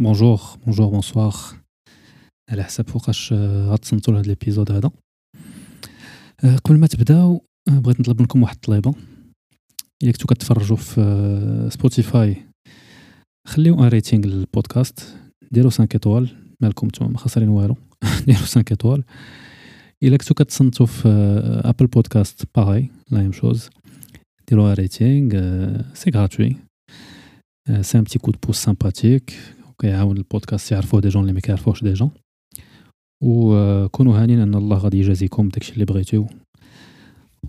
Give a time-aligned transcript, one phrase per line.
[0.00, 1.34] Bonjour bonjour bonsoir
[2.50, 4.90] على حسب فوقاش غتصنتو لهاد l'épisode هذا.
[6.64, 8.94] قبل ما تبداو بغيت نطلب منكم واحد الطليبة.
[10.02, 12.36] إلا كنتو كتفرجوا في سبوتيفاي
[13.48, 15.16] خليو un rating لل podcast.
[15.52, 16.28] ديروا 5 étoiles
[16.62, 17.76] مالكم نتوما ما خسرين والو.
[18.26, 19.04] ديروا 5 étoiles.
[20.02, 21.08] إلا كنتو كتصنتو في
[21.64, 23.70] Apple Podcast pareil la même chose
[24.48, 25.32] ديروا un rating
[25.94, 26.56] C'est gratuit
[27.80, 29.34] c'est un petit coup de pouce sympathique
[29.74, 32.10] وكيعاون البودكاست يعرفوه des gens اللي ما كيعرفوهش déjà
[33.22, 36.26] وكونوا هانين إن الله غادي يجازيكم داكشي اللي بغيتو.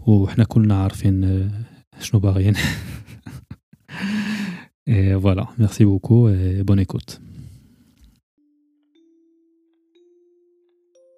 [0.08, 1.52] وحنا كلنا عارفين
[2.00, 2.56] شنو باغيين.
[4.88, 7.12] Et voilà, merci beaucoup et bonne écoute.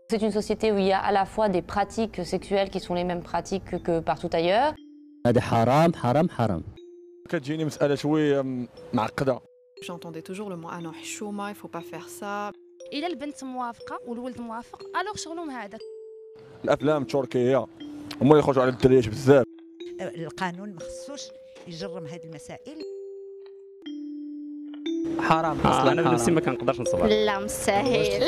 [0.10, 2.96] C'est une société où il y a à la fois des pratiques sexuelles qui sont
[3.00, 4.74] les mêmes pratiques que partout ailleurs.
[5.28, 6.64] هذا حرام حرام حرام.
[7.30, 9.40] كتجيني مسألة شوية معقدة.
[9.82, 12.52] J'entendais toujours le mot ah non حشومه il faut pas faire ça.
[12.94, 15.80] الا البنت موافقه والولد موافق الوغ شغلهم هذاك
[16.66, 17.58] الأفلام التركية
[18.22, 19.46] هما اللي يخرجوا على الدريات بزاف
[20.02, 21.22] القانون ما خصوش
[21.68, 22.82] يجرم هذه المسائل
[25.20, 28.28] حرام آه أصلا أنا بنفسي حرام ما كنقدرش نصبر لا مستاهل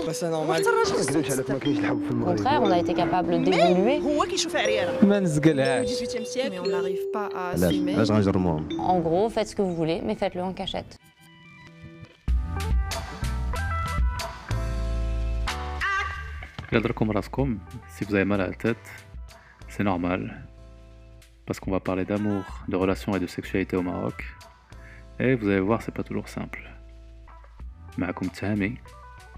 [2.21, 4.01] Au contraire, on a été capable d'évoluer.
[4.03, 6.49] هو كيشوف عريانه ما نزقلهاش 18e siècle.
[6.51, 7.89] Mais on n'arrive pas à علاش assumer.
[7.95, 10.53] علاش غنجرموهم En gros, faites ce que vous voulez, mais faites-le en
[16.70, 16.96] cachette.
[16.96, 17.58] Regardez راسكم
[17.88, 18.86] si vous avez mal à la tête,
[19.68, 20.20] c'est normal.
[21.46, 24.24] Parce qu'on va parler d'amour, de relations et de sexualité au Maroc.
[25.18, 26.62] Et vous allez voir, c'est pas toujours simple.
[27.98, 28.78] معكم تهامي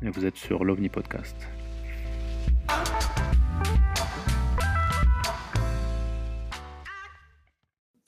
[0.03, 1.37] et vous êtes sur l'OVNI Podcast.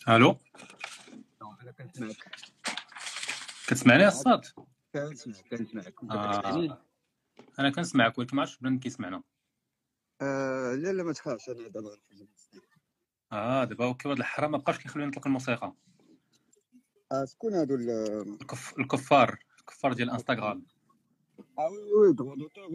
[0.08, 0.38] الو
[3.66, 4.54] كتسمعني الصوت
[4.94, 6.40] كنسمع كنسمعك انت آه.
[6.40, 6.76] كتسمعني
[7.59, 9.23] أنا كنسمعك ولكن ما عرفتش بنادم كيسمعنا.
[10.21, 11.97] آه لا لا ما تخافش أنا دابا
[13.31, 15.75] آه دابا أوكي هاد الحرام ما بقاش كيخلينا نطلق الموسيقى.
[17.11, 17.89] آه شكون هادو ال
[18.41, 18.79] الكف...
[18.79, 20.65] الكفار الكفار ديال انستغرام
[21.59, 22.67] آه وي وي دوتور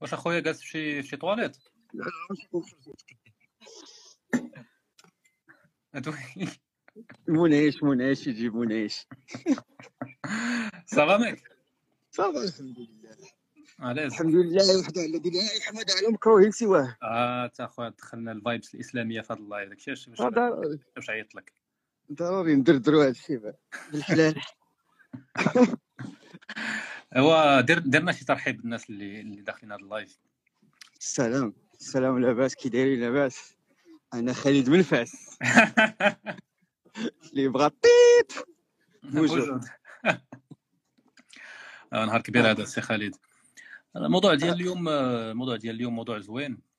[0.00, 1.56] واش أخويا جالس في شي في شي طواليت
[1.94, 2.04] لا.
[5.94, 6.12] هادو
[7.28, 9.06] منعش منعش يجي منعش.
[10.94, 11.49] صافا ميك
[12.20, 13.16] الحمد لله.
[13.78, 16.96] علاش الحمد لله وحده الذي لا يحمد على مكروه سواه.
[17.02, 19.68] آه تا أخويا دخلنا الفايبس الإسلامية في هذا اللايف.
[19.68, 21.52] داكشي علاش باش عيط لك؟
[22.12, 23.52] ضروري ندردروا هذا الشيء
[23.92, 24.40] بالحلال.
[27.16, 30.18] ايوا دير درنا شي ترحيب بالناس اللي اللي داخلين هذا اللايف.
[31.00, 31.54] السلام.
[31.80, 32.54] السلام لاباس.
[32.54, 33.54] كي دايرين لاباس؟
[34.14, 35.38] أنا خالد من فاس.
[37.32, 38.48] اللي بغى طيط
[39.02, 39.64] موجود.
[41.92, 43.16] آه، نهار كبير هذا السي خالد.
[43.96, 46.70] الموضوع ديال اليوم آه، الموضوع ديال اليوم موضوع زوين.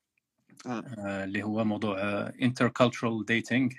[0.66, 0.84] آه.
[0.98, 2.30] آه، اللي هو موضوع
[3.24, 3.72] dating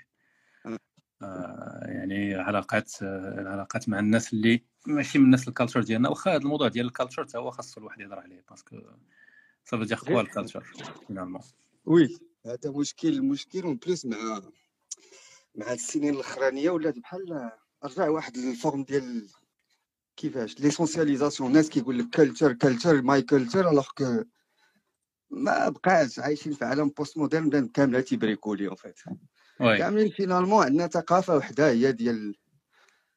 [1.21, 1.83] آه.
[1.85, 6.09] يعني علاقات آه، العلاقات مع الناس اللي ماشي من نفس ال culture ديالنا.
[6.09, 8.81] واخا هذا الموضوع ديال ال culture حتى هو خاص الواحد يهضر عليه parce que
[9.65, 10.63] ça veut dire quoi ال culture
[11.07, 11.41] finalement
[11.85, 14.41] oui هذا مشكل المشكل en plus مع
[15.55, 17.51] مع السنين الأخرانية ولات بحال
[17.83, 19.27] رجع واحد ال forme ديال
[20.15, 24.23] كيفاش l'essentialisation الناس كيقول لك culture culture my culture alors que
[25.29, 28.99] ما بقاش عايشين في عالم بوست مودرن كاملة تيبريكولي اون فيت
[29.77, 32.35] كاملين فينالمون عندنا ثقافة وحدة هي ديال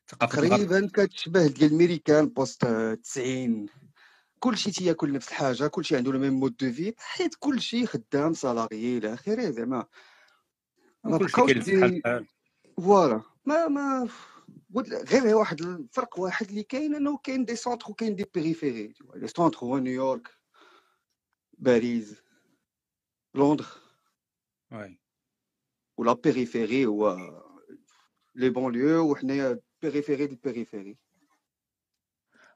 [0.08, 2.66] تقريبا كتشبه ديال الميريكان بوست
[3.04, 3.66] 90
[4.38, 8.98] كلشي تياكل نفس الحاجة كلشي عنده لو ميم مود دو في حيت كلشي خدام سالاريي
[8.98, 9.86] إلى آخره زعما.
[11.04, 11.52] ما بقاوش
[12.76, 13.22] فوالا.
[13.44, 14.08] ما ما
[15.12, 18.94] غير واحد الفرق واحد اللي كاين إنه كاين دي سونتر وكاين دي بيريفيري.
[19.14, 20.28] لي سونتر هو نيويورك
[21.58, 22.22] باريس
[23.34, 23.64] لندن.
[24.72, 25.00] oui.
[25.96, 27.16] و la périphérie هو
[28.34, 30.98] les banlieues وحنايا périphérie des périphéries.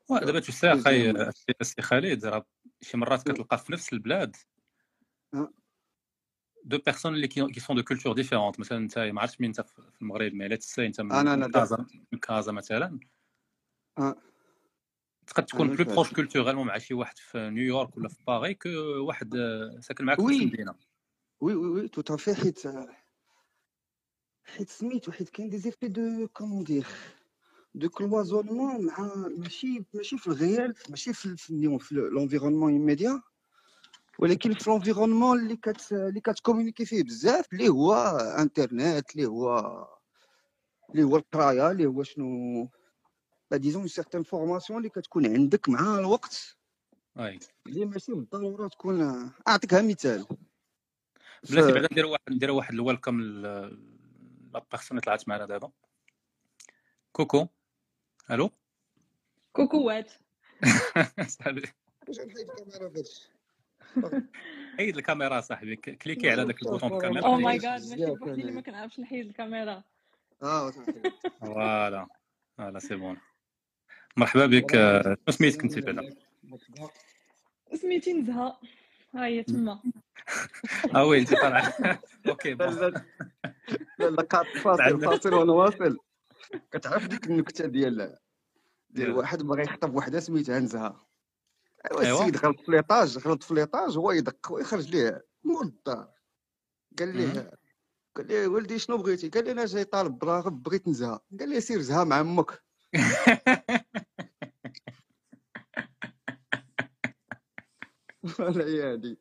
[0.09, 0.39] وي دابا.
[0.39, 2.47] السي- السي خالد راه
[2.83, 4.37] شي مرات كتلقى في نفس البلاد.
[5.35, 5.53] آه.
[6.65, 9.61] deux personnes اللي كي qui sont de cultures différentes مثلا انت ما عرفتش مين انت
[9.61, 12.53] في في المغرب mais là tu sais انت من أنا- أنا من كازا من كازا
[12.53, 13.01] مثلا
[13.99, 14.17] آه.
[15.27, 15.95] تقد تكون أنا بلو فاهم.
[15.95, 18.69] بروش كولتوريلمون مع شي واحد في نيويورك ولا في باغي كو
[19.07, 20.43] واحد آه، ساكن معاك في نفس وي.
[20.45, 20.75] المدينة
[21.41, 22.63] وي وي وي تو تافي حيت
[24.45, 26.87] حيت سميتو حيت كاين دي زيفي دو كومون دير
[27.75, 33.23] دو كلوازونمون مع ماشي ماشي في الغيال ماشي في في اليوم في لونفيرونمون ايميديا
[34.21, 37.95] ولكن في لونفيرونمون اللي كت اللي كتكومونيكي فيه بزاف اللي هو
[38.39, 39.49] انترنت اللي هو
[40.91, 42.69] اللي هو القراية اللي هو شنو
[43.51, 46.57] bah disons certaines formations اللي كتكون عندك مع الوقت.
[47.19, 47.39] أي.
[47.67, 50.27] اللي ماشي بالضرورة تكون اعطيكها مثال.
[51.51, 55.71] بلاتي بعدا نديروا واحد نديروا واحد ال welcome la personne اللي طلعت معنا دابا.
[57.13, 57.47] coucou.
[58.31, 58.51] ألو؟
[59.53, 60.13] coucou
[64.77, 68.41] حيد الكاميرا صاحبي cliquer على داك ال bouton الكاميرا أو ماي بزاف جاد ماشي بوحدي
[68.41, 68.53] اللي.
[68.53, 69.83] ما كنعرفش نحيد الكاميرا.
[70.43, 70.71] آه.
[71.41, 72.07] voilà.
[72.59, 73.17] voilà c'est bon.
[74.17, 76.15] مرحبا بك آه، شنو سميتك أنت بعدا
[77.75, 78.61] سميتي نزهه
[79.15, 79.81] ها هي تما.
[80.97, 81.73] آه oui انت طالع
[82.29, 83.05] okay ah bon لا
[83.99, 85.97] لا لا قاط فاصل فاصل وأنا واصل
[86.73, 88.17] كتعرف ديك النكتة ديال ديال
[88.91, 91.10] ديال- واحد بغى يخطب وحدة سميتها نزهة.
[91.85, 92.21] ايوا.
[92.21, 96.09] السيد غلط في l'étage غلط في l'étage هو يدق ويخرج ليه مول الدار
[96.99, 97.51] قال ليه
[98.17, 101.21] قال ليه ولدي شنو بغيتي؟ قال لي أنا جاي طالب براغب بغيت نزهة.
[101.41, 102.63] قال لي سير زها مع أمك.
[108.39, 109.19] ولا هي هادي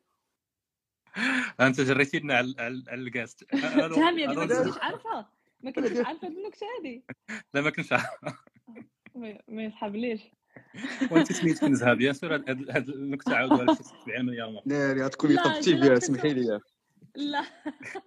[1.60, 4.46] انت جريتي لنا على على على الكاس ألو- تهامي هذه ما.
[4.64, 5.26] كنتش عارفة.
[5.64, 7.02] ما كنتش عارفة النكته هذه
[7.54, 8.06] لا ما كنتش عارف
[9.48, 10.20] ما- يصحابليش
[11.10, 15.34] وانت سميتك نزهة بيان سور هاد النكتة عاودوها لك شي 70 milliard مره ناري غتكوني
[15.34, 16.60] لا، طبتي لا، بها سمحي لي.
[17.16, 17.44] لا.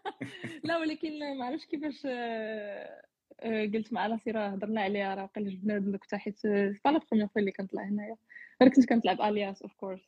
[0.64, 3.02] لا ولكن ما عرفتش كيفاش آه،
[3.40, 6.48] آه، قلت مع راسي راه هضرنا عليها راه قال جبنا هاد النكتة حيت c'est
[6.86, 8.16] pas la première fois اللي كنطلع هنايا.
[8.62, 10.02] غير كنت كنلعب الياس of course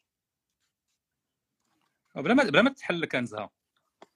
[2.16, 3.52] بلا ما بلا ما تحل لك نزهة.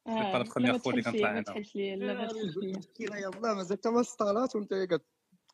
[0.09, 1.41] pas la première لا، ما fois اللي تحلش كنطلع ليا، ما هنا.
[1.41, 4.73] تحلش ليا لا ما تحلش ليا مسكينه يلاه مازال حتى ما سطالات وانت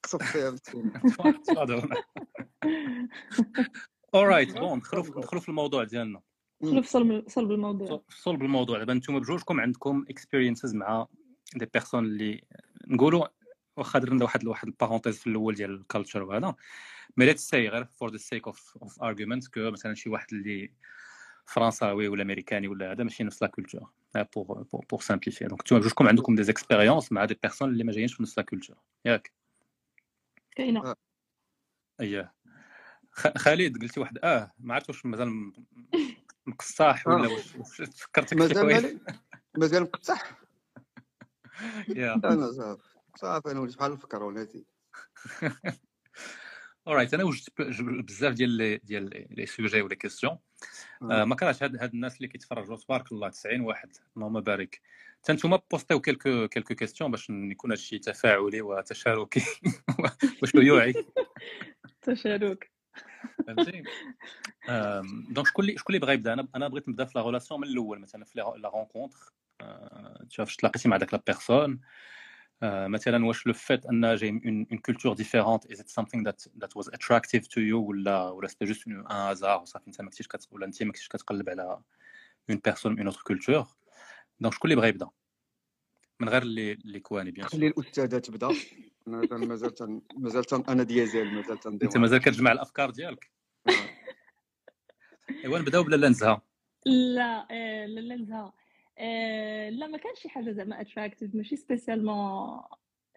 [0.07, 0.55] فيها
[4.15, 6.21] alright bon ندخلوا في- ندخلوا في الموضوع ديالنا.
[6.61, 8.01] دخلوا في صلب صلب الموضوع.
[8.09, 8.77] في صلب الموضوع.
[8.77, 11.07] دابا أنتم بجوجكم عندكم experiences مع
[11.55, 12.43] des personnes اللي
[12.87, 13.27] نقولوا
[13.77, 16.55] واخا درنا واحد واحد ال parenthèse في الأول ديال ال culture وهذا.
[17.17, 20.71] mais let's say غير for the sake of of argument que مثلا شي واحد اللي
[21.45, 23.89] فرنساوي ولا أمريكاني ولا هذا ماشي نفس la culture
[24.35, 27.91] pour pour pour simplifier donc نتوما بجوجكم عندكم des expériences مع des personnes اللي ما
[27.91, 29.31] جايينش في نفس la culture ياك؟
[30.55, 30.95] كاينة.
[31.99, 32.33] اييه
[33.11, 35.53] خ- خالد قلتي واحد آه ما عرفت واش مازال
[36.47, 37.31] مقصاح ولا آه.
[37.31, 38.99] واش واش فكرتك شي مازال
[39.57, 40.31] مازال مقصح
[41.95, 42.13] يا.
[42.15, 42.83] أنا صافي
[43.17, 44.65] صافي أنا وليت بحال الفكرون هادي.
[46.87, 50.37] alright أنا وجدت بزاف ديال ديال les sujets ولا questions
[51.01, 54.81] آه، ما كرهتش هاد هاد الناس اللي كيتفرجوا تبارك الله 90 واحد اللهم بارك.
[55.25, 59.41] حتى نتوما postiو quelques quelques questions باش يكون هادشي تفاعلي وتشاركي
[60.43, 60.93] وشيوعي
[62.01, 62.71] تشارك
[63.47, 63.83] فهمتي
[64.69, 67.61] آم، donc شكون اللي شكون اللي بغى يبدا أنا أنا بغيت نبدا في la relation
[67.61, 69.33] من الأول مثلا في la rencontre
[70.29, 71.81] تشوف تلاقيتي مع داك la personne
[72.63, 76.69] مثلا واش le fait إن جاي من une culture différente is it something that that
[76.81, 77.73] was attractive to you?
[77.73, 81.07] ولا ولا c'était juste un hasard وصافي انت ما كنتيش كت ولا انت ما كنتيش
[81.07, 81.81] كتقلب على
[82.49, 83.67] une personne من une autre culture
[84.39, 85.09] donc شكون اللي بغى يبدا
[86.19, 88.47] من غير اللي اللي كواني بيان خلي الأستاذة تبدأ.
[89.07, 89.47] مازال
[90.17, 93.31] مازال أنا ديازال مازال تندير أنت مازال كتجمع الأفكار ديالك.
[95.43, 96.41] ايوا نبداو بلا لا نزهة؟
[96.85, 98.53] لا آه، لا لا نزهة.
[98.97, 102.61] آه، لا ما كانش شي حاجة زعما attractive ماشي spécialement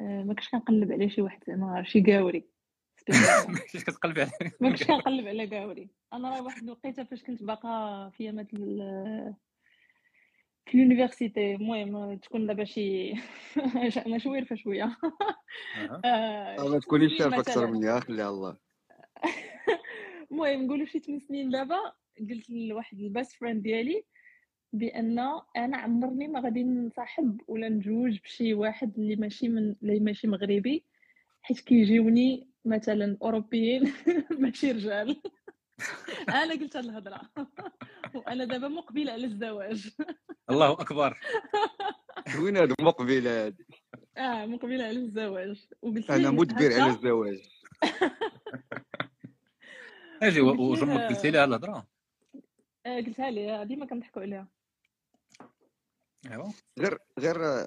[0.00, 2.44] ما كنتش كنقلب على شي واحد زعما شي قاوري.
[3.00, 3.50] Spécialement.
[3.50, 4.57] ما كنتيش كتقلبي عليه.
[4.61, 5.88] ما كنتش كنقلب على قاوري.
[6.12, 9.35] أنا راه واحد الوقيتة فاش كنت باقا في أيامات ال-
[10.69, 13.13] في ال université المهم تكون دابا شي
[14.07, 14.97] أنا شوية فشويه
[15.77, 16.01] أها.
[16.05, 17.67] آه، ما تكونيش chaf أكثر.
[17.67, 18.57] مني خليها الله
[20.31, 21.77] المهم نقولوا شي 8 سنين دابا
[22.31, 24.05] قلت لواحد الباست فريند ديالي
[24.73, 25.19] بأن
[25.57, 30.85] أنا عمرني ما غادي نصاحب ولا نتزوج بشي واحد اللي ماشي من اللي ماشي مغربي
[31.43, 33.93] حيت كيجيوني مثلا أوروبيين
[34.41, 35.23] ماشي رجال
[36.28, 37.20] أنا قلت هاد الهضره
[38.14, 39.90] وأنا دابا مقبلة على الزواج.
[40.50, 41.18] الله أكبر.
[42.38, 43.66] وين هاد المقبلة هادي؟
[44.16, 45.68] آه مقبلة على الزواج.
[45.82, 47.42] وقلت أنا مدبر على الزواج.
[50.23, 51.87] أجي قلت وجمك قلتي لي الهضره
[52.87, 54.49] قلتها ليه ديما كنضحكوا عليها.
[56.30, 56.52] أيوا.
[56.78, 57.66] غير غير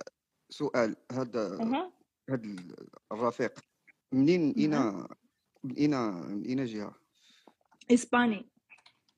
[0.49, 1.91] سؤال أها.
[2.29, 2.71] هاد
[3.11, 3.59] الرفيق
[4.11, 4.73] منين اين
[5.77, 5.93] اين
[6.45, 7.00] اين جهة؟
[7.93, 8.49] إسباني.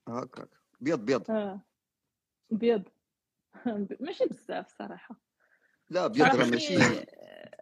[0.07, 0.49] هكاك.
[0.81, 1.31] بيض بيض.
[1.31, 1.61] آه.
[2.49, 2.83] بيض.
[4.01, 5.19] ماشي بزاف صراحة.
[5.89, 6.77] لا بيض راه ماشي.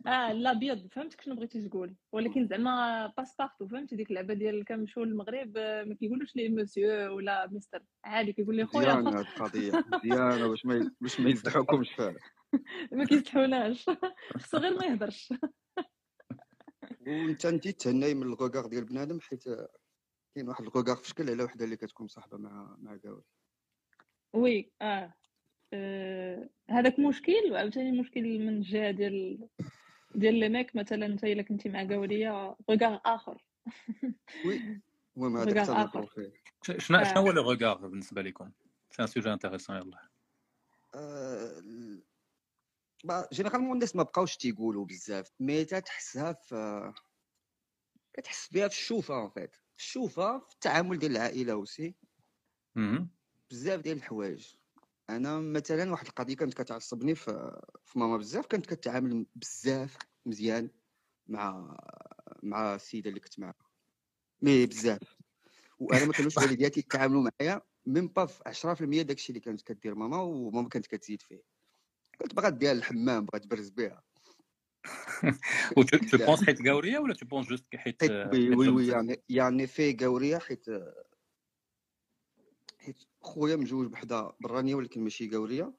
[0.07, 0.87] آه لا بيض.
[0.91, 1.95] فهمتك شنو بغيتي تقول.
[2.11, 7.47] ولكن زعما باسبارتو فهمتي؟ ديك اللعبة ديال كنمشيو للمغرب آه، ما كيقولوش ليه مسيو ولا
[7.51, 9.85] مستر عادي كيقول لي خويا مزيانه هاد القضية.
[9.93, 12.15] مزيانه باش ما باش ما يزدحوكمش فيها
[12.91, 13.89] ما كيستحوناش
[14.37, 15.33] خصو غير ما يهضرش.
[17.07, 19.43] وانت انت تهناي من ال regard ديال بنادم حيت
[20.35, 23.23] كاين واحد ال regard في شكل على وحدة اللي كتكون مصاحبة مع مع كاوري
[24.33, 25.13] oui آه.
[25.73, 29.47] آه، هذاك مشكل؟ وعاوتاني مشكل من الجهه ديال
[30.15, 33.45] ديال les mecs مثلا انت إلا كنتي مع قاوريه regard آخر.
[34.45, 34.81] oui
[35.17, 36.07] المهم هذاك حتى
[36.79, 37.03] شنو آه.
[37.03, 38.51] شنو هو le regard بالنسبة لكم
[38.89, 40.09] c'est un sujet intéressant يلا
[40.95, 41.61] آه،
[43.33, 46.93] généralement الناس ما بقاوش تيقولوا بزاف mais تتحسها في
[48.13, 51.95] كتحس بها في الشوفة en fait الشوفه في التعامل ديال العائلة aussi.
[53.51, 54.47] بزاف ديال الحوايج.
[55.09, 60.69] أنا مثلا واحد القضية كانت كتعصبني في في ماما بزاف كانت كتعامل بزاف مزيان
[61.27, 61.77] مع
[62.43, 63.55] مع السيدة اللي كنت معاها.
[64.41, 65.17] mais بزاف.
[65.79, 70.21] وأنا ما كانوش والدياتي يتعاملوا معايا même pas في 10% داكشي اللي كانت كدير ماما
[70.21, 71.41] وماما كانت كتزيد فيه.
[72.21, 74.03] كنت بغات ديها للحمام بغات تبرز بها
[75.77, 79.23] و tu tu penses حيت قاوريه ولا tu penses juste حيت oui oui oui؟ يعني
[79.29, 80.65] يعني في قوريه حيت
[82.79, 85.73] حيت خويا مجوج بحدا برانيه ولكن ماشي قوريه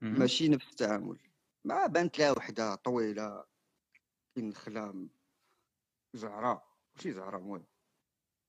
[0.00, 0.18] مهم.
[0.18, 1.18] ماشي نفس التعامل
[1.64, 3.44] ما بانت لها وحده طويله
[4.34, 5.08] كاين خلا
[6.14, 7.64] زهراء ماشي زهراء المهم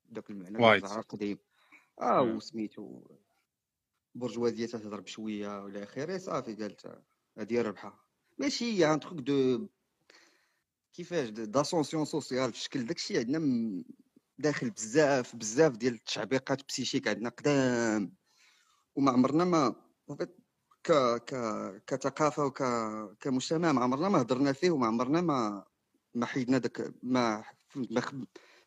[0.09, 1.37] داك المعنى زهراء قديم
[2.01, 2.21] آه.
[2.21, 3.03] وسميتو
[4.15, 7.03] برجوازيه تهضر بشويه ولا اخره صافي قالت
[7.37, 7.99] هادي ربحها
[8.37, 9.67] ماشي هي ان تروك دو
[10.93, 13.83] كيفاش داسونسيون سوسيال في شكل داكشي عندنا
[14.37, 18.15] داخل بزاف بزاف ديال التعبيقات بسيشيك عندنا قدام.
[18.95, 19.75] وما عمرنا ما
[20.83, 20.93] ك
[21.25, 21.33] ك
[21.87, 22.63] كثقافة وك
[23.19, 25.65] كمجتمع ما عمرنا ما هضرنا فيه وما عمرنا ما
[26.13, 27.43] ما حيدنا داك ما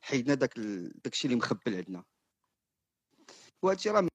[0.01, 0.59] حيدنا داك
[1.05, 2.05] داكشي اللي مخبل عندنا.
[3.63, 4.09] وهادشي راه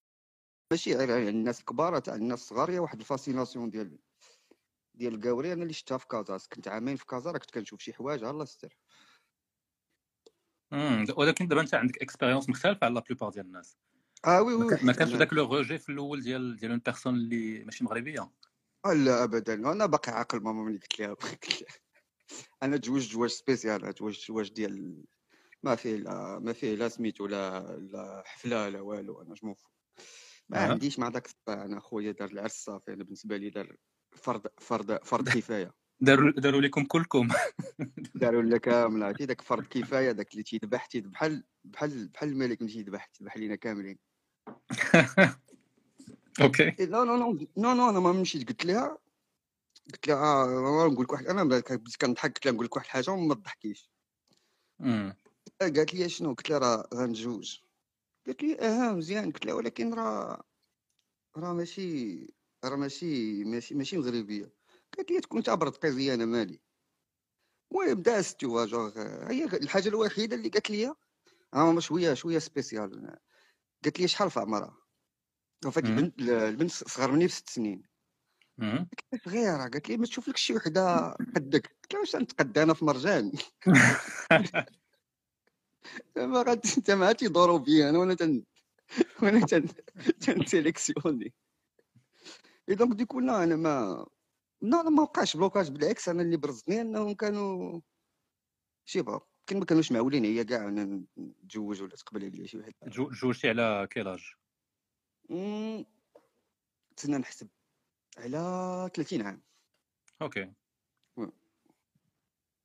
[0.71, 3.99] ماشي غير على الناس الكبار تاع الناس الصغار هي واحد ال fascination ديال
[4.97, 6.37] ديال الكاوري أنا اللي شفتها في كازا.
[6.53, 8.77] كنت عامين في كازا راه كنت كنشوف شي حوايج الله يستر.
[11.17, 13.77] ولكن دابا أنت عندك expérience مختلفة على la plupart ديال الناس.
[14.25, 17.63] آه oui oui ما كانش داك le rejet في الأول ديال ديال une personne اللي
[17.63, 18.31] ماشي مغربية؟
[18.85, 19.53] آه لا ابدا.
[19.53, 21.15] أنا باقي عاقل ماما ملي قلت لها.
[22.63, 25.03] أنا تزوجت زواج spécial تزوجت زواج ديال
[25.63, 29.54] ما فيه لا ما فيه لا سميتو لا لا حفلة لا والو أنا je m'en
[29.54, 29.67] fous
[30.49, 30.59] ما.
[30.59, 32.93] عنديش مع داك أنا خويا دار العرس صافي.
[32.93, 33.75] أنا بالنسبة لي دار
[34.17, 35.73] فرض فرض فرض كفاية.
[36.01, 37.27] داروا داروا لكم كلكم.
[38.15, 42.61] داروا لنا كامل عرفتي داك فرض كفاية داك اللي تيذبح تيذبح بحال بحال بحال الملك
[42.61, 43.99] مشي يذبح تذبح لينا كاملين.
[46.41, 46.63] OK.
[46.63, 48.49] إيه، لا لا لا non non أنا ما مشيت.
[48.49, 48.97] قلت لها
[49.93, 53.11] قلت لها آه نقول لك واحد أنا بديت كنضحك قلت لها نقول لك واحد الحاجة
[53.11, 53.91] وما تضحكيش.
[55.61, 57.59] قالت لي شنو؟ قلت لها راه غنتزوج.
[58.27, 59.31] قالت لي آه مزيان.
[59.31, 60.43] قلت لها ولكن راه
[61.37, 64.53] راه ماشي راه ماشي ماشي ماشي مغربية.
[64.97, 66.59] قالت لي تكون تبرد قضيه أنا مالي.
[67.71, 68.99] المهم دازت toujours
[69.31, 70.93] هي الحاجة الوحيدة اللي قالت لي
[71.53, 73.17] آه شوية شوية spécial
[73.83, 74.77] قالت لي شحال في عمرها؟
[75.63, 75.85] فهاد.
[75.85, 77.83] البنت البنت صغر مني بست سنين.
[79.25, 82.85] صغيره قالت لي ما تشوف لك شي وحدة قدك قلت لها واش نتقدى أنا في
[82.85, 83.31] مرجان؟
[86.17, 88.43] ما غاد أنت ما تيدوروا بيا أنا وأنا تن
[89.23, 89.67] وأنا تن
[90.25, 91.33] تن sélectionner
[92.69, 94.05] et donc du coup لا أنا ما
[94.61, 97.81] لا أنا ما وقعش blocage بالعكس أنا اللي برزني انهم كانوا
[98.85, 102.73] شي با كان ما كانوش معولين هي كاع أنا نتزوج ولا تقبل عليا شي واحد
[102.89, 104.33] جوجتي على كيلاج
[106.95, 107.49] تسنى نحسب
[108.17, 109.41] على 30 عام
[110.21, 110.53] أوكي.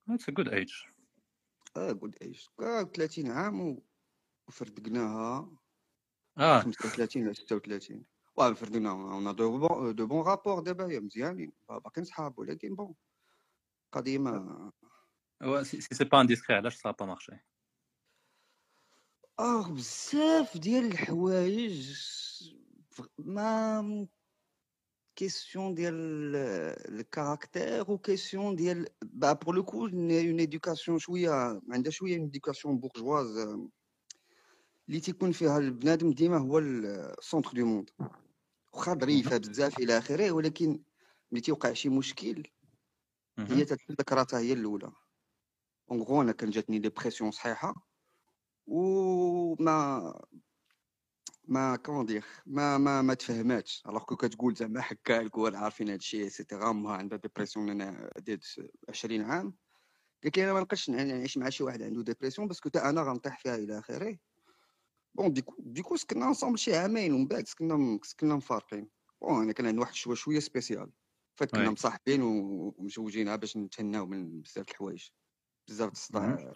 [0.08, 0.72] اتس ا جود ايج
[1.76, 3.78] آه قلت إيش 30 عام
[4.48, 5.50] وفردقناها
[6.38, 8.04] آه 35 ولا 36
[8.36, 12.94] واه فردقناها اون دو بون دو بون رابور دابا هي مزيانين باقيين صحاب ولكن بون
[13.92, 14.72] قضيه ما
[15.42, 17.32] و- si c'est pas indiscret علاش ça a pas marché
[19.40, 21.92] آه بزاف ديال الحوايج
[22.90, 24.08] فغ- ما
[25.16, 25.94] question ديال
[27.00, 32.24] ال caractère و question ديال bah pour le coup une éducation شوية عندها شوية une
[32.24, 33.38] éducation bourgeoise
[34.88, 37.90] اللي تيكون فيها البنادم ديما هو ال centre du monde
[38.72, 40.82] واخا ظريفة بزاف إلى آخره ولكن
[41.32, 42.42] ملي تيوقع شي مشكل
[43.38, 44.92] هي تتذكر راسها هي الأولى.
[45.90, 47.74] en gros أنا كان جاتني dépression صحيحة
[48.66, 50.12] وما
[51.44, 53.82] ما كون دير ما ما ما تفهماتش.
[53.88, 58.44] alors que كتقول زعما حكا الكل عارفين هادشي et cetera امها عندها dépression أنا ديت
[58.88, 59.54] 20 عام.
[60.24, 63.02] قالت لي أنا ما نقدش نعيش مع شي واحد عنده dépression parce que تا أنا
[63.02, 64.18] غنطيح فيها إلى آخره.
[65.14, 68.88] bon du coup du coup سكننا ensemble شي عامين ومن بعد سكننا سكننا مفارقين
[69.22, 70.90] بون أنا كان عندي واحد شوية شوية سبيسيال
[71.38, 71.70] فات كنا.
[71.70, 75.08] مصاحبين و- ومزوجين باش نتهناو من بزاف الحوايج
[75.68, 76.54] بزاف الصداع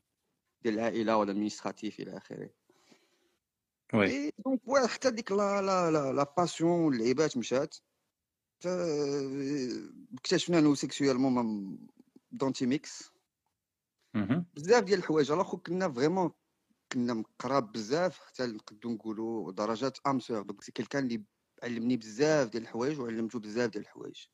[0.63, 2.51] ديال العائله ولا المينستراتيف إلى اخره
[3.95, 7.77] وي دونك واه حتى ديك لا لا لا, لا باسيون واللعيبات مشات
[10.15, 11.77] اكتشفنا انه سيكسيوالمون ما
[12.33, 13.11] دونتي ميكس.
[14.55, 16.31] بزاف ديال الحوايج الآخر كنا فريمون
[16.93, 20.43] كنا مقراب بزاف حتى نقدو نقولوا درجات أمسور.
[20.43, 21.25] دونك سي كيلكان اللي
[21.63, 24.27] علمني بزاف ديال الحوايج وعلمته بزاف ديال الحوايج.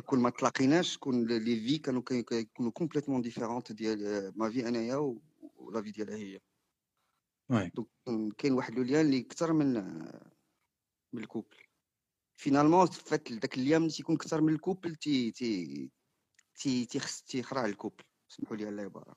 [0.00, 4.96] كون ما تلاقيناش كون لي في كانوا كي- كيكونوا complètement différentes ديال ما في أنايا
[5.56, 6.40] ولا في ديالها هي.
[7.74, 9.74] donc كاين واحد le lien اللي أكثر من
[11.12, 11.56] من ال couple.
[12.36, 15.90] finalement فات داك الأيام اللي تيكون أكثر من ال couple تي تي
[16.54, 16.86] تي
[17.26, 18.04] تيخرع ال couple.
[18.28, 19.16] سمحوا لي على العباره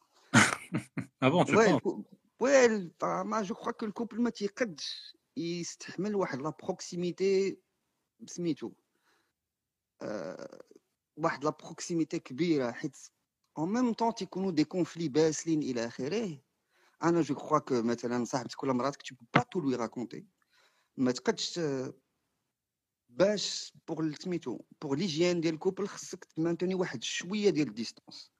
[1.24, 2.04] آه bon tu oui penses الكو-
[2.40, 2.92] oui ال-
[3.26, 7.58] mais je crois que ال couple ما تيقدش يستحمل واحد la proximité
[8.26, 8.72] سميتو
[10.02, 10.62] آه،
[11.18, 12.98] واحد la proximité كبيره حيت
[13.58, 16.42] en même temps تيكونوا des conflits باسلين إلى اخره
[17.04, 20.26] أنا je crois que مثلا صاحبتك ولا مراتك tu peux pas tout lui raconter
[20.98, 21.60] ما تقدش
[23.10, 27.75] باش pour سميتو pour l'hygiène ديال ال couple خصك ت maintenir واحد شوية ديال ال
[27.75, 28.35] distance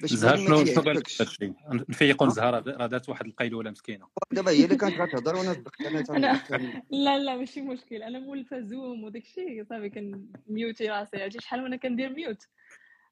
[0.00, 1.52] باش زهر شنو شنو قال لك تيعجبكش هادشي؟
[1.88, 4.06] نفيقوا ها لزهر راه دات واحد القيلوله مسكينة.
[4.32, 6.10] دابا هي اللي كانت غتهضر وأنا صدقت.
[6.10, 6.42] أنا
[6.90, 8.02] لا لا ماشي مشكل.
[8.02, 11.22] أنا مولفه زوم وداك الشيء صافي كن muter راسي.
[11.22, 12.48] عرفتي شحال وأنا كندير mute؟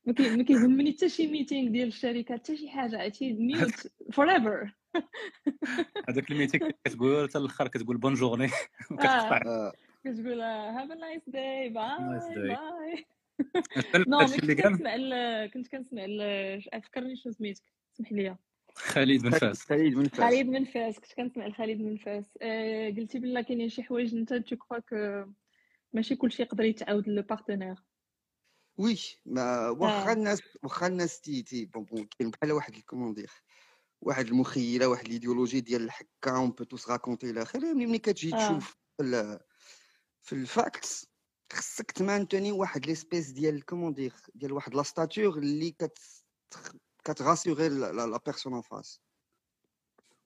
[0.06, 2.98] ما كي- ما كيهمني حتى شي meeting ديال الشركات حتى شي حاجة.
[3.02, 4.72] عرفتي؟ mute forever
[6.08, 8.46] هذاك ال meeting كتقول حتى الآخر كتقول bonne journée
[8.90, 9.40] وكتقطع.
[9.46, 9.72] آه.
[10.04, 11.98] كتقول have a nice day bye
[12.36, 13.04] bye
[14.08, 17.62] non mais هادشي اللي كنت قال كنسمع ال- كنت كنسمع ال- فكرني شنو سميتك
[17.94, 18.36] اسمح لي.
[18.74, 22.90] خالد بن فاس خالد من فاس خالد من فاس كنت كنسمع لخالد من فاس آه
[22.90, 25.24] قلتي بلا كاينين شي حوايج أنت tu crois
[25.92, 27.74] ماشي كلشي يقدر يتعاود le partenaire
[28.78, 28.96] oui
[29.26, 30.12] ما واخا آه.
[30.12, 33.30] الناس واخا الناس تي تي bon bon كاين بحال واحد comment dire
[34.00, 37.98] واحد المخيلة واحد الإيديولوجي ديال الحكا on peut tout se raconter إلى اخره ملي ملي
[37.98, 38.48] كتجي آه.
[38.48, 39.38] تشوف في ال-
[40.22, 41.06] في ال facts
[41.52, 45.98] خصك ت maintenir واحد l'espèce ديال comment dire ديال واحد la stature اللي كت
[47.04, 49.00] كت rassurer la personne en face.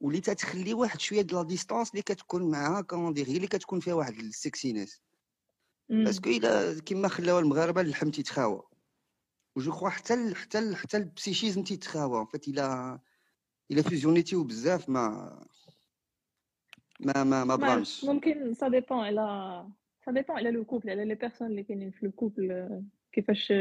[0.01, 3.81] واللي تتخلي واحد شوية de la distance اللي كتكون معاها comment dire هي اللي كتكون
[3.81, 5.03] فيها واحد ال sexiness.
[5.89, 8.63] parce que إلا كيما خلاو المغاربة اللحم تيتخاوى.
[9.57, 12.27] و je crois حتى ال- حتى ال- حتى ال psychisme تيتخاوى.
[12.33, 12.99] فات إلا
[13.71, 15.37] إلا فيزيونيتيو بزاف ما
[17.01, 19.69] ما ما ما بغاش ممكن ça dépend على
[20.05, 22.81] ça dépend على le couple على les personnes اللي كاينين في le couple
[23.13, 23.53] كيفاش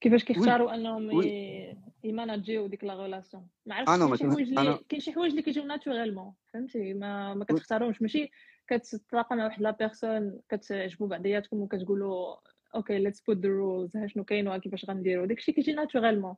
[0.00, 4.06] كيفاش oui كيختاروا انهم oui ي- ي manager و ديك la relation ما عرفتش أنا
[4.06, 7.46] كاين شي مثلا حوايج اللي أنا كاين شي حوايج اللي كيجيو naturellement فهمتي ما ما
[7.50, 8.30] oui كتختاروش ماشي
[8.66, 12.36] كتتلاقى مع واحد la personne كتعجبوا بعضياتكم وكتقولوا
[12.74, 16.34] okay let's put the rules ها شنو كاين وكيفاش غنديروا داكشي كيجي naturellement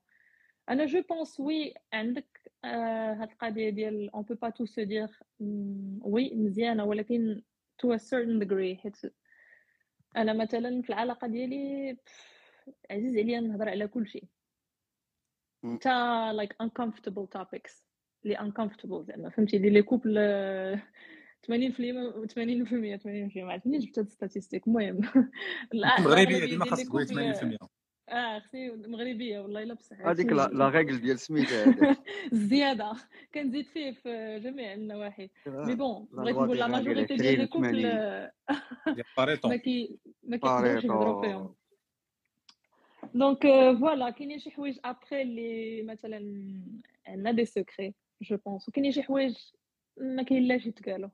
[0.68, 5.08] أنا je pense oui عندك آه هاد القضية ديال on peut pas tout se dire
[6.00, 7.42] oui مزيانة ولكن
[7.82, 8.96] to a certain degree حيت
[10.16, 11.96] أنا مثلا في العلاقة ديالي
[12.90, 14.24] عزيز عليا نهضر على كل شيء.
[15.74, 17.82] حتى like uncomfortable topics
[18.24, 20.14] اللي uncomfortable زعما فهمتي؟ اللي les couples
[21.42, 25.00] 80% 80% 80% ما عرفتنيش جبت هاد statistique المهم
[25.72, 27.68] لا- مغربيه الأغلبية ديما خاص couple 80%
[28.08, 31.96] آه خصني مغربية والله إلا بصح هذيك لا لا ريغل ديال سميتها
[32.32, 32.92] الزياده
[33.34, 35.30] كنزيد فيه في جميع النواحي.
[35.46, 38.32] مي بون لا بغيت نقول لا ماجوريتي ديال لي 20 كوبل 80 آه،
[38.94, 41.54] ديال باريتو ما كي ما كيقدروش يهضروا باريتو فيهم
[43.14, 43.42] دونك
[43.80, 46.18] فوالا كاينين شي حوايج ابخي اللي مثلا
[47.06, 49.36] عندنا دي سكري جو بونس وكاينين شي حوايج
[49.96, 51.08] ما كاينلاش يتقالوا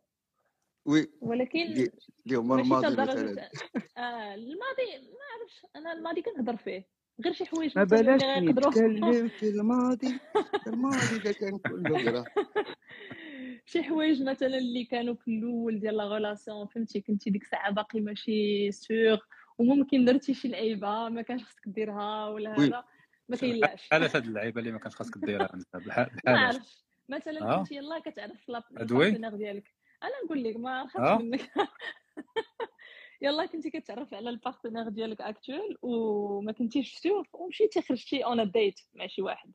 [0.84, 1.88] وي ولكن ماشي
[2.26, 3.48] الماضي مثلا.
[3.96, 6.88] آه الماضي ما عرفتش أنا الماضي كنهضر فيه
[7.24, 10.18] غير شي حوايج ما بلاش نتكلم في الماضي.
[10.66, 12.24] الماضي ده كان كله غيره
[13.66, 18.00] شي حوايج مثلا اللي كانوا في الأول ديال la relation فهمتي كنتي ديك الساعة باقي
[18.00, 19.18] ماشي sûr
[19.58, 22.84] وممكن درتي شي لعيبة ما كانش خصك ديرها ولا هذا
[23.28, 27.42] ما كاينلاش بحال هاد اللعيبة اللي ما كانش خاصك ديرها أنت بحال ما عرفتش مثلا
[27.42, 27.58] آه.
[27.58, 29.74] كنت يلاه كتعرف لا- أدوي؟ ال partenaire ديالك.
[30.02, 31.18] أنا نقول لك ما نخافش آه.
[31.18, 31.50] منك.
[33.22, 39.06] يلا كنتي كتعرف على البارتنير ديالك اكتويل وما كنتيش سور ومشيتي خرجتي اون ديت مع
[39.06, 39.52] شي واحد.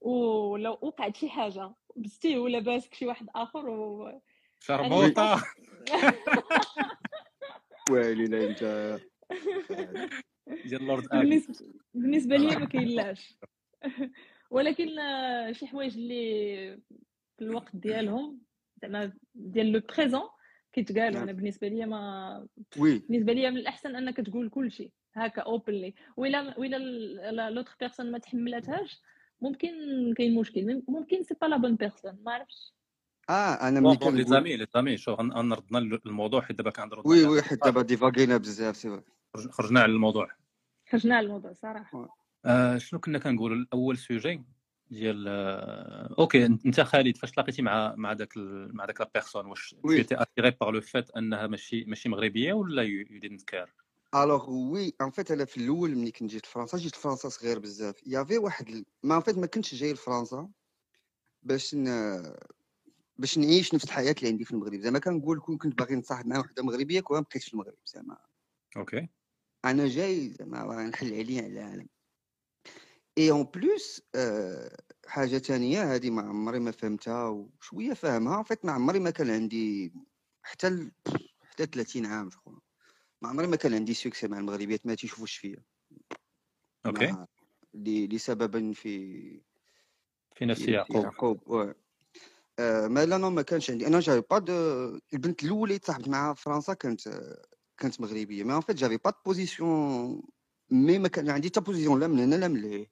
[0.00, 4.20] ولو وقعت شي حاجة بستيه ولا باسك شي واحد آخر و
[4.60, 5.44] شربوطة.
[7.90, 8.98] ويلي لا أنت.
[10.64, 11.08] ديال لورد
[11.94, 13.34] بالنسبة لي ما كاينلاش.
[14.50, 16.76] ولكن آه، شي حوايج اللي
[17.38, 18.40] في الوقت ديالهم
[18.82, 19.12] زعما
[19.52, 20.22] ديال le présent
[20.72, 22.46] كيتقالوا أنا بالنسبة لي ما
[22.78, 22.98] oui.
[22.98, 28.18] بالنسبة لي من الأحسن أنك تقول كل شيء هكا openly وإلا وإلا l'autre personne ما
[28.18, 29.02] تحملاتهاش
[29.40, 29.68] ممكن
[30.16, 30.82] كاين مشكل.
[30.88, 32.74] ممكن c'est pas la bonne personne ما عرفتش.
[33.30, 37.08] آه أنا ملي بون لي كنقول زامي لي زامي شوف غنردنا الموضوع حيت دابا كنهضروا
[37.08, 39.00] oui oui حيت دابا divagué نا بزاف سي
[39.50, 40.30] خرجنا على الموضوع.
[40.90, 42.18] خرجنا على الموضوع صراحة.
[42.44, 44.42] آه شنو كنا كنقولوا؟ الأول sujet
[44.92, 49.46] ديال آه okay أنت خالد فاش تلاقيتي مع مع داك ال- مع داك la personne
[49.46, 49.74] واش.
[49.88, 53.74] t'étais attiré par le fait أنها ماشي ماشي مغربية ولا you didn't care
[54.14, 58.06] alors oui en fait أنا في الأول ملي كنت جيت لفرنسا جيت لفرنسا صغير بزاف.
[58.06, 58.84] يافي واحد.
[59.02, 60.48] mais en fait ما كنتش جاي لفرنسا
[61.42, 61.86] باش ن...
[63.18, 64.80] باش نعيش نفس الحياة اللي عندي في المغرب.
[64.80, 68.18] زعما كنقول كون كنت باغي نتصاحب مع وحدة مغربية كون ما بقيتش في المغرب زعما.
[68.76, 69.08] okay.
[69.64, 71.88] أنا جاي زعما نحل عليا على العالم.
[73.18, 74.02] et en plus
[75.06, 78.42] حاجة تانية هذه ما عمري ما فهمتها وشوية فاهمها.
[78.42, 79.92] en fait ما عمري ما كان عندي
[80.42, 80.92] حتى ال...
[81.42, 82.60] حتى 30 عام شكون
[83.22, 85.62] ما عمري ما كان عندي succès مع المغربيات ما تيشوفوش فيا.
[86.86, 87.06] okay.
[87.06, 87.26] مع-
[87.74, 89.40] ل- لسبب في
[90.34, 91.04] في نفس يعقوب.
[91.04, 91.74] يعقوب.
[92.58, 93.86] آه، ما لا ما كانش عندي.
[93.86, 94.54] أنا j'avais pas de
[95.14, 97.42] البنت الأولى اللي تصاحبت معاها في فرنسا كانت آه،
[97.78, 98.44] كانت مغربية.
[98.44, 100.22] mais en fait j'avais pas de position
[100.70, 102.86] mais ما كان عندي حتى position لا من هنا لا من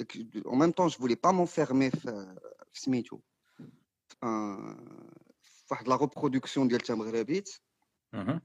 [0.00, 2.36] لهيه en même temps je voulais pas m'enfermer في
[2.72, 3.18] في سميتو
[4.22, 7.50] آه، في واحد la reproduction ديال تا مغربيت
[8.12, 8.40] مهم.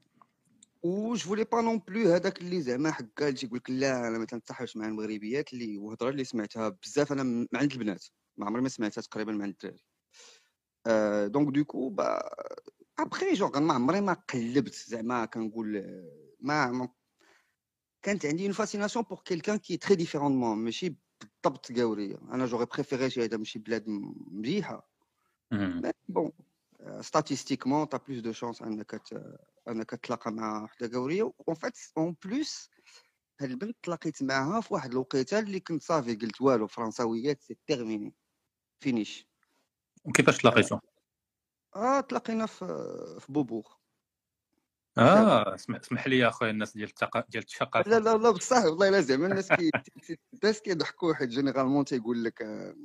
[0.83, 4.17] و je voulais pas non plus هذاك اللي زعما حكا اللي تيقول لك لا أنا
[4.17, 8.05] ما تنتصاحبش مع المغربيات اللي وهضره اللي سمعتها بزاف أنا م- مع عند البنات
[8.37, 9.83] ما عمري ما سمعتها تقريبا مع عند الدراري
[10.87, 12.29] آه donc du coup bah
[12.99, 16.89] après genre ما عمري ما قلبت زعما كنقول آه، ما, ما
[18.01, 20.95] كانت عندي une fascination pour quelqu'un qui est très différent mais ماشي
[21.45, 24.89] بالضبط قاوريه أنا j'aurais préféré شي هذا ماشي بلاد م- مليحة.
[25.51, 25.81] مهم.
[25.81, 26.31] Mais bon,
[26.81, 31.43] euh, statistiquement, tu as plus de chances أنك ت- أنك تلاقى مع وحدة قوريه و
[31.43, 32.69] en fait en plus
[33.41, 38.13] هاد البنت تلاقيت معاها في واحد الوقيته اللي كنت صافي قلت والو فرنساويات c'est terminé
[38.79, 39.27] finish
[40.05, 40.79] وكيفاش تلاقيتو؟
[41.75, 42.65] آه تلاقينا في
[43.19, 43.73] في Beaubourg
[44.97, 46.91] آه اسمح لي يا اخويا الناس ديال
[47.29, 47.89] ديال الثقافة.
[47.89, 49.71] لا لا لا بصح والله لا زعما الناس كي
[50.33, 52.75] الناس كيضحكوا حيت généralement تيقول لك آه،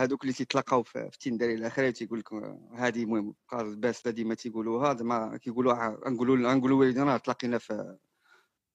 [0.00, 4.34] هادوك اللي تيتلاقاو في Tinder إلى آخره تيقول لك آه، هذه المهم قال الباس ديما
[4.34, 7.96] تيقولوها زعما كيقولوها نقولوا نقولوا وليدنا راه تلاقينا في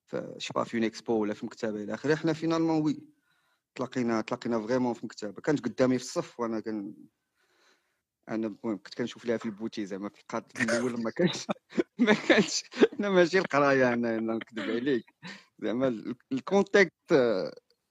[0.05, 3.04] في je sais pas في اكسبو ولا في مكتبة إلى آخره حنا finalement oui
[3.75, 5.41] تلاقينا تلاقينا vraiment في مكتبة.
[5.41, 6.93] كانت قدامي في الصف وأنا كان
[8.32, 11.46] أنا المهم كنت كنشوف لها في ال booty زعما في القاد الأول ما كانش
[12.08, 12.63] ما كانش
[13.00, 15.15] أنا ماشي القراية أنا نكذب عليك.
[15.60, 17.12] زعما ال- ال contexte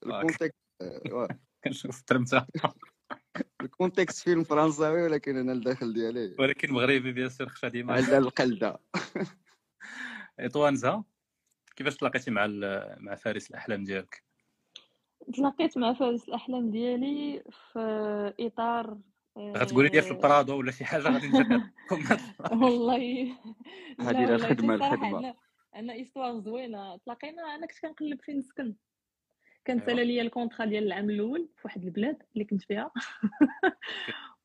[0.05, 1.27] ال contexte آه،
[1.63, 2.45] كنشوف الترمته
[3.61, 6.35] ال contexte فيلم فرنساوي ولكن أنا الداخل ديالي.
[6.39, 7.93] ولكن مغربي bien sûr خشا ديما.
[7.93, 8.79] على القلدة.
[10.39, 11.03] اطوانزا
[11.75, 14.23] كيفاش تلاقيتي مع ال- مع فارس الأحلام ديالك؟
[15.33, 17.79] تلاقيت مع فارس الأحلام ديالي في
[18.39, 18.97] إطار
[19.37, 21.61] غتقولي لي في آه، البرادو ولا شي حاجة غادي نجرب.
[22.61, 23.27] والله.
[23.99, 25.05] هذه الخدمه الخدمة.
[25.15, 25.35] عندنا
[25.73, 26.97] عندنا ايستوار زوينة.
[26.97, 28.75] تلاقينا أنا كنت كنقلب فين نسكن
[29.65, 29.79] كان.
[29.79, 32.91] سالا ليا الكونطرا ديال العام الأول في واحد البلاد اللي كنت فيها.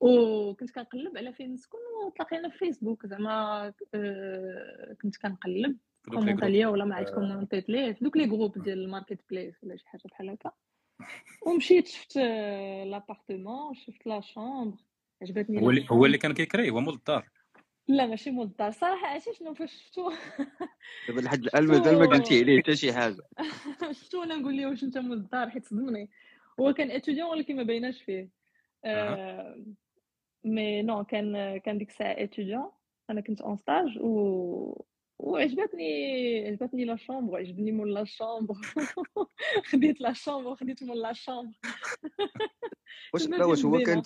[0.01, 3.07] وكنت كنقلب على فين نسكن وتلاقينا في فيسبوك.
[3.07, 5.77] زعما آه، كنت كنقلب.
[6.09, 6.45] groupe.
[6.45, 7.15] ليا ولا ما عرفت.
[7.15, 10.51] كومونطيت ليه في دوك les groupes ديال ال Marketplace ولا شي حاجة بحال هكا.
[11.47, 12.17] ومشيت شفت
[12.87, 14.79] l'appartement شفت la chambre
[15.23, 17.29] عجبتني هو اللي هو اللي كان كيكري هو مول الدار
[17.89, 20.13] لا ماشي مول الدار صراحة عرفتي شنو فاش شفتو
[21.09, 23.23] دابا لحد الان مازال ما قلتي عليه حتى شي حاجة
[23.91, 26.11] شفتو أنا نقول ليه واش انت مول الدار حيت صدمني
[26.61, 28.29] هو كان étudiant ولكن ما بايناش فيه
[28.85, 29.65] آه
[30.45, 32.71] mais non كان كان ديك الساعة étudiant
[33.11, 34.85] أنا كنت en stage و
[35.19, 38.55] وعجبتني عجبتني la chambre وعجبني مول la chambre
[39.71, 41.53] خديت la chambre وخديت مول la chambre
[43.15, 43.79] واش لا واش هو.
[43.83, 44.03] كان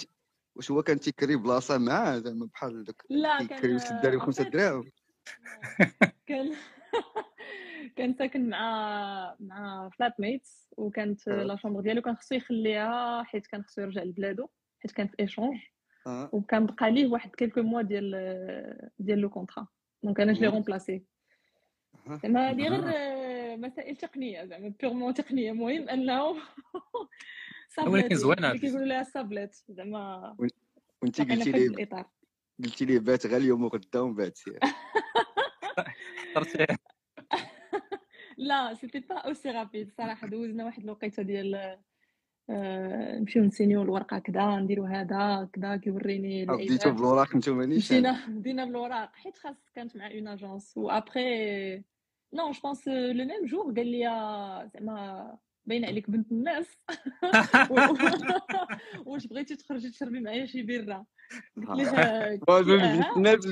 [0.57, 4.49] واش هو كان تيكري بلاصة معاه زعما بحال داك لا كيكري كان ست خمسة fait
[4.49, 4.85] دراهم.
[6.27, 6.55] كان
[7.97, 11.43] كان ساكن مع مع flatmates وكانت آه.
[11.43, 14.49] la chambre ديالو كان خصو يخليها حيت كان خصو يرجع لبلادو
[14.81, 15.57] حيت كان في échange
[16.07, 16.31] أه.
[16.33, 19.67] وكان بقى ليه واحد quelques mois ديال ديال le contrat
[20.03, 20.55] donc أنا je l'ai مم.
[20.55, 21.03] remplacé.
[22.23, 25.53] زعما هادي غير مسائل تقنية زعما purement تقنية.
[25.53, 26.37] المهم انه
[27.87, 28.57] ولكن زوينة.
[28.57, 30.37] كيقولوا لها sublet زعما.
[31.03, 31.87] وانت قلتي لي
[32.65, 34.33] قلتي لي بات غير اليوم وغدا ومن بعد
[38.37, 41.79] لا c'était pas aussi rapide صراحة دوزنا واحد الوقيتة ديال
[42.51, 47.97] نمشيو نسينيو الورقة كدا نديرو هذا كدا كيوريني بديتو بالوراق نتوما نيشان.
[47.99, 49.11] مشينا بدينا بالوراق.
[49.15, 51.85] حيت خاص كانت مع une agence و après
[52.35, 54.01] non je pense le même jour قال لي
[54.75, 55.37] زعما
[55.67, 56.67] باينة عليك بنت الناس.
[59.07, 61.07] واش بغيتي تخرجي تشربي معايا شي بيرة؟
[61.69, 61.93] قلت
[62.49, 63.47] والو كي- بنت آه، الناس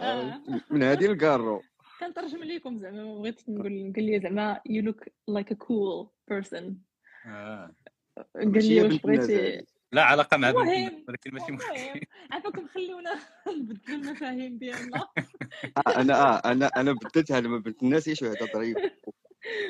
[0.00, 0.40] آه.
[0.70, 1.62] من هذه الكارو
[2.00, 6.64] كنترجم لكم زعما ما بغيتش نقول قال لي زعما you look like a cool person.
[7.26, 7.74] آه.
[8.34, 9.66] قال لي واش بغيتي.
[9.92, 14.98] لا علاقة مع بنت ولكن ماشي مشكل عافاكم خليونا نبدلوا المفاهيم ديالنا.
[15.86, 18.76] آه، أنا آه أنا أنا بدلتها لما بنت الناس إيش هذا ظريف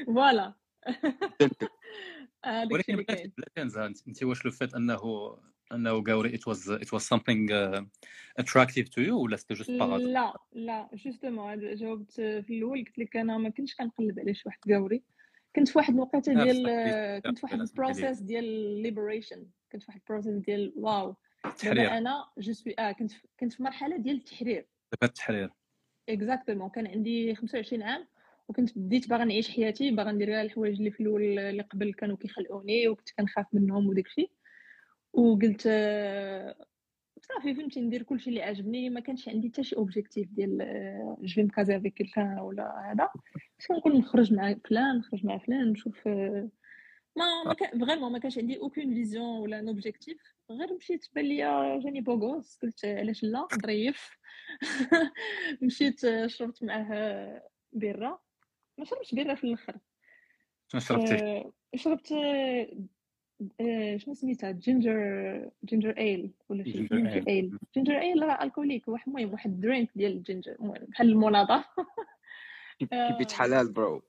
[0.06, 0.54] voilà.
[2.44, 3.32] هذاك ولكن الشيء اللي بقات كاين.
[3.38, 5.36] بلا تنزه أنت واش le fait أنه
[5.72, 7.82] أنه قاوري it was it was something uh,
[8.42, 13.16] attractive to you ولا juste par hasard لا لا justement جاوبت في الأول قلت لك
[13.16, 15.02] أنا ما كنتش كنقلب على شي واحد قاوري
[15.56, 16.62] كنت في واحد الوقيته ديال
[17.20, 18.44] بصح كنت في واحد ال process ديال
[18.82, 21.16] liberation كنت في واحد ال process ديال واو.
[21.46, 21.90] التحرير.
[21.90, 24.66] أنا je suis آه كنت كنت في مرحلة ديال التحرير.
[24.92, 25.50] دابا التحرير.
[26.08, 28.08] exactement كان عندي 25 عام
[28.48, 32.16] وكنت بديت باغا نعيش حياتي باغا ندير كاع الحوايج اللي في الأول اللي قبل كانوا
[32.16, 34.32] كيخلعوني وكنت كنخاف منهم وداكشي.
[35.12, 36.66] وقلت آه،
[37.22, 38.90] صافي فهمتي ندير كلشي اللي عجبني.
[38.90, 40.58] ما كانش عندي حتى شي objectif ديال
[41.22, 43.08] je me casais avec quelqu'un ولا هذا.
[43.58, 46.48] باش كنقول نخرج مع فلان نخرج مع فلان نشوف آه،
[47.16, 50.18] ما ما كان vraiment ما كانش عندي aucune vision ولا un objectif
[50.50, 54.10] غير مشيت بان ليا جاني beau gosse قلت علاش لا ظريف.
[55.62, 58.22] مشيت آه، شربت معاه بيرة.
[58.78, 59.78] ما شربتش بيرة في الأخر.
[60.68, 62.14] شنو شربتي؟ آه، شربت
[63.96, 67.58] شنو سميتها؟ ginger ginger ale ولا شي ginger ale.
[67.74, 71.64] ginger ale راه alcoolique واحد المهم واحد drink ديال ال ginger بحال المناضه
[72.78, 74.02] كيبيت حلال bro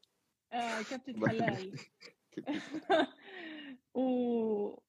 [0.53, 1.71] آه كابتة حلال.
[3.93, 4.01] و...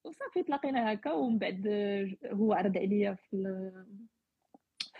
[0.03, 1.11] وصافي تلاقينا هكا.
[1.11, 3.71] ومن بعد آه، هو عرض عليا في ال...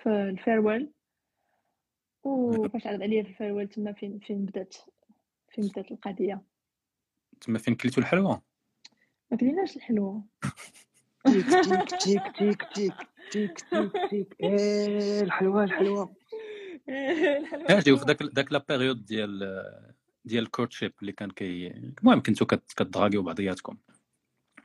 [0.04, 0.92] في ال farewell
[2.24, 4.76] وفاش عرض عليا في Ferris wheel تما فين فين بدات
[5.50, 6.42] فين بدأت القضية؟
[7.42, 8.42] تما فين كليتو الحلوة؟
[9.32, 10.24] ما كليناش الحلوة.
[11.24, 11.46] تيك
[12.04, 12.94] تيك تيك تيك
[13.32, 16.16] تيك تيك تيك إيه، الحلوة الحلوة.
[17.70, 19.40] آه إيه، في داك داك la période ديال
[20.26, 23.78] ديال courtship اللي كان كي المهم كنتو كتضغاكيو بعضياتكم.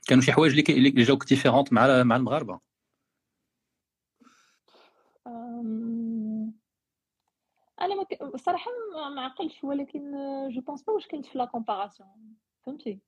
[0.07, 2.59] كانوا شي حوايج اللي اللي جاوك différents مع مع المغاربة.
[7.81, 8.71] أنا صراحة
[9.15, 10.11] ما عقلتش ولكن
[10.49, 12.99] جو بونس با واش كنت في لا كومباراسيون فهمتي؟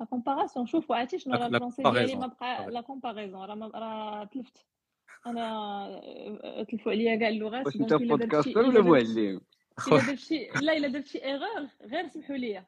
[0.00, 2.16] لا كومباراسيون شوف عرفتي شنو راه لا الفرونسي ديالي comparaison.
[2.16, 2.70] ما بقى.
[2.70, 4.66] لا كومباريزون راه ما راه تلفت.
[5.26, 5.42] أنا
[6.44, 9.40] آه، تلفوا عليا كاع اللغات واش دونك أنت بودكاستر ولا معلم
[10.14, 12.64] شي لا إلا درت شي ايغور غير سمحوا لي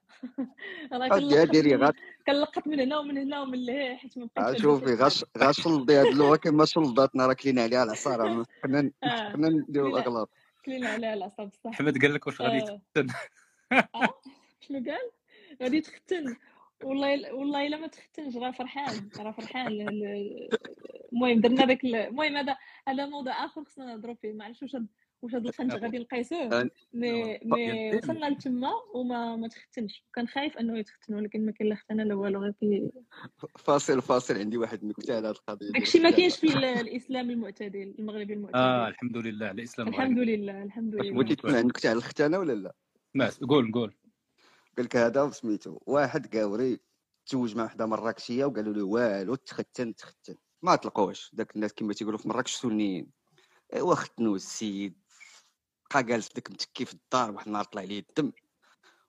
[0.92, 1.08] راه
[1.48, 1.94] كنلقط
[2.26, 5.94] كنلقط من هنا ومن هنا ومن لهيه حيت ما بقيتش عندي شوفي شي غاش غاشلدي
[5.96, 10.30] هاد اللغة كما شلداتنا راه كلينا عليها العصا راه حنا آه، حنا نديرو كلينا الاغلاط
[10.64, 11.66] كلينا عليها العصا بصح.
[11.70, 12.80] أحمد قال لك واش غادي آه.
[12.94, 13.06] تختن
[14.68, 15.10] شنو قال؟
[15.62, 16.36] غادي تختن
[16.84, 19.72] والله والله إلا ما تختنش راه فرحان راه فرحان.
[21.12, 22.56] المهم درنا داك ال- المهم هذا
[22.88, 24.32] هذا موضوع آخر خصنا نهضروا فيه.
[24.32, 24.76] ما عرفتش واش
[25.22, 30.04] واش هاد الخنج غادي نقيسوه مي مي وصلنا لتما وما ما تختنش.
[30.14, 32.90] كان خايف أنه يتختن ولكن ما كاين لا ختانه لا والو غير كي
[33.58, 34.38] فاصل فاصل.
[34.38, 36.10] عندي واحد النكته على هاد القضية داكشي ما.
[36.10, 41.12] كاينش في ال- الإسلام المعتدل المغربي آه المعتدل الحمد لله الإسلام الحمد لله الحمد لله.
[41.14, 42.74] بغيتي تسمع النكته على الختانة ولا لا؟
[43.12, 43.94] سمعت قول قول.
[44.78, 46.80] قال لك هذا سميتو واحد قاوري
[47.26, 50.36] تزوج مع وحده مراكشيه وقالوا له والو تختن تختن.
[50.62, 53.10] ما طلقوش داك الناس كما تيقولوا في مراكش سنيين
[53.74, 54.98] ايوا ختنوا السيد.
[55.94, 58.32] بقى جالس داك متكي في الدار واحد النهار طلع ليه الدم.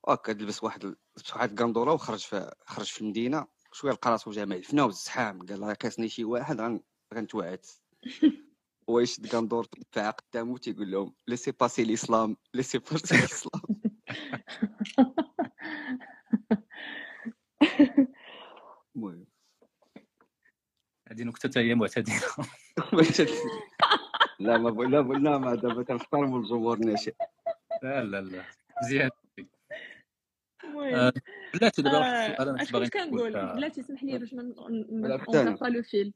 [0.04, 3.46] وهكا لبس واحد لبس واحد القندوره وخرج في خرج في المدينة.
[3.72, 6.80] شوية لقى راسو جامع الفنا والزحام قال راه كاسني شي واحد غن-
[7.14, 7.66] غنتوعد.
[8.90, 13.80] هو يشد قندور دفاع قدامه تيقول لهم ليسي باسي الاسلام ليسي باسي الاسلام
[21.08, 22.20] هذه نكتة هي معتدلة
[24.40, 24.80] لا ما ب...
[24.80, 27.14] لا لا ما دابا تنحترموا الجمهور ناشئ
[27.82, 28.44] لا لا لا
[28.82, 29.10] مزيان
[31.54, 36.14] بلاتي دابا واحد السؤال أنا باغي كنقول بلاتي سمح لي باش نبقى le fil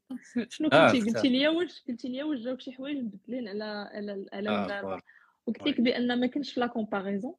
[0.48, 4.66] شنو كنتي قلتي لي واش قلتي لي واش جاوك شي حوايج مبدلين على على الالم
[4.66, 5.00] دابا
[5.46, 7.34] وقلت لك بان ما كانش في la comparaison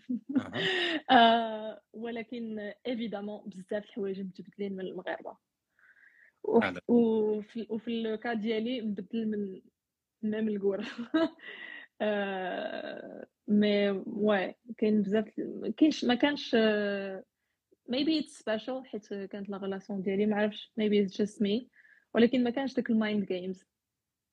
[1.92, 5.36] ولكن évidemment بزاف الحوايج متبدلين من المغاربة.
[6.88, 9.60] وفي وفي ال cas ديالي مبدل من
[10.22, 10.84] même الكور
[12.00, 15.40] آه، mais ouais كاين بزاف
[15.76, 17.24] كاينش ما كانش آه،
[17.92, 21.66] maybe it's special حيت كانت la relation ديالي ما عرفتش maybe it's just me
[22.14, 23.64] ولكن ما كانش داك ال mind games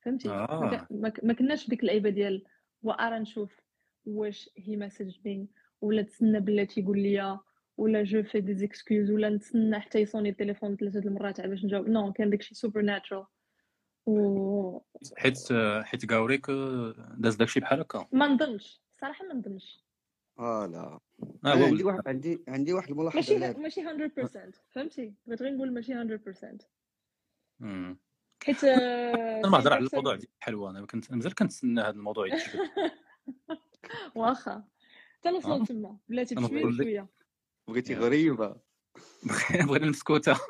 [0.04, 0.86] فهمتي؟ ما آه.
[1.22, 2.44] ما كناش في ديك اللعيبة ديال
[2.82, 3.60] وارا نشوف
[4.06, 5.48] واش هي message me
[5.80, 7.38] ولا تسنى بلاتي يقول لي
[7.76, 11.88] ولا je fais des excuses ولا نتسنى حتى يصوني التليفون ثلاثة المرات باش نجاوب.
[11.88, 13.26] no كان داكشي super natural
[14.06, 14.78] و
[15.16, 15.38] حيت
[15.82, 16.46] حيت كاوريك
[17.18, 18.08] داز داكشي بحال هكا.
[18.12, 18.80] ما نظنش.
[19.00, 19.84] صراحة ما نظنش.
[20.36, 20.98] voilà.
[21.44, 25.72] آه هو عندي واحد عندي عندي واحد الملاحظة ماشي ماشي 100% فهمتي؟ بغيت غير نقول
[25.72, 26.66] ماشي 100%
[27.60, 27.98] مم.
[28.44, 32.26] حيت أنا ما هضر على 90% الموضوع ديال الحلوى أنا كنت مازال كنتسنى هذا الموضوع
[32.26, 32.70] يتجبد
[34.14, 34.64] واخا.
[35.18, 35.32] حتى آه.
[35.32, 36.64] نوصل تما بلاتي بشوية.
[36.64, 37.08] بشوية.
[37.68, 37.94] بغيتي.
[37.94, 38.60] غريبة.
[39.68, 40.32] بغينا المسكوته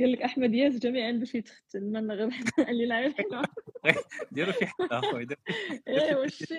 [0.00, 2.28] قال لك أحمد ياس جميعا باش يتختن من غير
[2.70, 3.42] اللي لا حلوة
[4.32, 5.26] ديروا شي حل اخويا
[5.88, 6.58] إيه وشي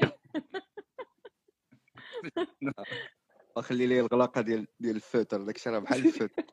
[3.57, 6.43] وخلي لي الغلاقة ديال ديال ال feutre داكشي راه بحال ال feutre.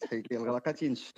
[0.00, 1.12] تحيد لي الغلاقة تينشف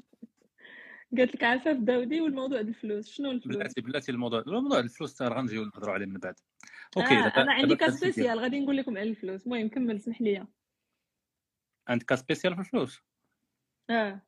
[1.18, 5.64] قالت لك عفاف داودي والموضوع الفلوس شنو الفلوس؟ بلاتي بلاتي الموضوع الموضوع الفلوس راه غنجيو
[5.64, 6.34] نهضروا عليه من بعد.
[6.96, 8.38] okay آه أنا عندي cas spécial.
[8.38, 9.46] غادي نقول لكم على الفلوس.
[9.46, 10.46] المهم كمل سمح لي.
[11.88, 13.02] عندك cas spécial في الفلوس؟
[13.90, 14.22] آه.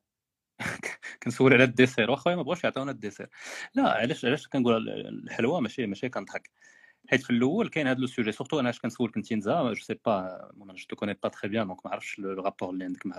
[1.23, 2.11] كنسول على ال dessert.
[2.11, 3.29] واخا ما بغاوش يعطيونا ال dessert.
[3.75, 6.51] لا علاش علاش كنقول الحلوى ماشي ماشي كنضحك.
[7.09, 9.99] حيت في الأول كاين هذا le sujet surtout أنا اش كنسولك انت نزا je sais
[10.05, 13.17] pas je te connais pas très bien donc ما عرفتش le rapport اللي عندك مع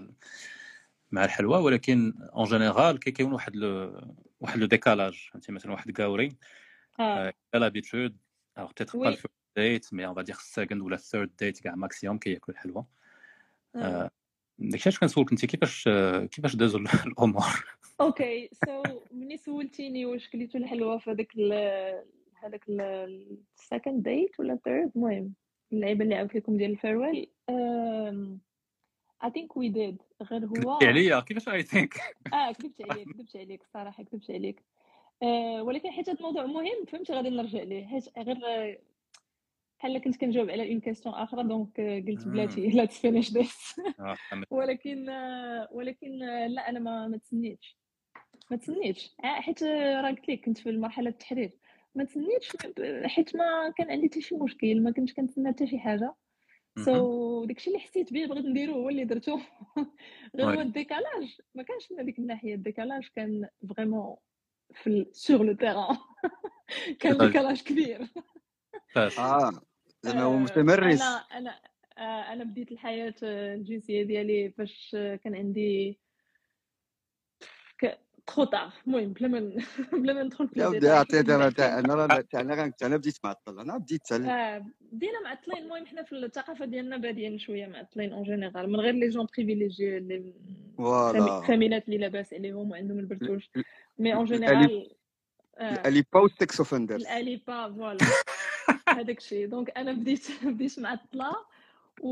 [1.12, 4.00] مع الحلوى ولكن en général كيكون واحد le
[4.40, 6.28] واحد le décalage فهمتي؟ مثلا واحد كاوري
[7.00, 7.30] آه.
[7.56, 7.58] pas
[8.94, 9.06] Oui.
[9.10, 12.84] le first date mais on va dire second ولا third date كاع maximum كياكل الحلوى
[13.76, 13.78] آه.
[13.78, 14.10] آه،
[14.58, 15.88] داكشي علاش كنسولك انت كيفاش
[16.30, 21.32] كيفاش دازوا ال- الأمور؟ okay so ملي سولتيني واش كليتو الحلوى في هذاك
[22.42, 25.34] هذاك ال second date ولا third المهم
[25.72, 27.30] اللعيبة اللي عاودت لكم ديال ال Ferris
[29.24, 31.94] wheel I think we did غير هو كذبتي عليا كيفاش I think
[32.32, 34.62] آه كذبت عليك كذبت عليك الصراحه كذبت عليك.
[35.22, 37.86] آه ولكن حيت هذا الموضوع مهم فهمتي غادي نرجع ليه.
[37.86, 38.38] حيت غير
[39.78, 42.28] بحال كنت كنجاوب على une question آخرى donc قلت.
[42.28, 43.80] بلاتي لا finish this
[44.30, 44.46] فهمت.
[44.50, 47.76] ولكن آه، ولكن آه، لا أنا ما ما تسنيتش.
[48.50, 49.14] ما تسنيتش.
[49.24, 51.50] آه، حيت راه قلت لك كنت في مرحلة التحرير.
[51.94, 52.56] ما تسنيتش
[53.04, 56.14] حيت ما كان عندي حتى شي مشكل ما كنتش كنتسنى حتى شي حاجة.
[56.84, 59.38] so داكشي اللي حسيت به بغيت نديرو هو اللي درتو.
[60.36, 60.60] غير هو.
[60.60, 61.38] ال décalage.
[61.54, 62.54] ما كانش من هذيك الناحية.
[62.54, 64.16] ال décalage كان vraiment
[64.74, 65.96] في sur le terrain
[67.00, 67.62] كان décalage.
[67.62, 68.08] كبير.
[68.96, 69.52] آه.
[70.02, 71.60] زعما هو آه، متمرس أنا أنا
[71.98, 75.98] آه، أنا بديت الحياة الجنسية ديالي فاش كان عندي
[78.26, 79.40] trop tard المهم بلا ما
[80.02, 84.66] بلا ما ندخل في les حيت أنا أنا أنا أنا بديت معطل أنا بديت آه،
[84.92, 85.62] بدينا معطلين.
[85.62, 89.96] المهم حنا في الثقافة ديالنا بادين شوية معطلين en général من غير les gens privilégiés
[89.96, 90.34] اللي
[90.76, 93.50] voilà فاميلات اللي لاباس عليهم وعندهم البرتوش.
[93.98, 94.90] مي اون جينيرال
[95.58, 95.72] آه.
[95.72, 98.06] الالي باوست سكس اوفندرز الاليبا فوالا
[98.88, 99.46] هذاك الشيء.
[99.46, 101.36] دونك أنا بديت بديت معطلة
[102.00, 102.10] و...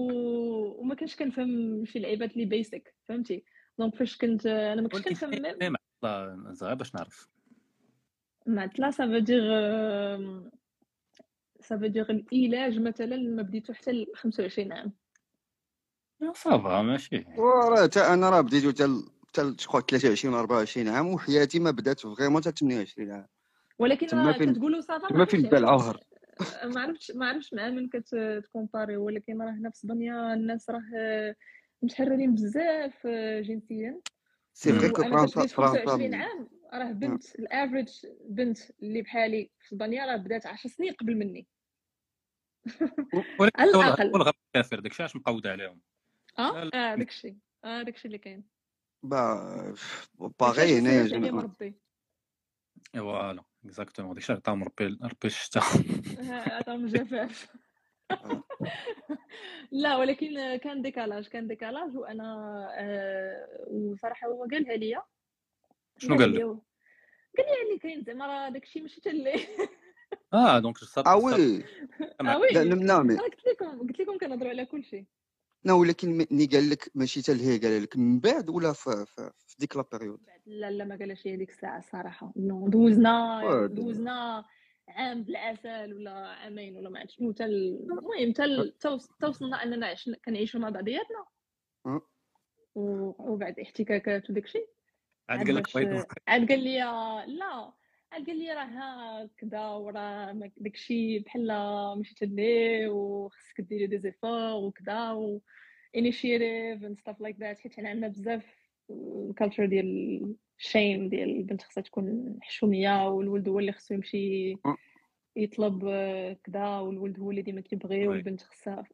[0.80, 3.44] وما كنتش كنفهم شي لعيبات اللي بيسك فهمتي؟
[3.78, 5.76] دونك فاش كنت أنا ما كنتش كنفهم
[6.52, 7.28] زغير باش نعرف.
[8.46, 9.42] معطله سا فو دير
[11.60, 14.92] سا فو دير العلاج مثلا ما بديتو حتى ل 25 عام.
[16.34, 17.24] صافا ماشي.
[17.36, 22.42] وراه تا أنا راه بديت تال تال شكون 23 24 عام وحياتي ما بدات vraiment
[22.42, 23.26] حتى 28 عام.
[23.78, 26.00] ولكن راه فين كتقولوا ça va ما تما فين بدا العهر
[26.74, 30.82] ما عرفتش ما عرفتش مع من ت comparer ولكن راه هنا في إسبانيا الناس راه
[31.82, 34.00] متحررين بزاف آه، جنسيا.
[34.54, 39.66] c'est vrai que فرنسا بديت 25 فرنسا عام راه بنت الافريج بنت اللي بحالي في
[39.66, 41.46] اسبانيا راه بدات 10 سنين قبل مني.
[43.58, 44.08] على الأقل.
[44.08, 45.80] هو الغرب كافر داكشي علاش مقود عليهم؟
[46.38, 47.36] آه؟ آه داكشي.
[47.64, 48.44] آه داكشي اللي كاين.
[49.02, 49.74] با
[50.40, 51.48] باغي هنايا
[52.94, 55.60] voilà exactement داكشي عطاهم ربي ربي الشتا
[56.20, 57.56] آه، عطاهم الجفاف.
[59.72, 65.02] لا ولكن كان décalage كان décalage وأنا آه وصراحه هو قالها ليا
[65.98, 66.40] شنو قال لك.
[66.42, 69.32] قال لي اللي كاين زعما راه داكشي ماشي حتى اللي
[70.34, 71.64] آه donc صاب آه صاب oui
[72.20, 75.04] آه لا oui أنا قلت لكم قلت لكم كنهضروا على كل شيء.
[75.64, 79.30] لا ولكن ملي قال لك ماشي حتى لهي قال لك من بعد ولا في, في,
[79.46, 83.66] في ديك la période لا لا ما قالش هي ديك الساعة الصراحه نو دوزنا.
[83.66, 84.44] دوزنا.
[84.88, 89.10] عام بالعسل ولا عامين ولا ما عرفت شنو حتى ال- المهم حتى ال- حتى وص-
[89.12, 91.26] حتى وصلنا أننا عشنا كنعيشوا مع بعضياتنا.
[92.74, 94.68] وبعد احتكاكات وداك الشيء.
[95.28, 96.78] عاد عاد قال لك عاد قال لي
[97.26, 97.72] لا.
[98.12, 101.46] عاد قال لي راه هكذا وراه ما- داكشي بحال
[101.98, 105.40] ماشي تلي وخصك ديري des efforts وكذا و
[105.96, 107.58] initiative and stuff like that.
[107.60, 108.44] حيت حنا عندنا بزاف
[108.90, 114.56] ال culture ديال الشيم ديال البنت خصها تكون حشومية والولد هو اللي خصو يمشي
[115.36, 118.84] يطلب آه، كذا والولد هو اللي ديما كيبغي والبنت خصها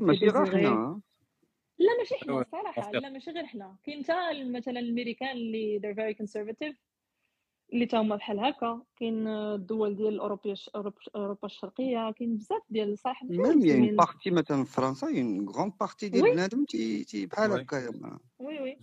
[0.00, 1.00] ماشي غير حنا
[1.78, 2.90] لا ماشي حنا الصراحه.
[2.92, 6.74] لا ماشي غير حنا كاين حتى مثلا الأمريكان اللي they're very conservative
[7.72, 8.82] اللي تا هما بحال هكا.
[8.96, 10.54] كاين الدول ديال اوروبا
[11.16, 12.10] أوروبا الشرقية.
[12.10, 16.32] كاين بزاف ديال صح même en partie مثلا في فرنسا une grande partie ديال.
[16.32, 17.50] بنادم تي بحال
[18.00, 18.78] ما- oui oui.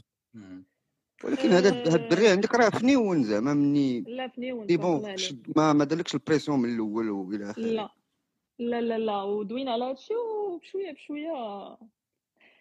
[1.23, 4.01] ولكن هذا هاد الدري عندك راه venant زعما مني.
[4.01, 5.15] لا venant des bons
[5.55, 7.61] ما ما دارلكش la pression من الأول وإلى آخره.
[7.61, 7.89] لا.
[8.59, 9.21] لا لا لا.
[9.21, 11.31] ودوينا على هادشي وبشوية بشوية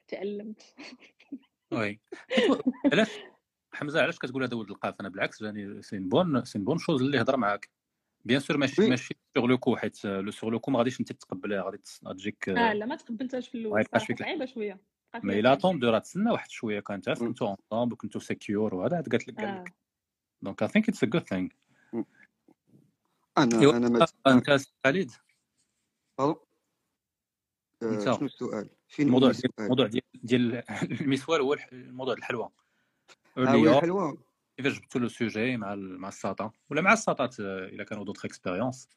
[0.08, 0.74] تعلمت.
[1.72, 2.00] oui.
[2.92, 3.10] علاش؟
[3.72, 7.18] حمزة علاش كتقول هذا ولد القاف؟ أنا بالعكس يعني c'est bon c'est bonne chose اللي
[7.18, 7.70] يهضر معاك.
[8.24, 8.88] bien sûr ماشي.
[8.88, 12.48] ماشي sur le coup حيت لو sur le coup ما غاديش أنت تقبلها غادي غتجيك
[12.48, 13.84] آه لا ما تقبلتهاش في الأول.
[14.18, 14.91] صعيبه شوية.
[15.14, 15.60] mais لا صعيبة.
[15.60, 17.28] entre-deux راه تسنى واحد شوية كان تعرف مم.
[17.28, 19.74] كنتو ensemble كنتو secure وهذا عاد قالت لك قال لك
[20.42, 21.48] donc I think it's a good thing
[23.38, 25.10] أنا أنا ما انت خالد
[27.80, 30.62] شنو السؤال فين الموضوع ديال الموضوع ديال ديال
[31.00, 32.50] المسوال هو الموضوع الحلوى
[33.38, 34.18] الحلوى
[34.56, 38.88] كيفاش جبتوا لو سوجي مع مع الساطا ولا مع الساطات الا كانوا دوطخ اكسبيريونس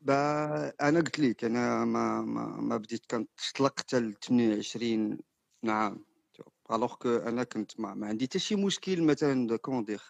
[0.00, 5.18] با أنا قلت لك أنا ما ما, ما بديت كنطلق حتى ل 28
[5.64, 6.04] عام
[6.72, 10.02] ألوغ كو أنا كنت ما, ما عندي حتى شي مشكل مثلا دو كومون دير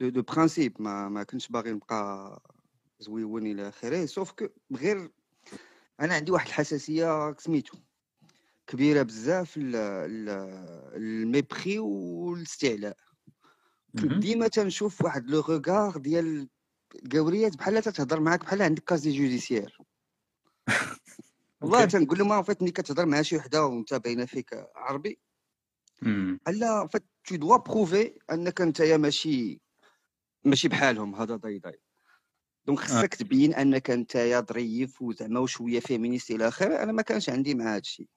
[0.00, 2.42] دو, دو برانسيب ما ما كنتش باغي نبقى
[3.00, 4.46] زويون إلى آخره sauf que
[4.76, 5.10] غير
[6.00, 7.78] أنا عندي واحد الحساسية سميتو
[8.66, 9.54] كبيرة بزاف
[10.96, 12.96] ال mépris والاستعلاء.
[13.94, 16.48] ديما تنشوف واحد le regard ديال
[16.94, 19.78] القاوريات بحال تتهضر معاك بحال عندك casier judiciaire
[21.60, 21.84] والله.
[21.84, 25.18] تنقول لهم vite ملي كتهضر مع شي وحدة وانت باينة فيك عربي.
[26.02, 29.60] بحال vite tu dois prouver أنك أنت يا ماشي
[30.44, 31.80] ماشي بحالهم هذا ضي ضي.
[32.66, 37.30] donc خصك تبين أنك أنت يا ظريف وزعما وشوية féministe إلى آخره أنا ما كانش
[37.30, 38.08] عندي مع هذا الشيء.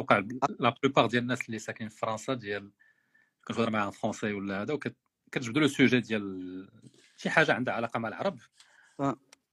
[0.00, 0.18] وقع
[0.60, 2.72] la plupart ديال الناس اللي ساكنين في فرنسا ديال
[3.44, 4.78] كنهضر معاهم français ولا هذا
[5.28, 6.68] وكتجبدوا le sujet ديال
[7.16, 8.38] شي حاجة عندها علاقة مع العرب.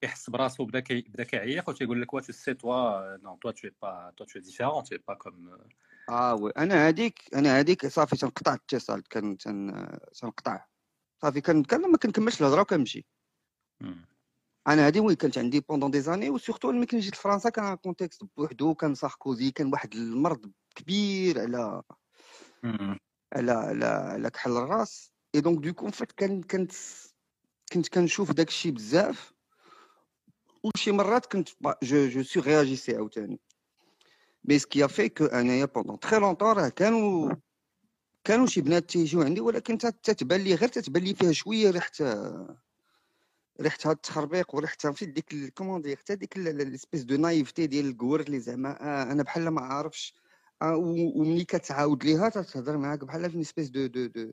[0.02, 4.14] كيحس براسو بدا كي بدا كيعيق وتيقول لك wait si toi non toi t'es pas
[4.18, 5.58] toi t'es différent t'es pas comme
[6.10, 6.52] آه oui.
[6.58, 9.88] أنا هذيك أنا هذيك صافي تنقطع الاتصال كان تن
[10.22, 10.66] تنقطع.
[11.22, 13.06] صافي كان كان ما كنكملش الهضرة وكنمشي.
[14.68, 17.76] أنا هذه وين كانت عندي pendant des années و surtout ملي كنت جيت لفرنسا كان
[17.76, 21.82] contexte بوحدو كان ساركوزي كان واحد المرض كبير على
[23.34, 25.15] على على على كحل الراس.
[25.36, 26.72] et donc du coup فات كان كنت
[27.74, 29.34] كنت كنشوف داك الشيء بزاف.
[30.64, 31.50] وشي مرات كنت
[31.84, 33.40] je je sur-réagissais عاوتاني.
[34.46, 37.36] mais ce qui fait que أنايا pendant très longtemps راه كانوا
[38.24, 41.92] كانوا شي بنات تيجيو عندي ولكن تت- تتبان لي غير تتبان لي فيها شوية ريحه
[43.62, 48.20] هاد التخربيق وريحه في ديك comment dire حتى ديك l'espèce de naïveté ديال les cours
[48.22, 50.14] اللي زعما آه أنا بحال ما عارفش
[50.62, 54.32] آه و- وملي كتعاود ليها تتهضر معاك بحال في espèce de de de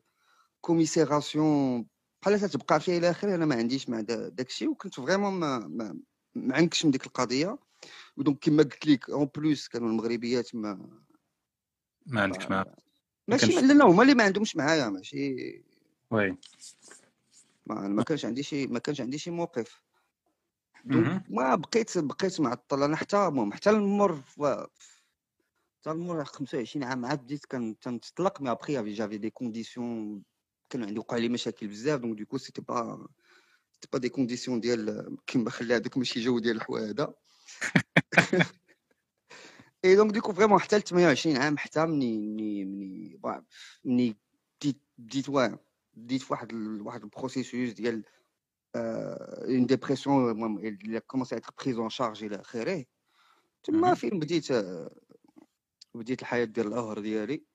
[0.62, 1.86] commisération
[2.22, 5.58] بحال تتبقى فيها إلى آخره أنا ما عنديش مع دا- داك الشيء وكنت vraiment ما
[5.58, 5.98] ما
[6.34, 7.58] ما عنكش من ديك القضية.
[8.16, 11.00] و donc كما قلت لك en plus كانوا المغربيات ما
[12.06, 12.64] ما عندكش مع
[13.28, 15.34] ماشي لا لا هما اللي ما عندهمش معايا ماشي.
[16.10, 16.36] oui.
[17.66, 19.82] ما, ما كانش عندي شي ما كانش عندي شي موقف.
[21.28, 24.22] ما بقيت بقيت معطل أنا حتى المهم حتى المر
[25.80, 30.22] حتى المر 25 عام عاد بديت كان تنطلق mais après j'avais des conditions
[30.72, 32.00] كانوا عندي وقع لي مشاكل بزاف.
[32.00, 33.08] donc du coup c'était pas
[33.92, 37.14] pas des conditions ديال كيما خلي هذاك ماشي جو ديال الحواده
[39.84, 43.20] et donc du coup vraiment حتى ل 28 عام حتى مني مني مني
[43.84, 44.16] مني
[44.60, 45.58] بديت بديت واه
[45.94, 48.04] بديت واحد واحد ال processus ديال
[48.76, 52.84] une dépression اللي commençait à être prise en charge إلى آخره.
[53.62, 53.94] تما.
[53.94, 54.52] فين بديت
[55.94, 57.51] بديت الحياة ديال القهر ديالي؟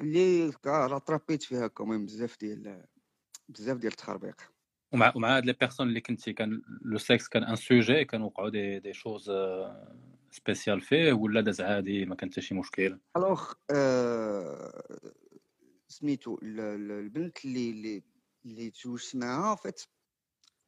[0.00, 2.84] اللي كا- راه ترابيت فيها quand même بزاف ديال
[3.48, 4.52] بزاف ديال التخربيق.
[4.92, 8.48] ومع ومع هاد les personnes اللي كنتي كان le sexe كان un sujet كان وقعوا
[8.48, 9.30] des des choses
[10.30, 13.00] spéciales فيه ولا داز عادي ما كان حتى شي مشكل.
[13.16, 15.12] alors آه،
[15.88, 18.02] سميتو ال- ال- البنت اللي اللي
[18.44, 19.80] اللي تزوجت معاها فات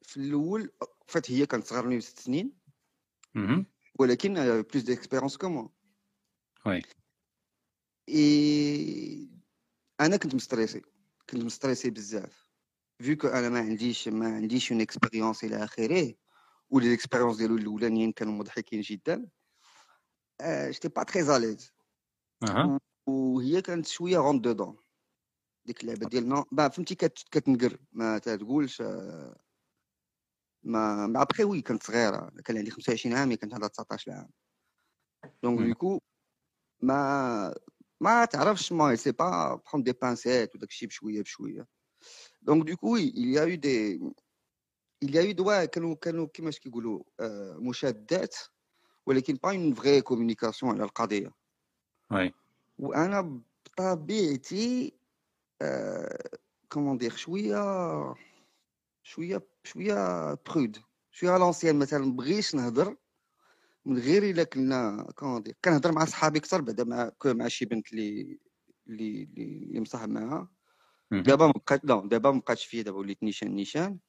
[0.01, 0.71] في الأول
[1.07, 2.53] فات هي كانت صغار مني بست سنين.
[3.35, 3.65] مهم.
[3.99, 5.69] ولكن plus d'expérience que moi
[6.65, 6.81] oui
[8.09, 9.22] et
[10.01, 10.81] أنا كنت مستريسي
[11.29, 12.49] كنت مستريسي بزاف.
[13.01, 16.15] vu que أنا ما عنديش ما عنديش une expérience إلى آخره
[16.69, 19.29] و les expériences ديالو الأولانيين كانوا مضحكين جدا
[20.43, 21.73] j'étais pas très à l'aise
[22.43, 22.79] أها.
[23.07, 24.77] وهي كانت شوية rentre-dedans
[25.65, 28.81] ديك اللعبة ديال non pas فهمتي كت- كتنقر ما تقولش
[30.63, 34.29] ما ما ابخي وي كنت صغيرة كان عندي 25 عام كانت عندها 19 عام.
[35.43, 35.67] دونك مم.
[35.69, 35.99] دوكو
[36.81, 37.55] ما
[38.01, 41.67] ما تعرفش ما سي با بخون دي بانسيت وداك الشيء بشويه بشويه
[42.41, 43.99] دونك دوكو وي il y a eu des
[45.05, 48.35] il y a eu دواء كانوا كانوا كيفاش كيقولوا آه، مشادات
[49.05, 51.31] ولكن با اون فغي كومونيكاسيون على القضية
[52.11, 52.33] وي
[52.79, 53.41] وأنا
[53.77, 54.93] بطبيعتي
[56.69, 58.15] comment dire شوية
[59.03, 60.77] شوية شوية prude
[61.11, 62.97] شوية à l'ancienne مثلا مبغيش نهضر
[63.85, 65.07] من غير إلا كنا
[65.63, 68.39] كنهضر مع صحابي أكثر بعدا مع مع شي بنت اللي
[68.87, 70.49] اللي اللي مصاحب معاها.
[71.11, 73.99] دابا ما بقات لا دابا ما بقاتش فيا دابا وليت نيشان نيشان.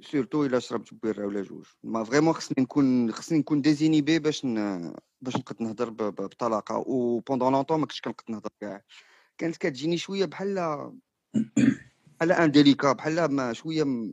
[0.00, 1.66] surtout إلا شربت بيره ولا جوج.
[1.84, 4.92] mais vraiment خصني نكون خصني نكون désinhibé باش ن...
[5.20, 5.96] باش نقد نهضر ب...
[5.96, 6.78] بطلاقة.
[6.78, 8.82] و pendant longtemps ما كنتش كنقد نهضر كاع.
[9.38, 10.54] كانت كتجيني شوية بحال
[12.18, 14.12] بحال indélicat بحال ما شوية م...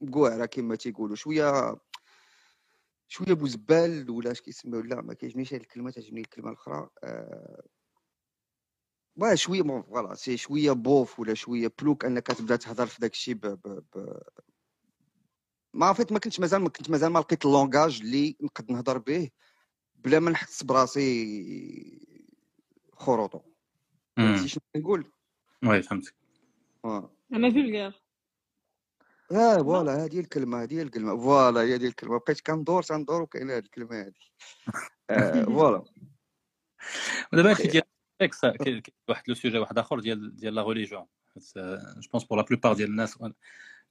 [0.00, 1.16] مقوعره كما تيقولوا.
[1.16, 1.76] شوية
[3.12, 7.62] شوية بوزبال ولا اش كيسميو لا ما كيعجبنيش هاد الكلمة تعجبني الكلمة الأخرى آه...
[9.16, 13.12] واه شوية bon voilà c'est شوية beauf ولا شوية plouc أنك تبدأ تهضر في داك
[13.12, 13.40] الشيء ب...
[13.40, 13.84] ب...
[13.94, 14.18] ب...
[15.74, 18.98] ما فيت ما كنتش مازال ما كنت مازال ما لقيت ال langage اللي نقد نهضر
[18.98, 19.30] به
[19.94, 22.28] بلا ما نحس براسي
[22.92, 23.40] خروطو.
[24.16, 24.48] فهمتي.
[24.48, 25.12] شنو نقول
[25.64, 26.14] oui فهمتك.
[26.84, 27.16] آه.
[27.32, 28.01] أنا vulgaire
[29.32, 32.18] آه voilà هذه الكلمة هذه هي الكلمة voilà هي هذه الكلمة.
[32.18, 34.12] بقيت كندور تندور وكاينه هذه الكلمة هذه.
[35.10, 35.84] آه voilà.
[37.32, 37.82] ودابا هادشي ديال
[38.22, 38.44] السكس
[39.08, 41.78] واحد le sujet واحد آخر ديال ديال la religion je
[42.12, 43.18] pense pour la plupart ديال الناس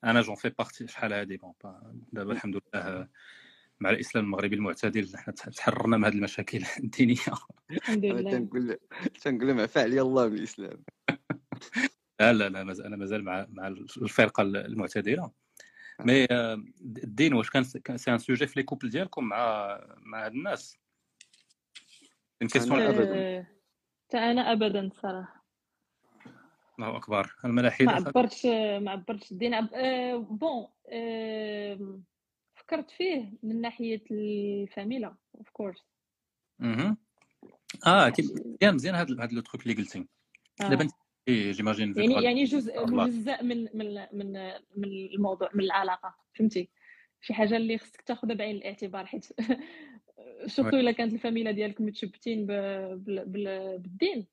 [0.04, 1.38] أنا j'en fais partie شحال هادي.
[1.38, 3.08] bon با- دابا الحمد لله
[3.80, 7.18] مع الإسلام المغربي المعتدل حنا تحررنا من هذه المشاكل الدينية.
[7.72, 8.32] الحمد لله.
[8.32, 8.78] تنقول
[9.22, 10.84] تنقول مع فعل الله بالإسلام.
[12.22, 15.32] لا لا لا مازال أنا مازال مع مع الفرقة المعتدلة.
[16.00, 17.64] mais آه، الدين واش كان
[17.98, 20.78] c'est un sujet في les couples ديالكم مع مع هاد الناس؟
[22.42, 23.16] أنا أبداً.
[23.16, 23.48] آه،
[24.10, 25.46] تا أنا ابدا صراحة.
[26.80, 27.36] الله أكبر.
[27.46, 29.54] الملاحدة ما عبرتش ما عبرتش الدين.
[29.54, 29.70] عب...
[29.74, 32.00] آه bon آه
[32.56, 35.86] فكرت فيه من ناحية الفاميلا of course
[36.60, 36.98] مهم.
[37.88, 40.08] آه كي- مزيان مزيان هاد هاد le truc اللي قلتي.
[40.60, 40.88] دابا
[41.30, 42.86] j'imagine يعني يعني جزء.
[42.86, 44.34] مجزء من من من
[44.78, 46.70] من الموضوع من العلاقة فهمتي
[47.22, 49.26] شي حاجة اللي خصك تاخذها بعين الاعتبار حيت
[50.46, 52.46] surtout إلا كانت الفاميلا ديالك متشبتين.
[52.46, 54.28] بالدين.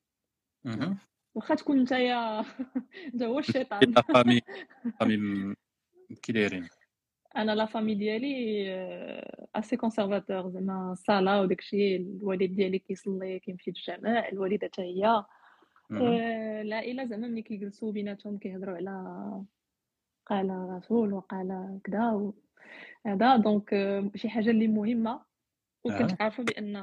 [1.35, 2.41] واخا تكون نتايا
[3.15, 4.41] انت هو الشيطان لا famille
[5.01, 5.55] famille
[6.23, 6.69] كي دايرين
[7.37, 8.69] أنا la famille ديالي
[9.55, 15.07] assez conservateur زعما الصلاه وداكشي الوالد ديالي كيصلي كيمشي للجامع الوالدة حتى هي.
[15.07, 15.27] آه،
[15.91, 19.43] العائله زعما ملي كيجلسوا بيناتهم كيهضروا على
[20.27, 22.35] قال رسول وقال كذا و-
[23.07, 23.37] هذا.
[23.37, 25.21] donc آه، شي حاجة اللي مهمة.
[25.85, 26.17] وكنت آه.
[26.21, 26.77] عارفة بأن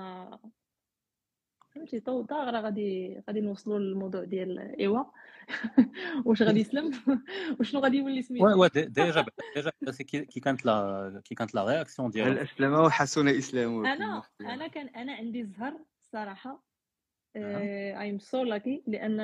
[1.76, 5.04] فهمتي طو طا راه غادي غادي نوصلوا للموضوع ديال إيوا.
[6.26, 6.92] واش غادي يسلم؟
[7.60, 9.26] وشنو غادي يولي oui سميتو oui دي- déjà
[9.56, 13.94] déjà c'est كي كانت la كي كانت la réaction هل ديالو اسلم وحسن إسلامه.
[13.94, 16.50] أنا أنا كان أنا عندي الزهر صراحة.
[16.50, 16.75] أها.
[17.36, 19.20] I'm so lucky لأن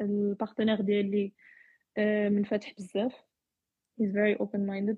[0.00, 1.32] ال partner ديالي
[1.98, 3.14] آه، منفتح بزاف.
[4.00, 4.96] He's very open minded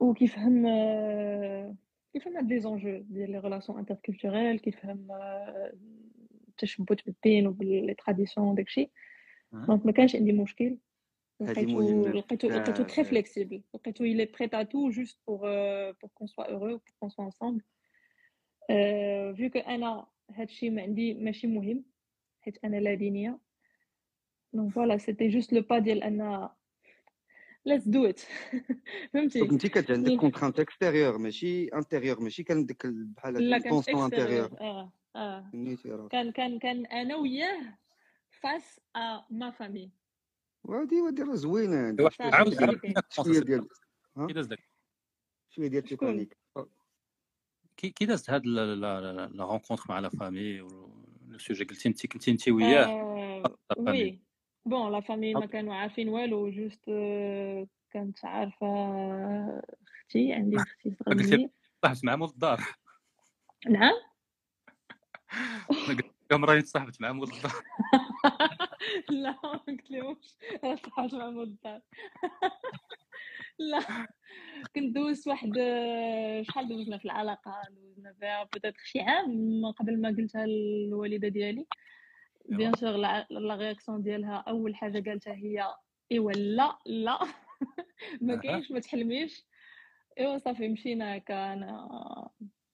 [0.00, 1.76] وكيفهم آه،
[2.12, 5.72] كيفهم هاد les enjeux ديال les relations interculturelles كيفهم آه،
[6.48, 8.90] التشبت بالدين وب les traditions وداكشي.
[9.52, 9.66] مهم.
[9.66, 10.78] donc ما كانش عندي مشكل.
[11.42, 12.94] هذه لقيتو مهمة لقيتو لقيتو بزاف.
[12.94, 16.78] très flexible لقيتو il est prêt à tout juste pour euh, pour qu'on soit heureux
[16.78, 17.62] pour qu'on soit ensemble.
[18.70, 21.84] Euh, vu que أنا هادشي ما عندي ماشي مهم
[22.40, 23.38] حيت أنا لا دينية.
[24.52, 26.48] donc voilà c'était juste le pas ديال أن
[27.68, 28.20] let's do it.
[29.12, 33.59] فهمتي؟ donc انت كانت عندك contrainte extérieure ماشي intérieure ماشي كان ديك ال- بحال ال
[33.59, 35.50] penchant intérieur آه آه.
[36.10, 37.78] كان كان كان أنا وياه
[38.40, 39.90] face à ma famille
[40.64, 41.96] وهادي وهادي راه زوينة.
[42.20, 43.68] عاود كاين شوية ديال
[45.50, 46.36] شوية ديال تيتانيك
[47.76, 52.06] كي كي دازت هاد la la la rencontre مع la famille le sujet قلتي انت
[52.06, 53.44] كنتي انت وياه
[53.76, 54.18] وي
[54.66, 56.84] bon la famille ما كانوا عارفين والو juste
[57.90, 58.66] كانت عارفة
[60.00, 61.50] أختي عندي أختي صغيرة قلتي
[61.82, 62.60] صاحبت مع مول الدار
[63.68, 63.94] نعم
[66.30, 67.52] لهم راني تصاحبت مع مول الدار
[69.10, 71.80] لا ما قلت لهمش راه صحابت مع مول الدار
[73.58, 74.06] لا.
[74.74, 75.52] كنت دوزت واحد
[76.42, 81.66] شحال دوزنا في العلاقة؟ دوزنا فيها peut-être شي عام قبل ما قلتها للوالدة ديالي.
[82.48, 85.74] bien sûr la réaction ديالها أول حاجة قالتها هي
[86.12, 87.18] إيوا لا لا.
[88.20, 88.36] ما.
[88.36, 89.46] كاينش ما تحلميش.
[90.18, 91.52] إيوا صافي مشينا هكا.
[91.52, 91.88] أنا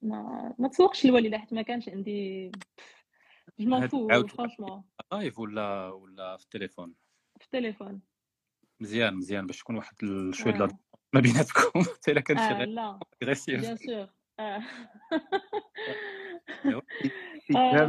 [0.03, 2.51] ما ما تسوقش الوالده حيت ما كانش عندي
[3.59, 6.95] je m'en fous franchement live ولا ولا في التليفون؟
[7.39, 8.03] في التليفون.
[8.81, 9.95] مزيان مزيان باش يكون واحد
[10.31, 10.69] شوية آه.
[11.15, 11.83] ما بيناتكم.
[11.95, 13.01] حتى إلا كان شي آه غير لا.
[13.23, 14.09] اغريسيف بيان سور
[14.41, 14.63] آم.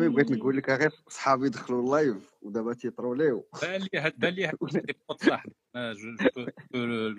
[0.09, 4.45] بغيت نقول لك غير صحابي دخلوا ال live ودابا تيطروليو بان لي هاد بان لي
[4.45, 4.55] هاد
[5.27, 5.95] صاحبي أنا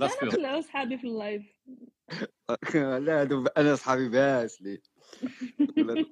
[0.33, 1.43] خلاو صحابي في ال live
[2.75, 4.81] لا هادو أنا صحابي باس لي.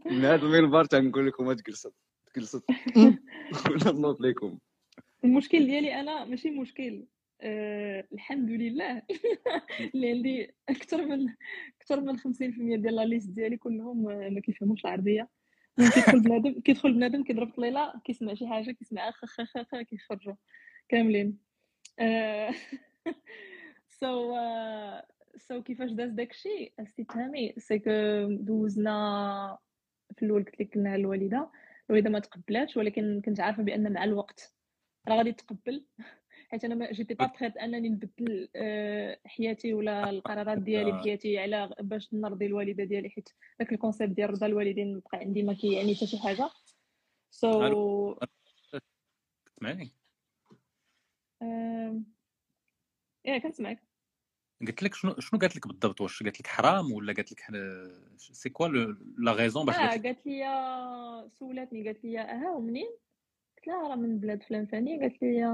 [0.07, 1.91] من هذا المنبر تنقول لكم ما تجلسوا
[2.35, 2.61] تجلسوا.
[3.71, 4.59] ولا نوض لكم.
[5.25, 7.07] المشكل ديالي أنا ماشي مشكل.
[7.41, 9.03] أه الحمد لله.
[9.95, 11.27] اللي عندي أكثر من
[11.81, 15.29] أكثر من 50% ديال la liste ديالي كلهم آه، ما كيفهموش العربية.
[15.79, 19.83] ملي كيدخل بنادم كيدخل بنادم كيضرب طليلة كيسمع شي حاجة كيسمع أخ أخ أخ أخ
[19.83, 20.35] كيخرجوا.
[20.89, 21.39] كاملين.
[24.01, 24.35] so
[25.37, 27.91] so كيفاش داز داكشي؟ السي تامي c'est que
[28.31, 29.59] دوزنا
[30.17, 31.51] في الأول قلت لك قلنا الوالدة.
[31.91, 34.55] الوالدة ما تقبلاتش ولكن كنت عارفة بأن مع الوقت
[35.09, 35.85] راه غادي تقبل.
[36.51, 40.95] حيت أنا ما جيتي با بريت أنني نبدل آه، حياتي ولا القرارات ديالي آه.
[40.95, 43.29] بحياتي على باش نرضي الوالدة ديالي حيت
[43.59, 46.51] داك ال concept ديال رضا الوالدين بقى عندي ما كيعني حتى شي حاجة.
[47.31, 48.15] so
[49.59, 49.91] سمعني
[53.27, 53.83] إيه كنسمعك.
[54.61, 57.41] قلت لك شنو شنو قالت لك بالضبط؟ واش قالت لك حرام ولا قالت لك
[58.17, 58.69] c'est quoi
[59.19, 60.45] la raison باش آه قالت لي
[61.39, 62.91] سولاتني قالت لي أها ومنين
[63.57, 65.45] قلت لها راه من بلاد فلان فلاني قالت لي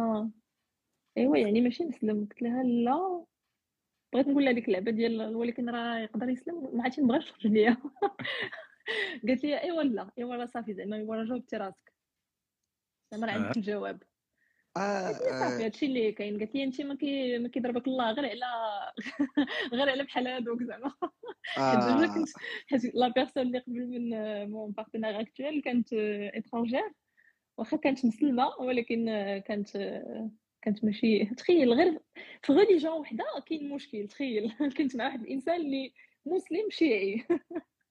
[1.17, 3.25] إيوا يعني ماشي مسلم قلت لها لا.
[4.15, 7.77] بغيت نقول لها ديك اللعبة ديال ولكن راه يقدر يسلم ما عرفتش نبغاش تخرج ليا
[9.29, 11.93] قالت لي إيوا لا إيوا راه صافي زعما إيوا راه جاوبتي راسك.
[13.13, 13.37] زعما راه آه.
[13.37, 14.03] عندك الجواب.
[14.77, 15.65] آه قلت لها صافي آه.
[15.67, 16.39] هادشي اللي كاين.
[16.39, 18.47] قالت لي انت ما كي ما كيضربك الله غير على
[19.75, 20.93] غير على بحال هادوك زعما.
[21.45, 22.29] حيت زعما آه كنت
[22.69, 24.11] حيت la personne اللي قبل من
[24.51, 25.89] mon partenaire actuel كانت
[26.35, 26.93] étrangère
[27.59, 30.31] واخا كانت مسلمة ولكن آه، كانت آه،
[30.67, 31.99] كانت ماشي تخيل غير
[32.43, 34.53] في religion وحدة كاين مشكل تخيل.
[34.79, 35.93] كنت مع واحد الإنسان اللي
[36.27, 37.25] مسلم شيعي.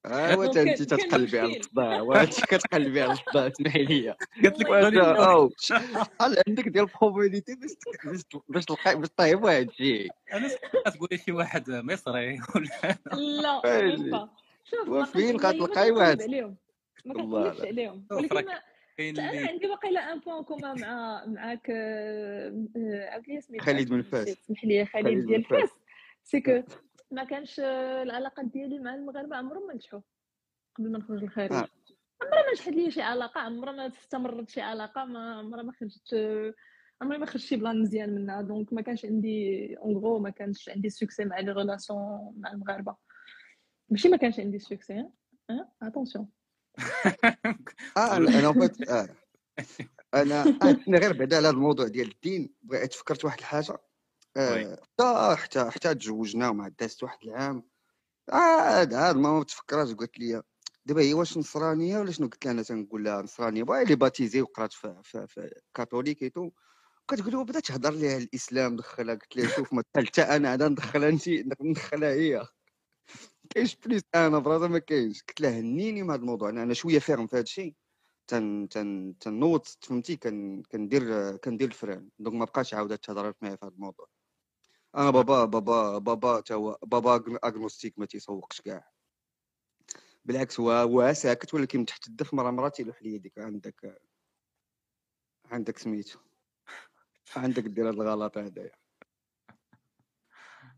[0.06, 1.58] ايوا انت تتقلبي على.
[1.58, 4.16] الصداع وانت كتقلبي على الصداع اسمحي لي.
[4.44, 4.68] قالت لك
[5.30, 5.50] أو.
[5.58, 7.72] شحال عندك ديال ال probabilité باش
[8.50, 12.40] باش تلقاي باش طيب واحد الشيء؟ أنا سمعت تقول لي شي واحد مصري.
[12.56, 14.30] ولا لا
[14.64, 16.22] شوف ما وفين غتلقاي واحد؟
[17.06, 17.62] ما كنقلبش.
[17.62, 18.08] عليهم.
[18.12, 18.48] ولكن
[19.00, 23.90] أنا اللي عندي واقيلا un point commun مع معاك آه، آه، عاود لي سميتو خالد
[23.90, 24.30] بن فاس.
[24.30, 25.70] سمح لي خالد ديال فاس.
[26.24, 26.64] c'est que
[27.12, 30.00] ما كانش آه، العلاقات ديالي مع المغاربة عمرهم ما نجحوا
[30.76, 31.54] قبل ما نخرج للخارج.
[31.54, 31.68] آه.
[32.22, 36.14] عمرها ما نجحت لي شي علاقة عمرها ما استمرت شي علاقة ما عمرها ما خرجت
[36.14, 36.54] آه،
[37.02, 38.42] عمري ما خرجت شي plan مزيان منها.
[38.42, 42.96] donc ما كانش عندي en gros ما كانش عندي succès مع les relations مع المغاربة.
[43.90, 45.06] ماشي ما كانش عندي succès
[45.82, 46.30] attention
[47.98, 49.08] آه أنا أنا آه.
[50.22, 53.78] أنا آه، أنا غير بعدا على هذا الموضوع ديال الدين بغيت تفكرت واحد الحاجة.
[54.38, 57.64] آه حتى حتى حتى تزوجنا وما دازت واحد العام.
[58.30, 60.42] عاد عاد ما تفكرات قلت لي
[60.86, 63.64] دابا هي واش نصرانية ولا شنو؟ قلت لها أنا تنقول لها نصرانية.
[63.64, 66.52] بغا لي باتيزي وقرات في, في, في كاثوليك ايتو
[67.08, 69.16] كتقول لي بدات تهضر لي على الإسلام دخلها.
[69.16, 71.30] قلت لها شوف ما حتى أنا عاد ندخلها انت
[71.62, 72.48] ندخلها هي.
[73.50, 75.24] كاينش بليس أنا براسا ما كاينش.
[75.24, 77.76] قلت لها هنيني من هذا الموضوع أنا أنا شوية فاهم في هذا الشيء.
[78.28, 82.10] تن تن تنوض فهمتي؟ كن كندير كندير الفران.
[82.20, 84.08] دونك ما بقاش عاودة تهضر معايا في هذا الموضوع.
[84.96, 88.92] أنا بابا بابا بابا تا هو بابا agnostique ما تيسوقش كاع.
[90.26, 93.40] بالعكس هو هو ساكت ولكن من تحت الدف مرة مرة تيلوح لي يديك.
[93.40, 94.02] عندك
[95.52, 96.20] عندك سميتو.
[97.36, 98.72] عندك دير هاد الغلط هذايا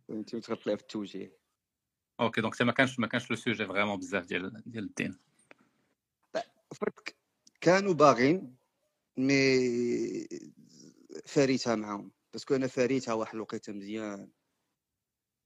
[0.08, 1.47] فهمتي؟ وتغطلع في التوجيه.
[2.20, 5.18] okay donc ما كانش ما كانش le sujet vraiment بزاف ديال ديال الدين
[7.62, 8.56] كانوا باغين
[9.18, 10.28] mais
[11.26, 12.12] فريتها معاهم.
[12.34, 14.30] باسكو أنا فريتها واحد الوقيتة مزيان.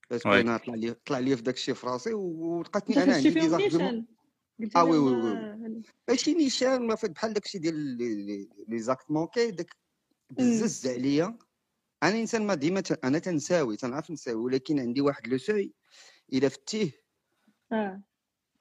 [0.10, 0.30] باسكو.
[0.30, 4.84] أنا طلع لي طلع لي في داك الشيء في راسي ولقاتني أنا عندي دي آه
[4.84, 7.76] وي وي لهم وي آه، ماشي نيشان ما فات بحال داكشي ديال
[8.68, 9.76] لي- زاكت مونكي داك
[10.30, 11.38] بزز عليا.
[12.04, 15.74] أنا إنسان ما ديما أنا تنساوي تنعرف نساوي ولكن عندي واحد لو سوي.
[16.34, 16.92] الا فتيه
[17.72, 18.02] آه.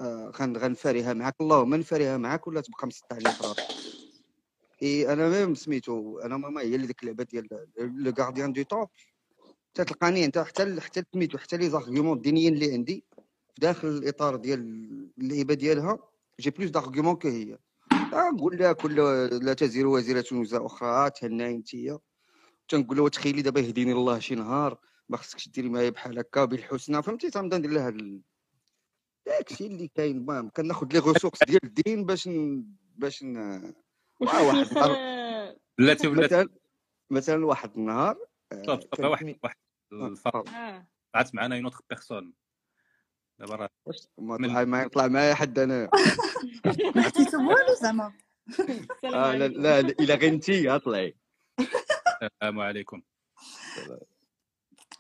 [0.01, 1.37] آه، غن غنفاريها معاك.
[1.41, 3.71] اللهم نفاريها معاك ولا تبقى مسطح لي في راسك؟
[4.83, 7.49] إي أنا ميم سميتو أنا ماما هي اللي ديك اللعبة ديال
[7.79, 8.89] le gardien du temple
[9.75, 13.05] تتلقاني أنت حتى حتى سميتو حتى les arguments الدينيين اللي عندي
[13.55, 14.61] في داخل الإطار ديال
[15.19, 15.99] اللعيبه ديالها
[16.41, 17.59] j'ai plus d'arguments que هي.
[18.15, 18.97] نقول لها كل
[19.47, 21.99] لا تزر وازرة وزر أخرى تهناي انتيا
[22.69, 24.79] تنقول لها تخيلي دابا يهديني الله شي نهار.
[25.11, 28.23] ما خصكش ديري معايا بحال هكا بالحسنى فهمتي؟ تنبدا ندير لها ال-
[29.27, 30.17] داكشي اللي كاين.
[30.17, 32.65] المهم كناخذ les ressources ديال الدين باش ن...
[32.97, 33.37] باش ن...
[34.21, 34.91] واحد النهار
[35.79, 36.35] بلاتي بلاتي.
[36.35, 36.49] مثلا
[37.11, 38.19] مثلا واحد النهار
[38.53, 39.57] آه، كان واحد واحد
[39.93, 40.49] آه، الفرق.
[40.49, 42.33] آه، طلعت معنا une autre personne
[43.39, 45.91] دابا راه واش ما طلع معايا طلع معايا حد أنا.
[46.95, 48.13] ما حسيتو والو زعما.
[48.49, 49.61] السلام لا عليكم.
[49.63, 51.17] لا إلا غير انتي طلعي
[52.23, 53.03] السلام عليكم.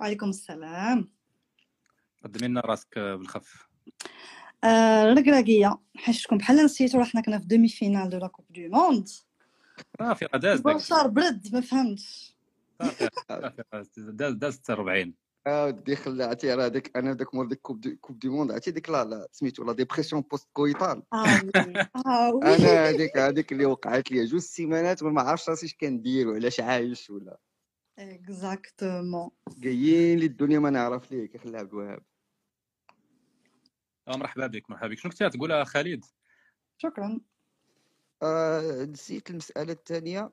[0.00, 1.08] وعليكم السلام.
[2.24, 3.68] قدمي لنا راسك بالخف.
[4.64, 9.08] آه ركراكيه حيتكم بحال نسيتو راه حنا كنا في demi-finale de la coupe du monde.
[9.98, 12.36] صافي راه داز داك البشر برد ما فهمتش.
[12.82, 15.14] صافي صافي راه داز داز 46
[15.46, 18.70] آه ودي خلعتي راه ديك أنا داك مور ديك coupe de coupe du monde عرفتي
[18.70, 21.50] ديك لا لا سميتو la dépression post-coïtale oui.
[21.56, 21.88] oui.
[22.44, 27.10] أنا هذيك هذيك اللي وقعت لي جوج سيمانات ما عرفتش راسي اش كندير وعلاش عايش
[27.10, 27.38] ولا.
[28.00, 32.02] exactement جايين لي الدنيا ما نعرف ليه كيخلي عبد الوهاب.
[34.08, 34.98] آه مرحبا بك مرحبا بك.
[34.98, 36.04] شنو كنتي تقولها خالد؟
[36.78, 37.20] شكرا.
[38.22, 40.30] آه نسيت المسألة الثانية.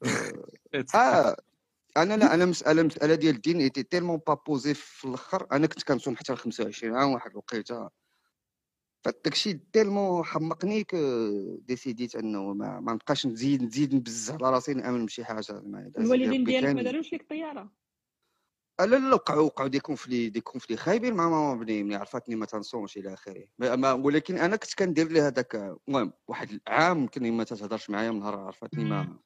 [0.74, 1.36] إيه، آه
[1.96, 5.46] أنا لا أنا مسألة مسألة ديال الدين était tellement pas posée في الأخر.
[5.52, 7.90] أنا كنت كنصوم حتى ل 25 عام واحد الوقيتة.
[9.04, 10.94] فداكشي tellement حمقني que
[11.60, 15.62] décidit انه ما, ما نبقاش نزيد نزيد نبز على راسي نأمن بشي حاجة.
[15.98, 16.82] الوالدين ديالك ما.
[16.82, 17.72] داروش لك الطياره
[18.80, 22.46] لا لا وقعوا وقعوا دي كونفلي دي كونفلي خايبين مع ماما بني ملي عرفتني ما
[22.46, 23.44] تنصومش إلى آخره.
[23.94, 25.54] ولكن أنا كنت كندير لي هذاك
[25.88, 29.18] المهم واحد العام يمكن ما تتهضرش معايا من نهار عرفتني ما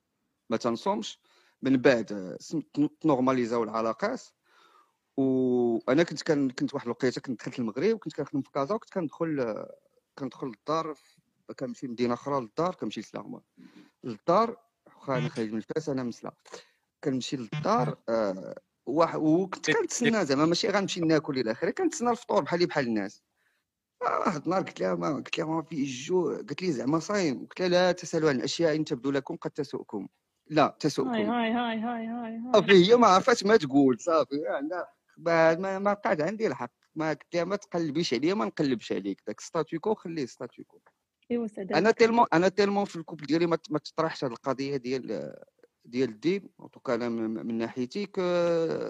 [0.50, 1.20] ما تنصومش.
[1.62, 2.38] من بعد آه،
[3.00, 4.22] تنورماليزاو العلاقات.
[5.16, 9.64] وأنا كنت كان كنت واحد الوقيتة كنت دخلت المغرب وكنت كنخدم في كازا وكنت كندخل
[10.18, 10.96] كندخل للدار
[11.58, 13.40] كنمشي لمدينة أخرى للدار كنمشي لسلا
[14.04, 14.56] للدار
[14.96, 16.34] واخا أنا خارج من فاس أنا من سلا
[17.04, 22.66] كنمشي للدار آه، واحد وكنت كنتسنى زعما ماشي غنمشي ناكل إلى آخره كنتسنى الفطور بحالي
[22.66, 23.22] بحال الناس.
[24.02, 27.46] آه، واحد النهار قلت لها ما قلت لها ما في الجوع قالت لي زعما صايم.
[27.46, 30.08] قلت لها لا تسألوا عن اشياء ان تبدو لكم قد تسؤكم
[30.46, 32.52] لا هاي تسؤكم هاي هاي هاي هاي هاي.
[32.52, 36.72] صافي هي ما عرفات ما تقول صافي عندها ما ما ما بقات عندي الحق.
[36.94, 39.22] ما قلت لها ما تقلبيش عليا ما نقلبش عليك.
[39.26, 40.80] داك statu quo خليه statu quo.
[41.30, 45.34] أيوا أنا تيلمون أنا تيلمون في الكوبل ديالي ما تطرحش هذه القضية ديال
[45.84, 46.48] ديال الدين.
[46.72, 48.08] توكا أنا من ناحيتي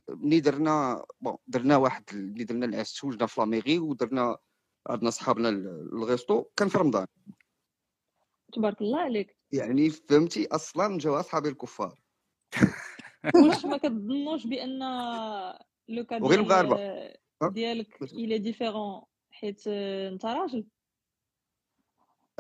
[0.09, 4.37] ملي درنا بون درنا واحد ملي درنا العشت توجنا في لاميغي ودرنا
[4.89, 7.07] عندنا صحابنا ال- الغيستو كان في رمضان.
[8.53, 9.37] تبارك الله عليك.
[9.53, 11.99] يعني فهمتي أصلا جاو اصحابي الكفار.
[13.35, 14.83] واش ما كتظنوش بأن
[15.89, 16.77] لو كا وغير ديال المغاربة.
[17.43, 20.67] أه؟ ديالك إلى ديفيرون حيت آه، انت راجل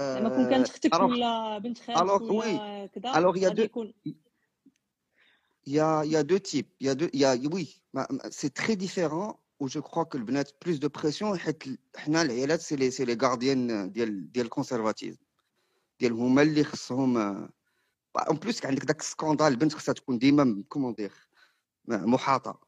[0.01, 3.45] زعما كون آه، كانت أختك alors- ولا بنت خالك alors ولا كذا alors il y
[3.45, 3.95] a غادي deux- يكون
[5.66, 6.70] Il y a, il y a deux types.
[6.80, 9.38] Il y a deux, il y a, oui, ma- ma- c'est très différent.
[9.61, 11.36] Où je crois que le Benet plus de pression.
[11.36, 15.18] حيت ال- حنا العيالات c'est les c'est les gardiens ديال ديال الكونسيرفاتيزم
[16.01, 21.12] ديال هما اللي خصهم اون بليس عندك داك السكوندال البنت خصها تكون ديما كومون دير
[21.88, 22.61] محاطه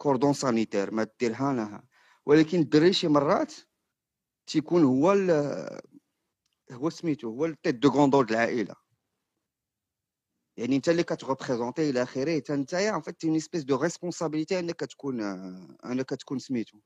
[0.00, 1.84] cordon sanitaire ما ديرها لها
[2.26, 3.54] ولكن الدري شي مرات
[4.46, 5.80] تيكون هو ال-
[6.72, 8.74] هو سميتو هو ال tête de gondole د العائلة.
[10.56, 14.58] يعني انت اللي كت représenter إلى آخره حتى نتايا en fait une espèce de responsabilité
[14.58, 16.78] انك كتكون آه، انك كتكون سميتو.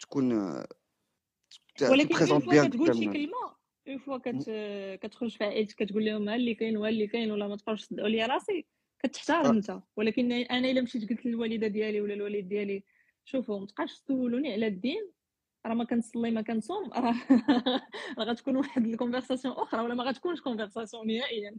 [0.00, 0.66] تكون آه،
[1.76, 3.56] ت- ولكن on te présente، فوا bien كتقول شي قدام كلمة
[3.88, 4.50] une fois كت
[5.02, 8.08] كتخرج في عائلتك كتقول لهم ها اللي كاين وها اللي كاين ولا ما تبقاوش تصدقوا
[8.08, 8.66] لي راسي؟
[9.02, 9.50] كتحترم آه.
[9.50, 9.80] أنت.
[9.96, 12.84] ولكن أنا إلا مشيت قلت للوالدة ديالي ولا الوالد ديالي
[13.24, 15.12] شوفوا ما تبقاش تسولوني على الدين.
[15.66, 16.92] راه ما كنصلي ما كنصوم.
[17.04, 17.14] راه
[18.18, 21.56] راه غتكون واحد ال conversation أخرى ولا ما غتكونش conversation نهائيا.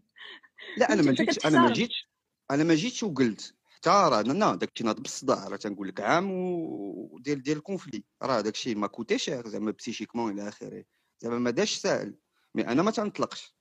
[0.77, 1.73] لا أنا ما؟ جيتش أنا ما.
[1.73, 2.09] جيتش
[2.51, 7.43] أنا ما جيتش وقلت حتى راه لا داكشي ناض بالصداع راه تنقول لك عام وديال
[7.43, 8.03] ديال ال conflit.
[8.21, 10.83] راه داكشي m'a coûté cher زعما psychiquement إلى آخره.
[11.19, 12.15] زعما ما داش ساهل
[12.55, 13.55] مي أنا ما تنطلقش.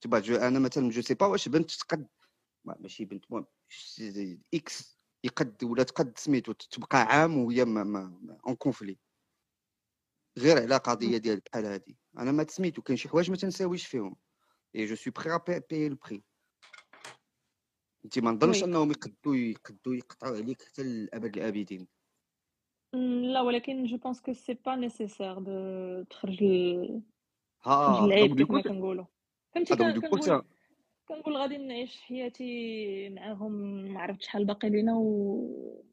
[0.00, 2.06] تبع أنا مثلا جو سي با واش بنت تقد
[2.66, 3.46] ماشي بنت المهم
[4.54, 8.98] إكس يقد ولا تقد سميتو تبقى عام وهي ما ما اون كونفلي
[10.38, 11.96] غير على قضية ديال بحال هادي.
[12.18, 14.16] أنا ما تسميتو كاين شي حوايج ما تنساويش فيهم.
[14.76, 15.36] اي جو سوي بري ا
[15.70, 16.22] باي البري
[18.04, 18.64] انت ما نظنش.
[18.64, 21.88] أنهم يقدوا يقدوا يقطعوا عليك حتى لأبد الأبدين.
[23.32, 26.44] لا ولكن جو بونس كو سي با نيسيسير دو تخرج
[27.62, 29.04] ها تخرج العيب هذا كيف ما اللي قلت كنقولوا.
[29.54, 30.46] فهمتي هذا كن- اللي كنقول؟ قلت
[31.08, 33.52] كنقول غادي نعيش حياتي معاهم
[33.92, 35.84] ما عرفت شحال باقي لينا و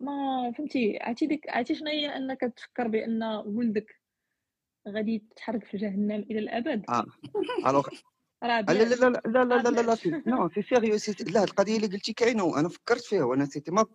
[0.00, 0.98] ما فهمتي.
[1.00, 4.00] عرفتي ديك عرفتي شنو هي أنك تفكر بأن ولدك
[4.88, 7.04] غادي تحرك في جهنم إلى الأبد؟ آه.
[7.70, 7.88] alors
[8.42, 12.12] لا لا لا لا لا لا لا نو سي سيريو سي لا القضية اللي قلتي
[12.12, 13.86] كاينة وأنا فكرت فيها وأنا c'était ما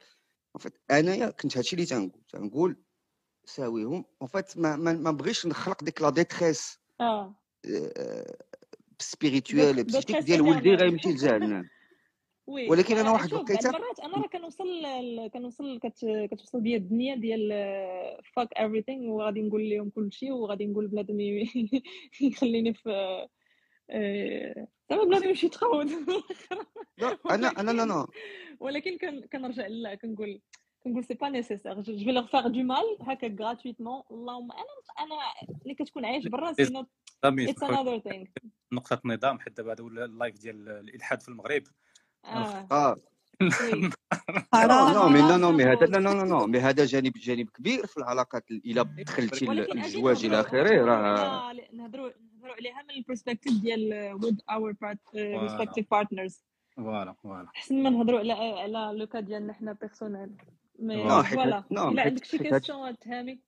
[0.92, 2.22] أنايا كنت هادشي اللي تنقول.
[2.30, 2.84] تنقول
[3.46, 4.06] ساويهم.
[4.24, 7.36] fait ما ما, ما بغيش نخلق ديك la détresse آه
[9.00, 11.70] spirituelle psychique détresse ديال ولدي غيمشي لجهنم.
[12.48, 16.06] ولكن أنا واحد الوقيته المرات أنا راه كنوصل ل- كنوصل كت...
[16.32, 17.50] كتوصل بيا الدنيا ديال
[18.36, 21.20] فاك everything وغادي نقول لهم كلشي وغادي نقول بنادم
[22.22, 23.28] يخليني في
[23.90, 25.90] آه، زعما بنادم يمشي يتخوض
[27.32, 28.08] أنا أنا لا لا
[28.60, 30.42] ولكن كن- كنرجع لا كنقول
[30.84, 34.66] كنقول c'est pas nécessaire je vais leur faire du mal هكا gratuitement اللهم أنا
[35.00, 35.16] أنا
[35.64, 36.88] اللي كتكون عايش برا c'est not the
[37.22, 38.26] same it's another thing
[38.72, 41.64] نقطة نظام حتى بعد ولا اللايف ديال الإلحاد في المغرب.
[42.26, 42.96] آه.
[43.42, 43.90] oui.
[44.66, 47.12] non non mais لا حرام non mais هذا لا لا لا non mais هذا جانب
[47.12, 52.92] جانب كبير في العلاقات الا دخلتي الزواج إلى آخره راه عليها نهضروا نهضروا عليها من
[52.98, 56.34] ال perspective ديال with our part, uh,
[56.78, 57.14] voilà.
[57.14, 60.36] voilà أحسن ما نهضروا على على لو كا ديالنا حنا personnel
[60.80, 61.64] mais non voilà.
[61.72, 63.40] non إلا عندك شي question تهامي.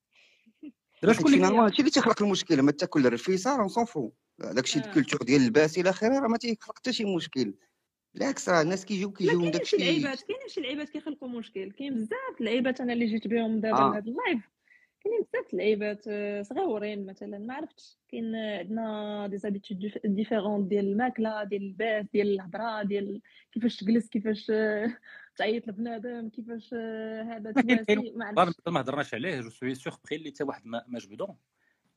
[1.01, 4.11] دابا شكون اللي هادشي اللي تيخلق المشكل ما تاكل الرفيسة راه s'en fout
[4.41, 4.85] داكشي آه.
[4.85, 7.53] ال culture ديال اللباس إلى آخره راه ما تيخلق حتى شي مشكل.
[8.13, 11.71] بالعكس راه الناس كيجيو لا كيجيوهم كاينين شي داكشي لعيبات كاينين شي لعيبات كيخلقوا مشكل.
[11.71, 13.91] كاين بزاف اللعيبات أنا اللي جيت بهم دابا آه.
[13.91, 14.49] لهاد اللايف.
[15.03, 17.97] كاينين بزاف اللعيبات آه، صغيورين مثلا ما عرفتش.
[18.09, 23.21] كاين آه، عندنا des habitudes différentes ديال الماكلة ديال اللباس ديال الهضرة ديال
[23.51, 24.97] كيفاش تجلس كيفاش آه،
[25.37, 27.53] تعيط لبنادم كيفاش آه، هذا
[28.15, 28.63] ما عرفتش.
[28.67, 31.27] ما هضرناش عليه je suis surpris اللي حتى واحد ما ما جبدو.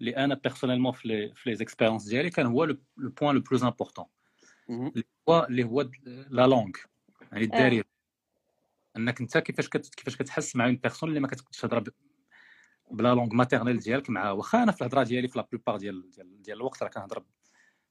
[0.09, 3.65] اللي أنا personnellement في les في les expériences ديالي كان هو le point le plus
[3.65, 4.05] important.
[4.71, 5.91] اللي هو اللي هو
[6.31, 6.71] la langue
[7.33, 7.47] يعني آه.
[7.47, 7.85] الدارجه
[8.97, 11.89] أنك أنت كيفاش كت كيفاش كتحس مع une personne اللي ما كتقدرش تهضر ب-
[12.91, 14.63] ب la langue maternelle ديالك مع واخا.
[14.63, 17.25] أنا في الهضرة ديالي في la plupart ديال ديال ديال الوقت راه كنهضر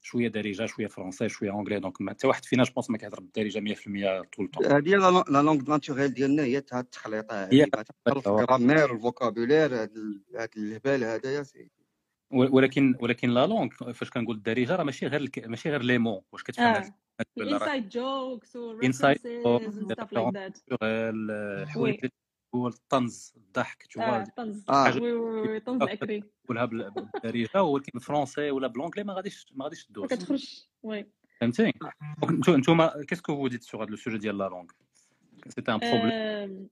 [0.00, 3.60] شوية دارجه شوية français شوية anglais donc حتى واحد فينا je pense ما كيهضر بالدارجه
[3.74, 4.90] 100% tout le temps هذه
[5.28, 6.42] la langue naturelle ديالنا.
[6.42, 7.66] هي هاد التخليطه هي
[8.16, 11.70] ال grammaire وال vocabulaire هاد ال- هاد الهبال هذايا c'est
[12.34, 15.38] ولكن ولكن la langue فاش كنقول الدارجة راه ماشي غير الك...
[15.48, 16.92] ماشي غير les mots واش كتفهم
[17.38, 20.76] ال inside jokes و inside references and stuff like that.
[20.82, 22.06] الحوايج
[22.54, 24.84] هو الطنز الضحك تشوف آه طنز آه.
[24.84, 29.04] حاجة oui oui oui طنز عكري تقولها بال- بالدارجة ولكن بال français ولا بال anglais
[29.04, 31.06] ما غاديش ما غاديش ما تدوز كتخرجش oui
[31.40, 31.72] فهمتي
[32.48, 34.66] نتوما كيسكو فو ديت سور هذا لو سوجي ديال لا لونغ
[35.48, 36.68] سيتي ان بروبليم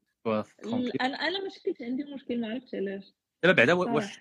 [1.01, 3.13] أنا أنا ما شكلت عندي مشكل ما عرفتش علاش.
[3.43, 4.21] دابا بعدا وا- واش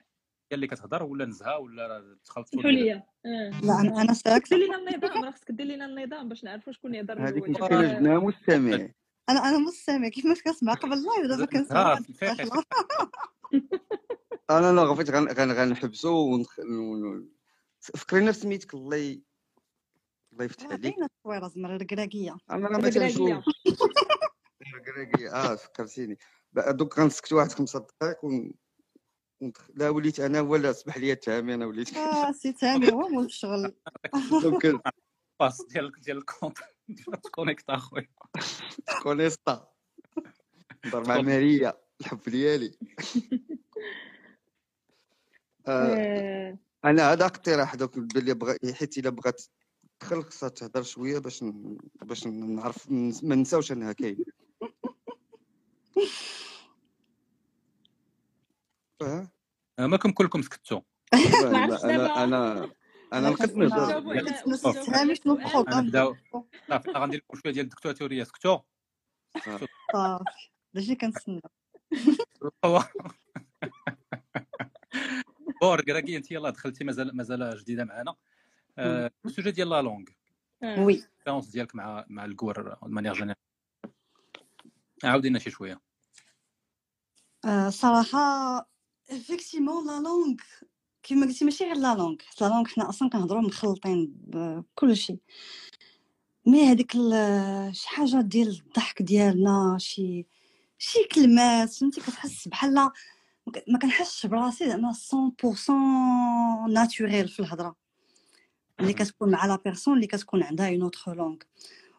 [0.53, 3.61] اللي كتهضر ولا نزهة ولا تخلطوا سمحوا لي لي آه.
[3.63, 6.95] لا أنا أنا خصك دير لينا النظام راه خصك دير لينا النظام باش نعرفوا شكون
[6.95, 8.89] يهضر هذيك مشكلة دابا جبناها مستمع.
[9.29, 11.99] أنا أنا مستمع كيفاش كنسمع؟ قبل اللايف دابا كنسمع؟
[14.49, 16.59] أنا لا غفيت غن- غن- غنحبسو ونخ...
[16.59, 17.29] ون-
[17.81, 19.21] فكرينا سميتك الله.
[20.33, 20.81] الله يفتح عليك.
[20.81, 23.43] باينة التصويره زعما الركراكيه أنا ما تنشوف
[24.61, 25.33] الركراكيه.
[25.33, 26.17] آه فكرتيني.
[26.53, 28.53] دوك غنسكت واحد خمسة دقائق ون...
[29.75, 31.97] لا وليت أنا هو لا اسمح لي تهامي أنا وليت.
[31.97, 33.75] آه سي تامر هو مول الشغل.
[34.41, 34.81] دونك
[35.39, 36.57] باس ديال ديال الكونت.
[37.23, 38.07] تكونيكتا أخويا.
[39.03, 39.67] كونيستا
[40.85, 41.73] نهضر مع ماريا.
[42.01, 42.77] الحب ديالي.
[45.67, 49.41] آه آه، أنا هذا اقتراح دوك باللي بغا حيت إلا بغات
[49.99, 51.43] تدخل خصها تهضر شوية باش.
[52.01, 52.91] باش نعرف
[53.23, 54.25] ما نساوش أنها كاينة.
[59.01, 59.27] أه؟
[59.79, 60.81] آه، مالكم كلكم سكتوا
[61.43, 62.69] أنا أنا أنا
[63.13, 64.91] أنا كنسمع نهضر صافي
[66.95, 68.59] غندير لكم شوية ديال الدكتاتوريه سكتوا.
[69.47, 69.59] آه.
[69.93, 70.49] صافي.
[70.73, 71.41] داكشي كنتسنى
[72.65, 72.83] هو
[75.61, 78.15] بور كراكي انت يلاه دخلتي مازال مازال جديدة معنا
[78.77, 80.05] آه، ال sujet ديال la langue.
[80.63, 80.93] oui.
[80.93, 83.35] ال expérience ديالك مع مع الكور manière générale
[85.03, 85.81] عاودي لنا شي شوية.
[87.69, 88.70] صراحة
[89.11, 90.35] effectivement la langue
[91.03, 95.19] كيما قلتي ماشي غير la langue حيت la langue حنا أصلا كنهضروا مخلطين بكل شيء.
[96.45, 96.91] mais هذيك
[97.79, 100.25] شي حاجة ديال الضحك ديالنا شي
[100.77, 102.73] شي كلمات فهمتي؟ كتحس بحال
[103.67, 107.75] ما كنحسش براسي زعما 100% naturel في الهضرة.
[108.79, 111.37] اللي كتكون مع la personne اللي كتكون عندها une autre langue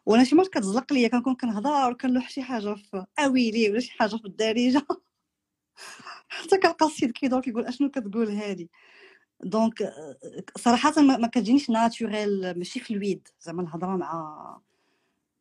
[0.05, 4.15] وأنا شي مرات كتزلق ليا كنكون كنهضر وكنلوح شي حاجة في أويلي ولا شي حاجة
[4.15, 4.87] في الدارجة.
[6.29, 8.69] حتى كنلقى السيد كيدور كيقول أشنو كتقول هادي؟
[9.43, 10.17] donc آه،
[10.57, 14.13] صراحة ما ما كتجينيش naturel ماشي fluide زعما الهضرة مع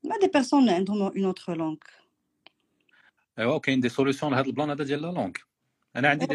[0.05, 1.77] مع des personnes اللي عندهم une autre langue
[3.39, 5.33] ايوا كاين des solutions لهذا ال plan هذا ديال la langue
[5.97, 6.35] أنا عندي دي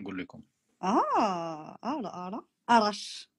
[0.00, 0.42] نقول لكم.
[0.82, 2.42] آه آه لا لا.
[2.76, 3.30] أرش.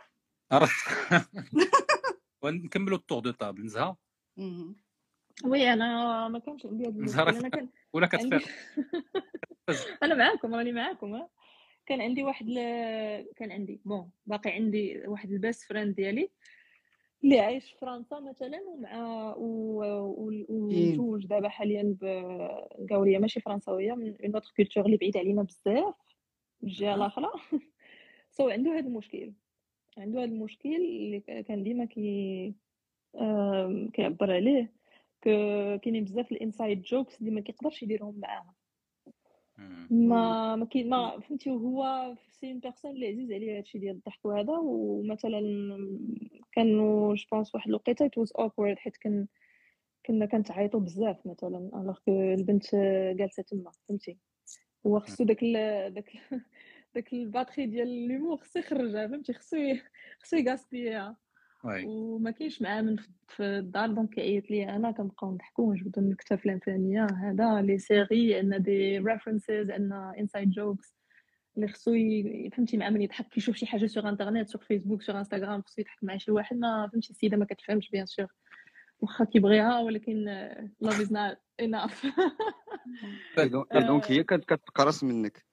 [0.52, 0.90] عرفت
[2.42, 3.98] ونكملوا ال tour de table نزهة.
[5.44, 8.42] oui أنا ما كانش عندي هذا نزهه المشكل أنا كان ولا كتفيق
[10.04, 11.14] أنا معاكم راني معاكم.
[11.16, 11.30] ها.
[11.86, 12.56] كان عندي واحد ل...
[13.36, 16.30] كان عندي bon باقي عندي واحد ال best friend ديالي
[17.24, 19.84] اللي عايش في فرنسا مثلا ومع و...
[20.02, 20.46] و...
[20.50, 25.96] ومزوج دابا حاليا بقاوريه ماشي فرنساوية من une autre culture اللي بعيد علينا بزاف
[26.62, 27.28] من الجهه الاخرى
[28.32, 29.34] so عنده هذا المشكل.
[29.98, 32.54] عنده هذا المشكل اللي كان ديما كي
[33.22, 34.72] آم، كيعبر عليه.
[35.84, 38.56] كاينين بزاف ال inside jokes اللي ما كيقدرش يديرهم معاها.
[39.90, 44.26] ما ما كاين ما فهمتي وهو c'est une personne اللي عزيز عليه هادشي ديال الضحك
[44.26, 45.42] وهذا ومثلا
[46.52, 49.28] كانوا je pense واحد الوقيتة it was awkward حيت كان
[50.06, 52.76] كنا كنتعيطوا بزاف مثلا alors البنت
[53.16, 54.18] جالسة تما فهمتي؟
[54.88, 55.44] هو خصو داك
[55.94, 56.12] داك
[56.96, 59.58] داك الباتري ديال l'humour خصو يخرجها فهمتي؟ خصو
[60.20, 61.18] خصو يغاسبيها
[61.66, 61.86] oui.
[61.86, 66.36] وما كاينش معاه من في- في الدار donc كيعيط ليا أنا كنبقاو نضحكو ونجبدو النكته
[66.36, 70.96] فلانفلانيه هذا لي سيري عندنا دي references عندنا inside jokes
[71.58, 71.92] اللي خصو
[72.54, 76.04] فهمتي مع من يضحك كيشوف شي حاجة sur انترنيت sur فيسبوك sur انستغرام خصو يضحك
[76.04, 76.58] مع شي واحد.
[76.58, 78.28] ما فهمتي السيدة ما كتفهمش bien sûr
[79.00, 80.26] واخا كيبغيها ولكن
[80.82, 82.06] love is not enough
[83.88, 85.46] donc- هي كتقرص منك.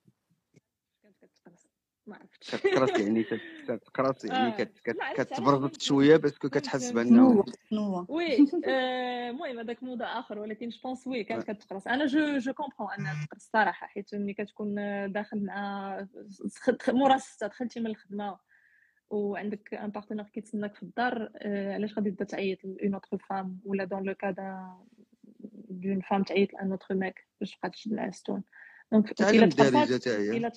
[2.07, 2.50] ما عرفتش.
[2.55, 6.48] كتقرص يعني كت- كتقرص يعني آه، كت- كت- ما عرفتش علاش كتبرزط شوية parce que
[6.48, 6.92] كتحس.
[6.92, 7.44] بأنه
[8.08, 12.52] oui آه، المهم هذاك موضوع آخر ولكن je pense oui كانت كتقرص أنا je je
[12.52, 14.74] comprends انها تقرص صراحة حيت ملي كتكون
[15.12, 16.07] داخل مع
[16.88, 18.38] مورا دخلتي من الخدمة
[19.11, 23.84] وعندك un partenaire كيتسناك في الدار آه، علاش غادي تبدا تعيط une autre femme ولا
[23.84, 24.34] dans le cas
[25.70, 28.42] d'une femme تعيط ل un autre mec باش تبقى تشد مع ستون
[28.92, 30.50] donc تعلم الا الدارجه تاعي.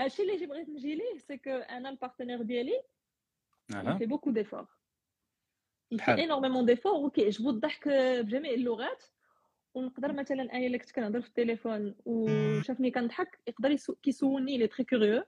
[0.00, 2.82] هادشي اللي بغيت نجي ليه c'est que أنا ال partenaire ديالي
[4.32, 4.78] d'efforts.
[5.90, 7.04] Il fait بحال énormément d'efforts.
[7.04, 9.04] وكيعجبو الضحك بجميع اللغات
[9.74, 13.94] ونقدر مثلا أنا الا كنت كنهضر في التليفون وشافني كنضحك يقدر يسو...
[13.94, 15.24] كيسولني il est très curieux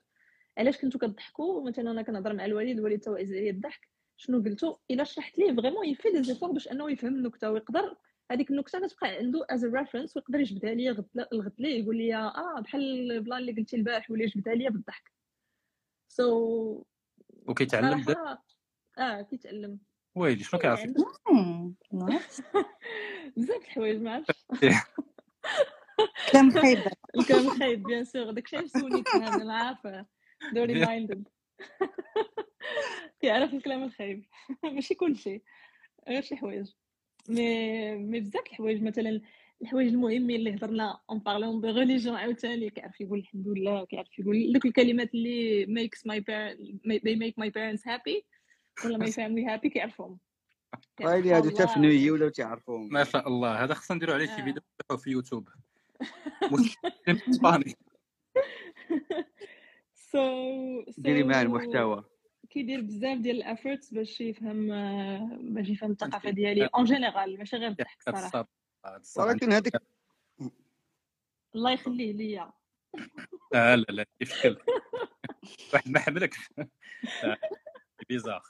[0.57, 5.03] علاش كنتو كتضحكوا مثلا أنا كنهضر مع الوالد الوالد عزيز عليه الضحك شنو قلتو الا
[5.03, 7.97] شرحت ليه vraiment il fait des efforts باش انه يفهم النكته ويقدر
[8.31, 12.59] هذيك النكتة كتبقى عنده as reference ويقدر يجبدها ليا غد الغد ليه يقول لي آه
[12.61, 15.11] بحال ال plan اللي قلتي البارح ولا جبدها ليا بالضحك.
[16.07, 16.85] so so,
[17.49, 18.05] وكيتعلم
[18.97, 19.79] آه كيتعلم.
[20.15, 20.83] ويلي شنو كيعرف؟
[21.31, 22.41] مم، nice.
[23.37, 24.45] بزاف د الحوايج ما عرفتش.
[26.31, 26.79] كلام خايب.
[27.19, 30.05] الكلام خايب bien sûr داكشي علاش سوليك هذا أنا عارفة.
[30.53, 31.27] dirty minded
[33.19, 34.25] كيعرف الكلام الخايب.
[34.63, 35.43] ماشي كلشي.
[36.07, 36.71] غير شي حوايج.
[37.27, 39.21] مي مي بزاف الحوايج مثلا
[39.61, 44.53] الحوايج المهمين اللي هضرنا en parlant de religion عاوتاني كيعرف يقول الحمد لله كيعرف يقول
[44.53, 46.61] دوك الكلمات اللي makes my parents
[47.03, 48.23] they make my parents happy
[48.85, 50.19] ولا my family happy كيعرفهم.
[51.01, 51.65] رايلي هادو الله.
[51.65, 53.63] تفنوي ولا تعرفوهم ما شاء الله.
[53.63, 54.35] هذا خصنا نديرو عليه شي آه.
[54.35, 54.61] فيديو
[54.97, 55.49] في يوتيوب.
[56.51, 57.75] مسلم إسباني.
[59.93, 62.03] so ديري معاه المحتوى.
[62.57, 67.57] كيدير بزاف ديال ال efforts باش يفهم آه، باش يفهم الثقافة ديالي en général ماشي
[67.57, 68.45] غير الضحك الصبر
[69.17, 69.73] ولكن هذيك
[71.55, 72.53] الله يخليه ليا.
[73.53, 74.57] لا لا لا يفشل
[75.73, 76.67] واحد ما حملكش لا،
[78.09, 78.43] bizarre.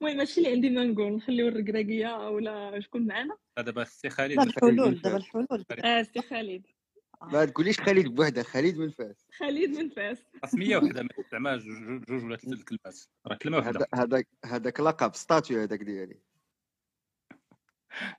[0.00, 1.12] المهم ماشي اللي عندي ما نقول.
[1.12, 5.64] نخليو الركراكيه ولا شكون معانا هذا دابا السي خالد دابا الحلول دابا الحلول.
[5.84, 6.66] آه سي خالد.
[7.22, 9.26] ما تقوليش خالد بوحده خالد من فاس.
[9.38, 10.18] خالد من فاس.
[10.46, 11.56] سميه وحدة ما زعما
[12.08, 13.70] جوج ولا ثلاث الكلمات راه كلمة وحدة.
[13.94, 16.20] هذا- هذاك هذاك لقب ستاتيو هذاك ديالي.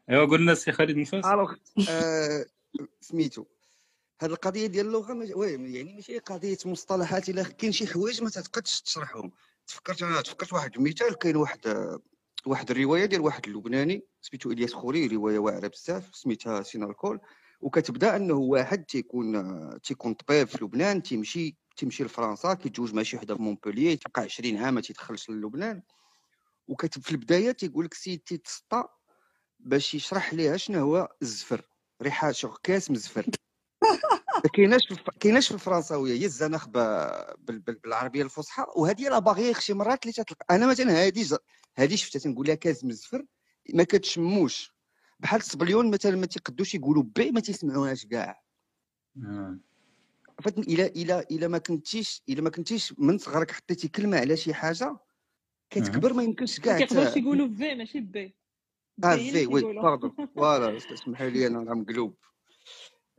[0.10, 1.54] أيوا قلنا السي خالد من فاس alors
[1.90, 2.46] آه،
[3.02, 3.46] سميتو.
[4.22, 5.30] هاد القضية ديال اللغة مش...
[5.36, 9.32] oui يعني ماشي قضية مصطلحات إلا كاين شي حوايج ما تقدش تشرحهم.
[9.68, 12.00] تفكرت أنا تفكرت واحد المثال كاين واحد آه،
[12.46, 17.20] واحد الرواية ديال واحد اللبناني سميتو إلياس خوري رواية واعرة بزاف سميتها سينالكول.
[17.60, 23.36] وكتبدا انه واحد تيكون تيكون طبيب في لبنان تيمشي تيمشي لفرنسا كيتزوج مع شي وحده
[23.36, 25.82] في مونبوليي تبقى 20 عام ما تيدخلش للبنان.
[26.68, 28.84] وكتب في البداية تيقول لك سيد تيتسطى
[29.60, 31.62] باش يشرح ليها شنو هو الزفر.
[32.02, 33.26] ريحة شغل كاس مزفر
[34.44, 34.82] ما كايناش
[35.20, 36.68] كايناش في الفرنساوية هي الزنخ
[37.84, 40.46] بالعربية الفصحى وهذه لا باغييغ شي مرات اللي تتلقى.
[40.52, 41.38] أنا مثلا هذه
[41.76, 43.26] هذه شفتها تنقول لها كاس مزفر
[43.74, 44.79] ما كتشموش.
[45.20, 48.44] بحال الصبليون مثلا ما تيقدوش يقولوا بي ما تيسمعوهاش كاع.
[50.44, 54.54] فهمتني إلا إلا إلا ما كنتيش إلا ما كنتيش من صغرك حطيتي كلمة على شي
[54.54, 54.98] حاجة
[55.70, 58.36] كتكبر ما يمكنش ما كاع كيقدروش ت- يقولوا في ماشي بي.
[59.04, 59.62] آه بي في وي.
[59.62, 62.16] باردون فوالا اسمحوا لي أنا راه مقلوب.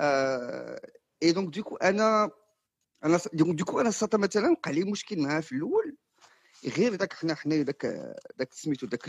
[0.00, 0.80] آه
[1.22, 2.30] إي دونك دوكو أنا
[3.04, 5.96] أنا ديك- ديكو أنا الساطا مثلا وقع لي مشكل معاه في الأول
[6.78, 7.86] غير داك حنا حنا داك
[8.38, 9.08] داك سميتو داك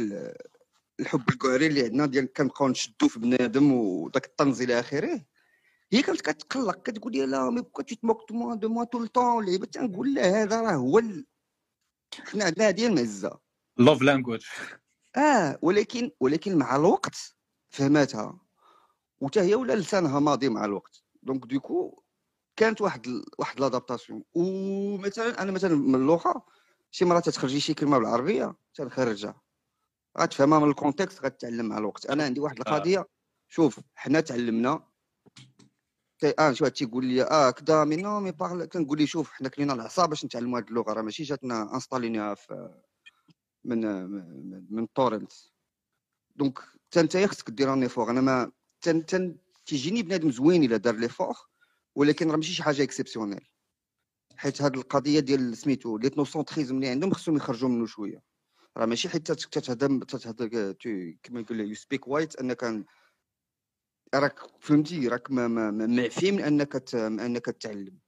[1.02, 5.26] الحب الكواري اللي عندنا ديال كنبقاو نشدو في بنادم وداك الطنز إلى آخره.
[5.92, 9.46] هي كانت كتقلق كتقول لي لا مي بوكو تي تموك موا دو موا طول طون
[9.46, 11.26] لعيبه تنقول لها هذا راه هو ال...
[12.32, 13.40] حنا عندنا هذه المعزه
[13.78, 14.46] love language
[15.18, 17.36] آه ولكن ولكن مع الوقت
[17.70, 18.40] فهماتها.
[19.20, 21.04] وتا هي ولا لسانها ماضي مع الوقت.
[21.24, 22.04] donc du coup
[22.56, 23.26] كانت واحد ال...
[23.38, 26.46] واحد l'adaptation ومثلا أنا مثلا من اللغة
[26.92, 29.41] شي مرات تخرجي شي كلمة بالعربية تنخرجها.
[30.20, 32.06] غتفهمها من ال contexte غتتعلم مع الوقت.
[32.06, 33.08] أنا عندي واحد القضية
[33.48, 34.84] شوف حنا تعلمنا.
[36.20, 39.32] تي- آه شي واحد تيقول لي آه كدا mais non mais parle كنقول لي شوف
[39.32, 40.94] حنا كلينا العصا باش نتعلموا هذه اللغة.
[40.94, 42.82] راه ماشي جاتنا install ينيها في
[43.66, 45.32] من من, من torrent
[46.36, 48.52] donc حتى نتايا خصك دير un effort أنا ما
[48.82, 49.36] تن تن
[49.66, 51.36] تيجيني بنادم زوين إلا دار l'effort
[51.96, 53.48] ولكن راه ماشي شي حاجة exceptionnelle
[54.38, 58.22] حيت هاد القضية ديال سميتو l'ethnocentrisme اللي عندهم خصهم يخرجوا منه شوية.
[58.78, 60.48] راه ماشي حيت تت- تتهضر
[61.24, 62.86] كما يقول you speak white أنك
[64.16, 68.00] راك فهمتي راك ما ما ما- معفي من أنك أنك تتعلم.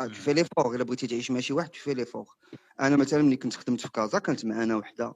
[0.00, 2.36] آه، tu fais l'effort إلا بغيتي تعيش مع شي واحد fais l'effort
[2.80, 5.14] أنا مثلا ملي كنت خدمت في كازا كانت معنا وحدة.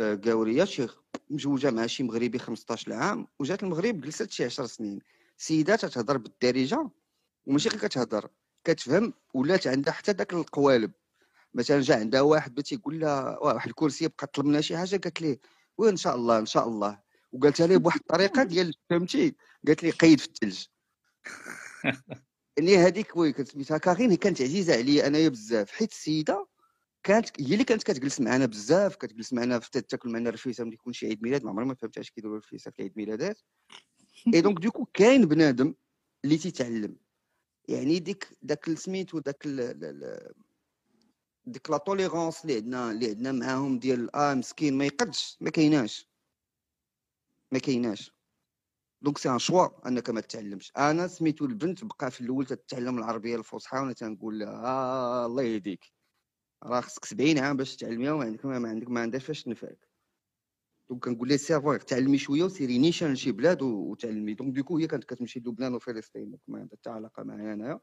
[0.00, 0.86] آه، قاوريه شي
[1.30, 4.98] مزوجة مع شي مغربي 15 عام وجات المغرب جلست شي 10 سنين.
[5.36, 6.90] سيدة تتهضر بالدارجة
[7.46, 8.28] وماشي غير كتهضر
[8.64, 10.92] كتفهم ولات عندها حتى داك القوالب.
[11.56, 15.20] مثلا جا عندها واحد بغى تيقول لها واحد الكرسي بقى طلب منها شي حاجة؟ قالت
[15.22, 15.40] ليه
[15.78, 17.00] وين إن شاء الله إن شاء الله.
[17.32, 19.36] وقالتها ليه؟ بواحد الطريقة ديال فهمتي؟
[19.66, 20.66] قالت لي قيد في الثلج.
[22.58, 26.46] يعني هذيك oui كتسميتها كارين هي كانت عزيزة عليا أنايا بزاف حيت السيدة
[27.02, 30.92] كانت هي اللي كانت كتجلس معنا بزاف كتجلس معنا في تاكل معنا الرفيسه ملي يكون
[30.92, 33.40] شي عيد ميلاد ما عمري ما فهمت اش كيديروا الرفيسه في عيد ميلادات.
[34.34, 35.74] et donc du coup كاين بنادم
[36.24, 36.96] اللي تيتعلم.
[37.68, 40.34] يعني ديك داك سميتو داك ال- ال- ال-
[41.46, 46.08] ديك la tolérance اللي عندنا اللي عندنا معاهم ديال آه مسكين ما يقدش ما كايناش.
[47.52, 48.12] ما كايناش.
[49.02, 50.72] donc c'est un choix أنك ما تتعلمش.
[50.76, 55.92] أنا سميتو البنت بقى في الأول تتعلم العربية الفصحى وأنا تنقول لها آه الله يهديك.
[56.62, 59.88] راه خصك 70 عام باش تعلميها وما عندك ما عندك ما عندهاش فاش تنفعك.
[60.88, 64.34] donc كنقول لها سير تعلمي شوية وسيري نيشان لشي بلاد وتعلمي.
[64.34, 66.38] donc du coup هي كانت كتمشي لبنان وفلسطين.
[66.48, 67.80] ما عندها حتى علاقة معايا أنايا.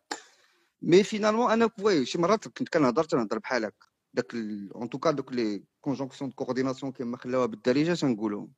[0.83, 4.35] mais finalement أنا oui شي مرات كنت كنهضر تنهضر بحال هكا داك
[4.75, 8.53] en tout cas دوك les conjonctions de coordination كما خلاوها بالدارجه تنقولهم.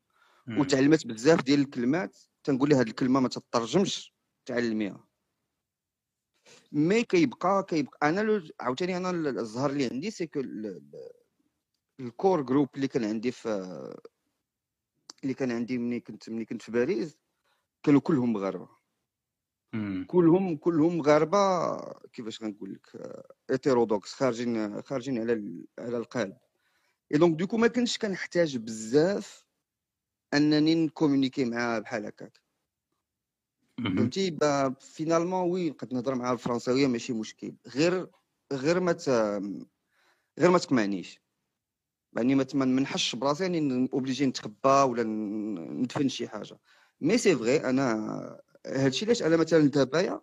[0.60, 4.14] وتعلمت بزاف ديال الكلمات تنقول لها هاد الكلمة ما تترجمش
[4.46, 5.08] تعلميها
[6.72, 11.12] mais كيبقى كيبقى أنا لو- عاوتاني أنا ال- الزهر اللي عندي c'est que ال- ال-
[12.00, 13.50] ال core group اللي كان عندي في
[15.24, 17.18] اللي كان عندي ملي كنت ملي كنت في باريس
[17.84, 18.70] كانوا كلهم مغاربه
[19.76, 20.06] مم.
[20.08, 21.78] كلهم كلهم مغاربه
[22.14, 23.16] كيفاش غنقول لك؟
[23.52, 26.38] hétérodoxes خارجين خارجين على على القالب
[27.14, 29.46] et donc du coup ما كنتش كنحتاج بزاف
[30.34, 32.42] أنني ن communiquer معاه بحال هكاك.
[33.78, 34.38] فهمتي؟
[34.80, 37.56] finalement oui نقدر نهضر معاه الفرنساوية ماشي مشكل.
[37.68, 38.08] غير
[38.54, 39.10] غير ما ت...
[40.40, 41.22] غير ما تقمعنيش.
[42.16, 46.60] يعني ما ت- ما نحسش براسي يعني obligé نتخبى ولا ندفن شي حاجة.
[47.02, 50.22] mais c'est vrai أنا هادشي علاش أنا مثلا دابايا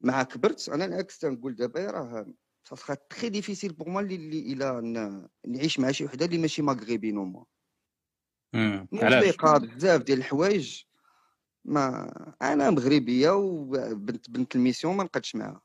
[0.00, 2.34] مع كبرت أنا العكس تنقول دابايا راه
[2.68, 6.62] ça sera très difficile pour moi اللي اللي إلى نعيش مع شي وحدة اللي ماشي
[6.62, 7.44] مغربي normal.
[8.92, 9.36] علاش؟
[9.74, 10.82] بزاف ديال الحوايج
[11.64, 12.08] ما
[12.42, 15.62] أنا مغربية وبنت بنت ال mission ما نقدش معاها.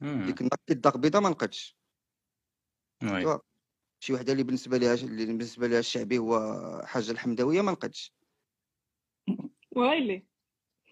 [0.00, 1.76] ديك النهار كي الدار بيضاء ما نقدش.
[4.02, 8.14] شي وحدة اللي بالنسبة ليها اللي بالنسبة ليها الشعبي هو حاجة الحمداوية ما نقدش.
[9.76, 10.29] ويلي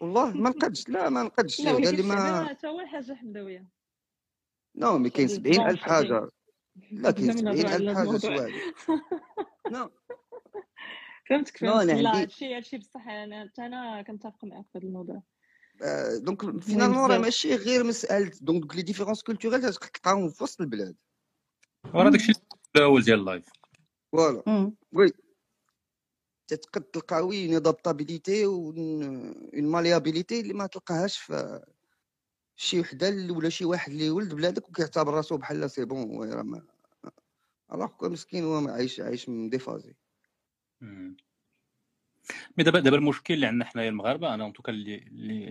[0.01, 3.69] والله ما نقدش لا ما نقدش ولكن اللي ما حتى هو حاجة حمداويه
[4.77, 6.29] نو مي كاين شادي سبعين بلون ألف شادي حاجة.
[6.93, 8.19] لا كاين بلا ما سبعين نهضروا ألف على حاجة الموضوع.
[8.19, 8.51] سواء
[9.73, 9.91] نو.
[11.29, 11.91] فهمتك فهمتك.
[11.91, 15.23] أنا لا هادشي هادشي بصح أنا حتى أنا كنتفق معاك في هذا الموضوع.
[15.83, 18.33] آه، دونك فينالمون راه ماشي غير مسألة.
[18.41, 20.97] دونك دوك لي ديفيرونس كولتوريل تلقاهم في وسط البلاد.
[21.95, 22.33] وراه داكشي
[22.77, 23.45] الأول ديال اللايف.
[24.13, 24.73] فوالا.
[24.93, 25.13] وي.
[26.49, 27.57] تتقد تلقى oui
[28.45, 31.61] une malléabilité اللي ما تلقاهاش في
[32.57, 36.43] شي وحدة ولا شي واحد اللي ولد بلادك وكيعتبر راسو بحال c'est bon oui راه
[36.43, 36.63] mais
[37.73, 39.95] alors مسكين هو عايش عايش مديفازي.
[42.57, 44.97] mais دابا دابا المشكل اللي عندنا حنايا المغاربة أنا en tout cas اللي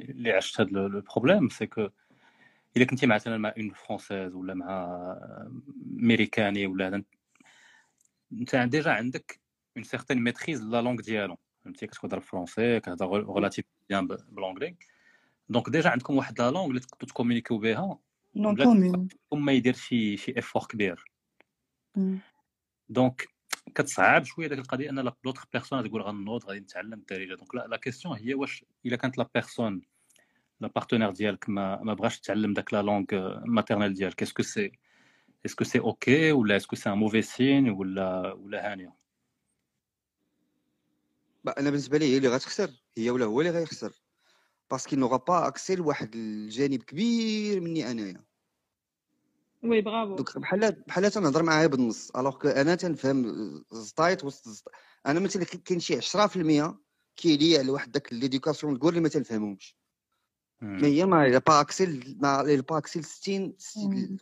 [0.10, 1.90] اللي عشت هذا le problème c'est que
[2.78, 4.98] إلا كنتي مثلا مع une française ولا مع
[5.86, 7.04] ميريكاني ولا
[8.32, 9.47] أنت déjà عندك
[9.78, 14.76] une certaine maîtrise la langue ديالو فهمتي كتهضر français كتهضر relativement bien ب l'anglais
[15.50, 18.00] donc déjà عندكم واحد la langue اللي تقدروا ت communiquer و بها.
[18.36, 21.04] non bah là comment ما يدير شي شي effort كبير.
[21.96, 22.20] مم.
[22.90, 23.28] donc
[23.76, 27.36] كتصعب شوية ديك القضية أن l'autre personne تقول غنوض غادي نتعلم الدارجة.
[27.36, 29.82] donc la, la question هي واش إلا كانت la personne
[30.62, 33.06] la partenaire ديالك ما ما بغاش تتعلم داك la langue
[33.46, 34.72] maternelle ديالك est-ce que c'est
[35.46, 39.07] est-ce que c'est OK ولا est-ce que c'est un mauvais signe ولا ولا هانية؟ bah
[41.52, 43.94] أنا بالنسبة لي هي اللي غتخسر هي ولا هو اللي غيخسر.
[44.72, 48.24] parce que n'aura pas accès لواحد الجانب كبير مني أنايا.
[49.64, 50.16] oui bravo.
[50.16, 53.26] donc بحال بحال تنهضر معاها بالنص alors que أنا تنفهم
[53.72, 54.72] زطايط وسط زط-
[55.06, 56.80] أنا مثلا كي- كاين شي 10%
[57.16, 59.76] كيلي على واحد داك l'éducation تقول لي ما تنفهمهمش.
[60.62, 64.18] mais هي n'a pas accès n'a pas accès ل 60 مم.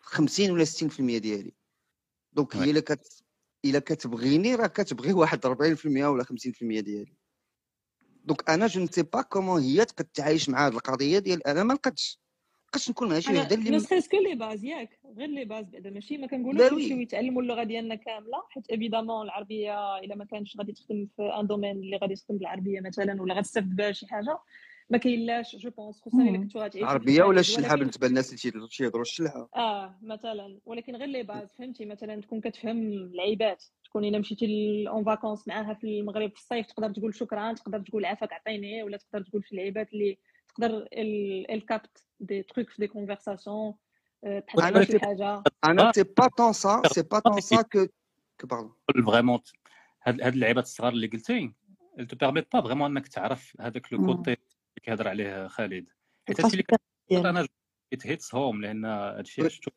[0.00, 1.54] 50 ولا 60% ديالي.
[2.32, 2.56] donc.
[2.56, 3.21] هي الا كت
[3.64, 7.12] الا كتبغيني راه كتبغي واحد 40% ولا 50% ديالي.
[8.24, 11.62] donc أنا je ne sais pas comment هي تقد تعايش مع هاد القضية ديال أنا
[11.64, 12.18] ما نقدش
[12.68, 14.98] نقدش نكون مع شي وحده اللي non م- c'est que les bases ياك.
[15.16, 15.90] غير les bases بعدا.
[15.90, 16.72] ماشي ما كنقولوش.
[16.82, 21.46] يمشيو يتعلموا اللغة ديالنا كاملة حيت évidemment العربية إلا ما كانش غادي تخدم في un
[21.46, 24.38] domaine اللي غادي تخدم بالعربية مثلا ولا غتستافد بها شي حاجة.
[24.92, 26.38] ما كاينلاش je pense خصوصا إلا.
[26.38, 30.96] كنتو غتعيشوا في عربية ولا الشلحه ولكن بالنسبة للناس اللي تيهضروا الشلحه آه مثلا ولكن
[30.96, 34.46] غير les bases فهمتي؟ مثلا تكون كتفهم اللعيبات تكون إلا مشيتي
[34.88, 38.96] en vacances معاها في المغرب في الصيف تقدر تقول شكرا تقدر تقول عافاك عطيني ولا
[38.96, 40.88] تقدر تقول في اللعيبات اللي تقدر
[41.50, 43.74] capter des trucs في des conversations
[44.58, 47.86] على شي سي حاجة أنا c'est pas tant ça c'est pas tant ça que
[48.44, 49.40] pardon vraiment
[50.02, 51.52] هاد اللعيبات الصغار اللي قلتي
[52.08, 54.06] te permettent pas vraiment انك تعرف هذاك le.
[54.06, 54.36] côté
[54.82, 55.86] كيهضر عليه خالد.
[56.28, 57.48] حيت هادشي اللي كتهضر ديالو أنا
[57.92, 59.70] it hits home لأن هادشي شفتو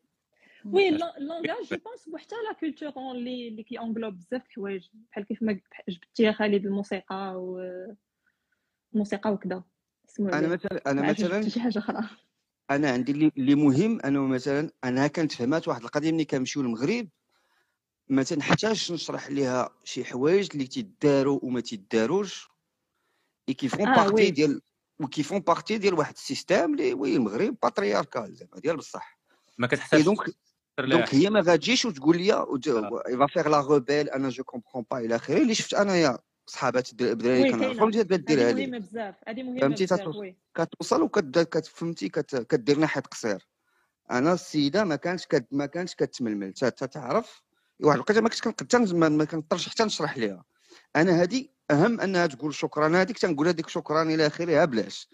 [0.64, 4.88] oui le langage je pense وحتى la culture اللي اللي qui englobe بزاف د الحوايج.
[5.10, 7.34] بحال كيف ما جبتي يا خالد الموسيقى
[8.92, 9.64] والموسيقى وكذا
[10.08, 12.08] اسمو أنا مثلا أنا مثلا شي حاجة أخرى.
[12.70, 17.08] أنا عندي اللي اللي مهم أنه مثلا أنا كانت فهمات واحد القضية ملي كنمشيو للمغرب
[18.08, 22.48] ما تنحتاجش نشرح ليها شي حوايج اللي تيداروا وما تيداروش
[23.48, 24.60] et qui font آه partie ديال
[25.00, 29.18] و qui font partie ديال واحد ال système اللي oui المغرب patriarcal زعما ديال بصح.
[29.58, 30.18] ما اي كتحتاجش donc
[30.78, 32.46] donc هي ما غاتجيش وتقول لي آه.
[33.18, 37.12] va faire la rebelle أنا je comprends pas إلى آخره اللي شفت انايا صحابات الدرا-
[37.12, 41.66] الدراري كنعرفهم تبدا ديرها هذه لي مهمة بزاف هذه مهمة فهمتي؟ بزاف كتوصل وكت كت-
[41.66, 43.48] فهمتي؟ كت- كدير ناحية قصير.
[44.10, 46.52] أنا السيدة ما كانتش كت ما كانتش كتململ.
[46.52, 47.42] تا- تعرف
[47.82, 50.44] واحد الوقيتة ما كنتش كنقدر ما ما كنقدرش حتى نشرح ليها.
[50.96, 52.88] أنا هذه أهم أنها تقول شكرا.
[52.88, 55.08] هذيك تنقولها ديك شكرا إلى اخره بلاش.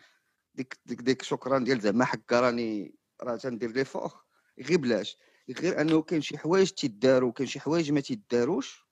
[0.54, 4.16] ديك ديك ديك شكرا ديال زعما حكا راني راه تندير لي فوق
[4.58, 5.18] غير بلاش.
[5.60, 8.86] غير أنه كاين شي حوايج تيداروا وكاين شي حوايج ما تيداروش.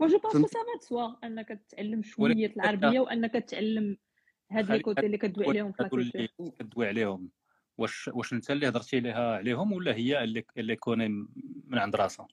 [0.00, 3.96] و je pense que فهمتي ça va soit أنك تتعلم ولكن شوية العربيه وأنك تتعلم
[4.50, 6.28] هاد les côtés اللي كدوي عليهم اللي
[6.58, 7.30] كدوي عليهم.
[7.78, 11.08] واش واش أنت اللي هضرتي ليها عليهم ولا هي اللي اللي كوني
[11.66, 12.28] من عند راسها؟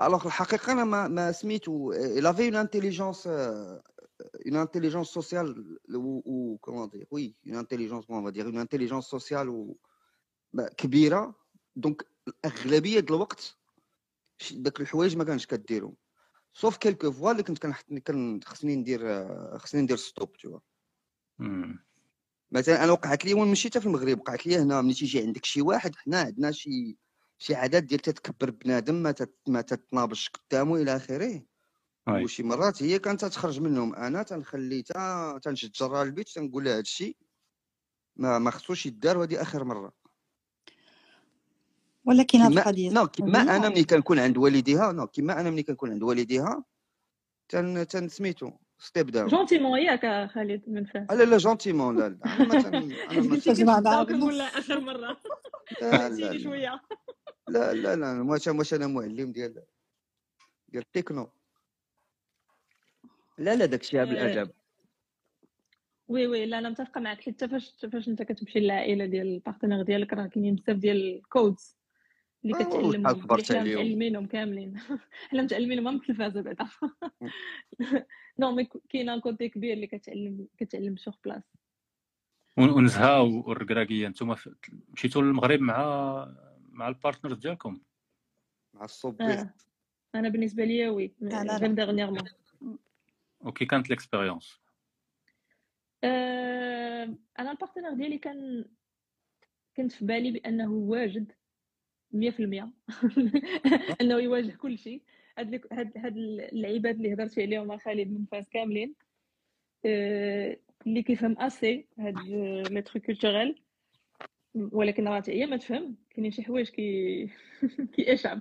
[0.00, 3.78] alors الحقيقة أنا ما ما سميتو une intelligence euh,
[4.44, 5.54] une intelligence sociale
[5.88, 9.78] ou, ou comment dire oui une intelligence on va dire une intelligence sociale ou
[10.52, 11.34] bah, كبيره
[11.76, 12.06] donc
[12.44, 13.56] اغلبيه د الوقت
[14.52, 15.96] داك الحوايج ما كانش كديرهم
[16.52, 17.58] سوف quelques fois اللي كنت
[17.98, 20.58] كان خصني ندير خصني ندير stop tout.
[22.52, 25.62] مثلا أنا وقعت لي وين مشيت في المغرب وقعت لي هنا ملي تيجي عندك شي
[25.62, 26.96] واحد حنا عندنا شي
[27.38, 31.42] شي عادات ديال تتكبر بنادم ما تت ما تتنابش قدامه إلى آخره.
[32.08, 37.16] وشي مرات هي كانت تخرج منهم أنا تنخلي تا تنشد جرها البيت تنقول لها هادشي.
[38.16, 39.92] ما ما خصوش يدار وهذه آخر مرة.
[42.04, 45.62] ولكن هاد كما القضية نو كما أنا ملي كنكون عند والديها non كما أنا ملي
[45.62, 46.64] كنكون عند والديها
[47.48, 49.28] تن تن سميتو en: step down.
[49.28, 52.24] gentiment ياك خالد من فهم لا لا gentiment لا لا.
[52.24, 52.74] أنا ما تن
[53.10, 53.36] أنا ما
[54.58, 55.16] آخر مرة.
[56.38, 56.80] شوية.
[57.48, 59.64] لا لا لا واش واش أنا معلم ديال
[60.68, 61.30] ديال التكنو
[63.38, 64.50] لا لا داكشي آه، بالادب
[66.08, 69.82] oui oui لا أنا متفقة معك حتى فاش فاش أنت كتمشي للعائلة ديال ال partenaire
[69.82, 71.76] ديالك راه كاينين بزاف ديال ال codes
[72.44, 74.78] اللي آه، كتعلمهم حنا متعلمينهم كاملين.
[75.28, 76.68] حنا متعلمينهم من التلفازه بعدا.
[78.38, 81.42] non mais كاين côté كبير اللي كتعلم كتعلم sur place
[82.58, 84.34] ونزهه والركراكيه أنتم
[84.92, 85.76] مشيتوا للمغرب مع
[86.74, 87.80] مع ال partenaire ديالكم.
[88.74, 89.46] مع الصوبيست
[90.14, 90.18] آه.
[90.18, 91.14] أنا بالنسبة ليا oui.
[91.22, 91.74] أنا غير لا.
[91.74, 92.24] dernièrement
[93.40, 94.60] وكي كانت l'expérience
[96.04, 98.64] آه، أنا ال partenaire ديالي كان
[99.76, 101.32] كنت في بالي بأنه واجد
[102.12, 102.72] 100%
[104.00, 105.02] أنه يواجه كل شيء.
[105.38, 108.94] هاد هاد هاد اللعيبات اللي هضرتي عليهم مع خالد من فاس كاملين.
[109.86, 112.18] آه، اللي كيفهم أسي هاد
[112.70, 113.62] les trucs culturels
[114.54, 115.96] ولكن راه حتى هي ما تفهم.
[116.14, 117.30] كاينين شي حوايج كي
[117.94, 118.40] كيأشعب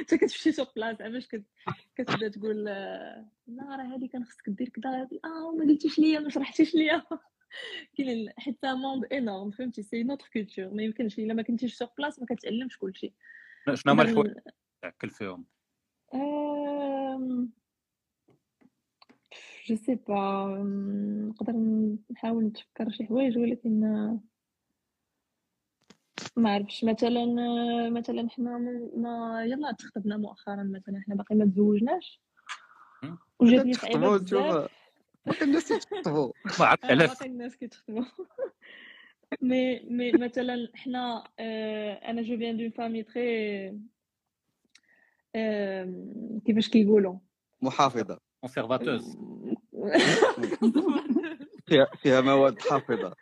[0.00, 1.44] انت كتمشي sur place باش كت...
[1.96, 6.28] كتبدا تقول آه، لا راه هادي كان خصك دير كذا آه ما قلتيش ليا ما
[6.28, 7.02] شرحتيش ليا.
[7.96, 12.20] كاين حتى monde énorme فهمتي؟ c'est notre culture ما يمكنش إلا ما كنتيش sur place
[12.20, 13.14] ما كتعلمش كلشي.
[13.74, 14.34] شنو هما الحوايج
[14.82, 15.46] تاعك فيهم؟
[19.66, 20.46] je sais pas
[21.28, 21.52] نقدر
[22.10, 23.80] نحاول نتفكر شي حوايج ولكن
[26.36, 27.26] ما عرفتش مثلا
[27.90, 28.58] مثلا حنا
[28.96, 32.20] ما يلا تخطبنا مؤخرا مثلا حنا باقي ما تزوجناش؟
[33.38, 34.70] وجاتني صعيبة بزاف.
[35.26, 38.04] باقي الناس يتخطبوا ما عرفت آه، علاش باقي الناس كيتخطبوا
[39.42, 43.80] مي مي مثلا حنا آه، أنا je viens d'une famille très
[46.46, 47.18] كيفاش كيقولوا؟
[47.62, 48.20] محافظة.
[48.40, 49.18] conservatrice
[51.66, 53.14] فيها فيها مواد حافظة.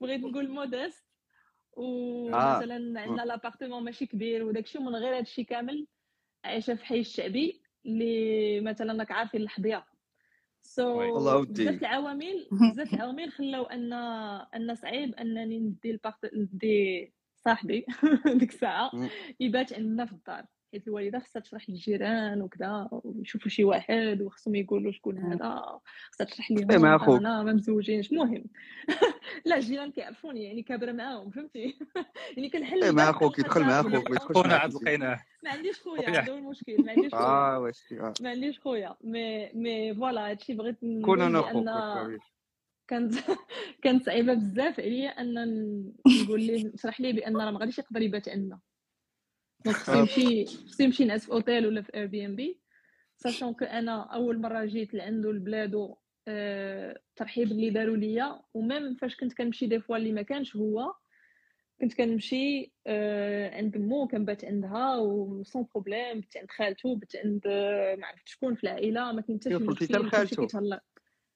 [0.00, 1.03] بغيت نقول modeste
[1.78, 1.80] آه.
[2.56, 5.86] ومثلا عندنا l'appartement ماشي كبير وداكشي ومن غير هادشي كامل
[6.44, 9.84] عايشة في حي الشعبي اللي مثلا راك عارفين الحظيه
[10.62, 11.00] so
[11.40, 11.64] ودي.
[11.64, 13.92] بزاف العوامل بزاف العوامل خلاو أن
[14.54, 17.86] أن صعيب أنني ندي البارت ندي صاحبي
[18.38, 18.90] ديك الساعة.
[19.40, 20.44] يبات عندنا في الدار
[20.74, 25.80] حيت الوالده خصها تشرح للجيران وكذا ويشوفوا شي واحد وخصهم يقولوا شكون هذا
[26.12, 27.16] خصها تشرح لهم مع.
[27.16, 28.44] أنا ما مزوجينش المهم
[29.46, 31.78] لا الجيران كيعرفوني يعني كابره معاهم فهمتي
[32.36, 33.80] يعني كنحل إيه، مع أخوك يدخل مع.
[33.80, 34.74] أخوك ما يدخلش عاد.
[34.74, 36.10] لقيناه ما عنديش خويا.
[36.10, 38.12] هذا هو المشكل ما عنديش خويا آه واش آه.
[38.20, 42.18] ما عنديش خويا mais mais voilà هادشي بغيت كون نقول أنا
[42.88, 43.14] كانت
[43.82, 45.34] كانت صعيبه بزاف عليا ان
[46.24, 48.60] نقول ليه نشرح ليه بان راه ما غاديش يقدر يبات عندنا
[49.64, 52.60] donc خصو يمشي خصو يمشي ينعس في اوتيل ولا في Airbnb
[53.16, 55.96] sachant que أنا أول مرة جيت لعندو لبلادو
[56.28, 60.56] آه، الترحيب اللي داروا ليا و même فاش كنت كنمشي des fois اللي ما كانش
[60.56, 60.94] هو
[61.80, 67.42] كنت كنمشي آه، عند مو كنبات عندها و sans problème بت عند خالته بت عند
[67.46, 70.82] آه، ما عرفت شكون في العائلة ما كاين حتى شي مشكل لخالته؟ كيتهلا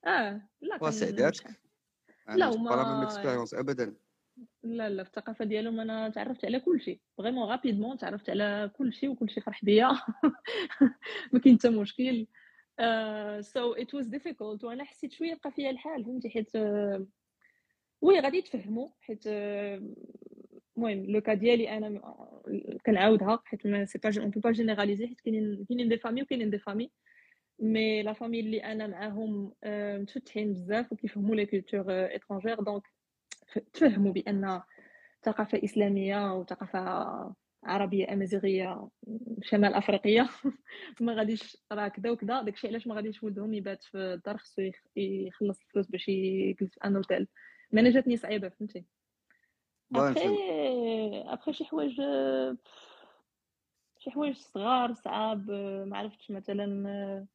[0.06, 1.44] آه لا كان وسعداتك
[2.36, 3.94] لا، وما- لا expérience ابدا.
[4.72, 7.00] لا لا الثقافة ديالهم أنا تعرفت على كل شيء.
[7.18, 9.88] vraiment rapidement تعرفت على كل شيء وكل شيء فرح بيا.
[11.32, 12.26] ما كاين حتى مشكل.
[13.40, 17.06] so it was difficult وأنا حسيت شوية بقى فيا الحال فهمتي؟ حيت آه،
[18.02, 18.88] oui غادي يتفهموا.
[19.00, 19.82] حيت آه،
[20.76, 22.00] المهم le cas ديالي أنا م-
[22.86, 23.42] كنعاودها.
[23.44, 26.58] حيت ما سي با اون بو با جينيراليزي حيت كاينين كاينين des familles وكاينين des
[26.58, 26.90] familles
[27.60, 32.82] mais la famille اللي أنا معاهم آه، متفتحين بزاف وكيفهموا les cultures étrangères donc
[33.72, 34.62] تفهموا بأن
[35.24, 36.78] ثقافة إسلامية وثقافة
[37.64, 38.88] عربية أمازيغية
[39.42, 40.28] شمال أفريقية
[41.00, 44.82] ما غاديش راه كذا وكذا داكشي علاش ما غاديش ولدهم يبات في الدار خصو يخ-
[44.96, 47.28] يخلص الفلوس باش يجلس في un hôtel
[47.72, 48.84] mais أنا جاتني صعيبة فهمتي؟
[49.94, 50.20] ابخي
[51.32, 52.00] ابخي شي حوايج
[53.98, 55.50] شي حوايج صغار صعاب
[55.86, 57.26] ما عرفتش مثلا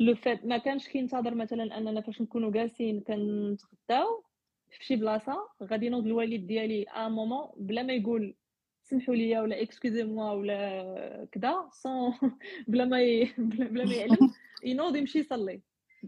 [0.00, 4.24] لو فات ما كانش كينتظر مثلا أننا فاش نكونوا جالسين كنتغداو.
[4.70, 8.34] في شي بلاصة غادي ينوض الوالد ديالي à moment بلا ما يقول
[8.82, 12.12] سمحوا لي ولا excusez-moi ولا كذا sans
[12.68, 13.34] بلا ما ي...
[13.38, 14.34] بلا ما يعلم
[14.64, 15.60] ينوض يمشي يصلي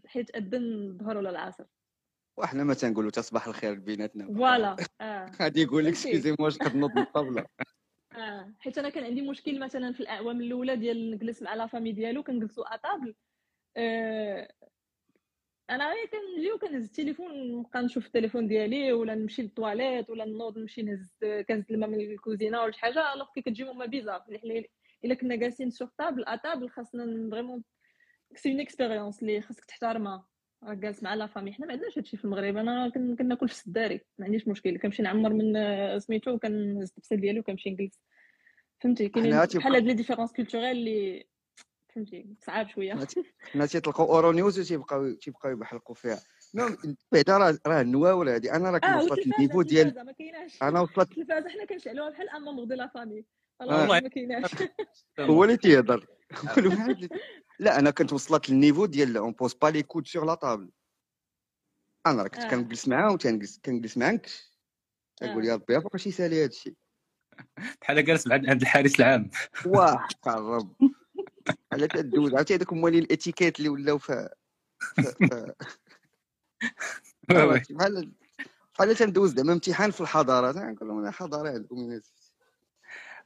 [0.07, 1.65] حيت أذن الظهر ولا العصر.
[2.37, 5.27] وحنا ما تنقولوا تصبح الخير بيناتنا voilà آه.
[5.43, 7.47] غادي يقول لك فهمتي؟ excusez واش كتنوض من الطاوله
[8.17, 11.93] آه حيت أنا كان عندي مشكل مثلا في الاعوام الأولى ديال نجلس مع la famille
[11.93, 13.15] ديالو كنجلسوا à table
[13.77, 14.49] آه
[15.75, 20.83] أنا غير كنجي وكنهز التليفون نبقى نشوف التليفون ديالي ولا نمشي للطواليت ولا نوض نمشي
[20.83, 21.15] نهز
[21.49, 24.25] كاس الماء من الكوزينة ولا شي حاجة alors que كتجي هما bizarre.
[25.05, 27.63] إلا كنا جالسين sur table à table خاصنا vraiment
[28.35, 30.27] c'est une expérience اللي خاصك تحترمها.
[30.65, 32.57] راك جالس مع la famille حنا ما عندناش هادشي في المغرب.
[32.57, 34.79] أنا كن- كناكل في السداري ما عنديش مشكل.
[34.79, 38.01] كنمشي نعمر من آه، سميتو وكنهز الطبسه ديالي وكنمشي نجلس.
[38.81, 41.27] فهمتي؟ تيبقى- بحال هاد les différences culturelles اللي
[41.95, 43.07] فهمتي؟ صعاب شوية.
[43.41, 46.21] حنا تيطلقوا اورو نيوز وتيبقاو تيبقاو يبحلقوا فيها.
[47.13, 49.99] بعدا راه راه النواول هادي؟ أنا راه آه وصلت لل niveau ديال
[50.63, 53.25] أنا وصلت التلفازه حنا كنشعلوها بحال un membre de la famille.
[53.61, 53.65] آه.
[53.67, 54.51] والله ما كايناش.
[55.21, 56.07] هو اللي تيهضر.
[56.59, 57.09] واحد
[57.59, 60.71] لا أنا كنت وصلت لل niveau ديال on pose pas les coudes sur la table
[62.07, 62.49] أنا راه كنت آه.
[62.51, 64.53] كنجلس معاه وتنجلس كنجلس مع نكش
[65.17, 65.49] تنقول آه.
[65.49, 66.77] يا ربي فوقاش يسالي هادشي؟
[67.81, 69.31] بحال جالس عند عند الحارس العام.
[69.67, 70.75] واه الرب
[71.73, 72.35] على تدوز.
[72.35, 74.13] عرفتي هذوك موالين الاتيكيت اللي ولاو ف.
[77.29, 78.13] بحال
[78.75, 80.53] بحال تندوز زعما امتحان في الحضارة.
[80.53, 82.01] تنقول لهم أنا حضارة عندكم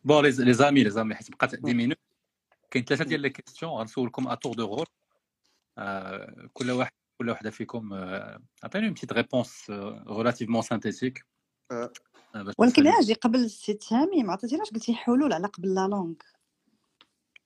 [0.05, 1.99] bon les amis les amis حيت بقات 10 minutes.
[2.71, 3.73] كاين ثلاثة ديال les questions.
[3.73, 4.85] غنسولكم à tour de
[5.79, 7.95] آه، كل واحد كل وحدة فيكم
[8.65, 9.71] عطيني une petite réponse
[10.09, 11.27] relativement synthétique
[12.59, 16.15] ولكن أجي قبل السي تهامي ما عطيتيناش قلتي حلول على قبل la langue.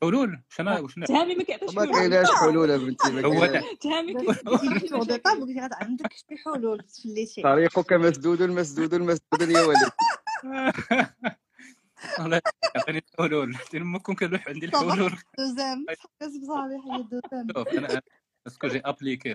[0.02, 0.42] حلول.
[0.48, 3.64] شنو وشنو تهامي ما كيعطيش ما كايناش حلول بنتي ما هو كايناش.
[3.80, 4.14] تهامي
[5.60, 9.90] غاد عندك شي حلول تفليتي طريقك مسدود مسدود مسدود يا ولد
[12.18, 12.40] والله
[12.76, 13.56] يعطيني الحلول.
[13.74, 15.12] ما كون كنروح عندي الحلول.
[15.38, 15.86] دوزام.
[16.20, 17.46] كسب صالح هي دوزام.
[17.56, 18.02] شوف أنا
[18.46, 19.34] ce que j'ai appliqué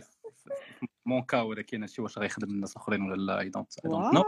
[1.05, 4.23] mon cas ولكن هادشي واش غيخدم الناس الأخرين ولا لا I don't know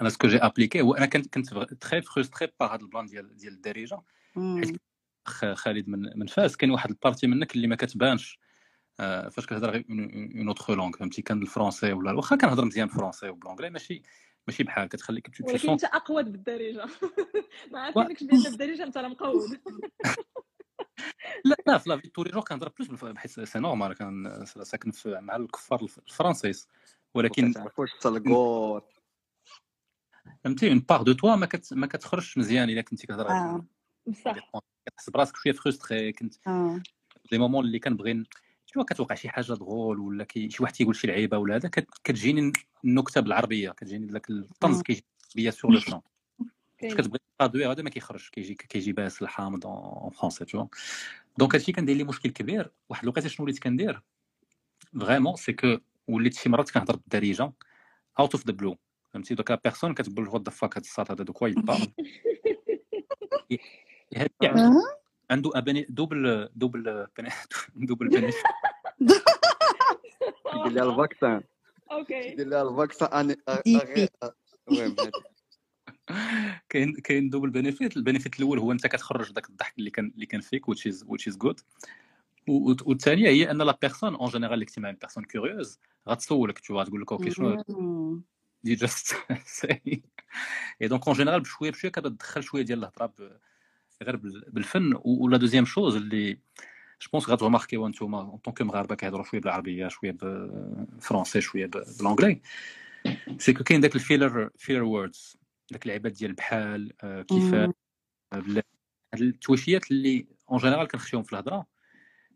[0.00, 3.06] أنا ce que j'ai appliqué هو أنا كنت كنت très frustré par هذا ال plan
[3.06, 4.02] ديال ديال الدارجة.
[4.36, 4.82] حيت
[5.28, 8.38] خالد من من فاس كاين واحد ال partie منك اللي ما كتبانش.
[9.00, 12.86] آه، فاش كتهضر غير une autre langue فهمتي؟ كان ال français ولا واخا كنهضر مزيان
[12.86, 14.02] بال français وبال anglais ماشي
[14.46, 16.86] ماشي بحال كتخليك tu ولكن أنت اقود بالدارجه
[17.72, 19.50] ما عارفينكش بان بالدارجه أنت راه مقود.
[21.44, 25.36] لا لا في لافي توري جور كنهضر بلوس بحيث سي نورمال كان ساكن في مع
[25.36, 26.68] الكفار الف- الفرانسيس
[27.14, 28.92] ولكن تعرفوش تلقوط
[30.44, 33.62] فهمتي؟ اون بار دو توا ما كت ما كتخرجش مزيان إلا كنتي كتهضر
[34.06, 34.50] بصح
[34.86, 36.34] كتحس براسك شوية فرستري كنت
[37.32, 38.24] لي مومون اللي كنبغي
[38.66, 41.98] شو كتوقع شي حاجة دغول ولا كي شي واحد تيقول شي لعيبة ولا هذا كت-
[42.04, 42.52] كتجيني
[42.84, 43.70] النكته بالعربية.
[43.70, 44.82] كتجيني ذاك الطنز آه.
[44.82, 45.04] كيجي
[45.34, 46.02] بيا سور لو
[46.78, 48.30] كاين كتبغي ترادوي هذا ما كيخرجش.
[48.30, 50.66] كيجي كيجي باس الحامض اون فرونسي تو
[51.38, 52.70] دونك هادشي كندير لي مشكل كبير.
[52.88, 54.02] واحد الوقيتة شنو وليت كندير؟
[55.00, 55.76] فريمون سي كو
[56.08, 57.52] وليت شي مرات كنهضر بالدارجة
[58.18, 58.78] اوت اوف ذا بلو
[59.10, 61.92] فهمتي؟ دوك لا بيرسون كتقول وات ذا فاك هاد الساط هذا دوك واي بارل
[64.16, 64.82] هادي آه.
[65.30, 67.06] عنده أبني دوبل دوبل
[67.76, 68.42] دوبل بنفيت
[70.54, 71.42] يدير لها ال vaccin
[71.92, 73.36] okay يدير لها ال vaccin.
[76.68, 80.26] كاين كاين double benefit ال benefit الأول هو أنت كتخرج داك الضحك اللي كان اللي
[80.26, 81.62] كان فيك which is which is good.
[82.48, 87.02] والثانيه هي أن la personne en général اللي كنتي مع personne curieuse غتسولك تو تقول
[87.02, 87.64] لك okay شنو.
[88.64, 89.14] دي just
[89.46, 90.02] c'est
[90.82, 93.40] اي donc en général بشوية بشوية كتبدا تدخل شوية ديال الهضرة
[94.02, 94.92] غير بال- بال fun.
[95.04, 96.32] و la deuxième chose اللي
[97.02, 101.84] جو بونس غاتوماركيو انتوما اون طون كو مغاربة كيهضروا شوية بالعربية شوية بالفرونسي شوية ب-
[101.98, 102.40] بالانجلي
[103.38, 105.36] سي كو كاين داك الفيلر فيلر ووردز
[105.70, 107.68] داك اللعيبات ديال بحال آه، كيفاش.
[107.68, 107.74] آه،
[108.34, 108.62] هاد
[109.20, 111.66] التويشيات اللي اون جينيرال كنخشيهم في الهضرة.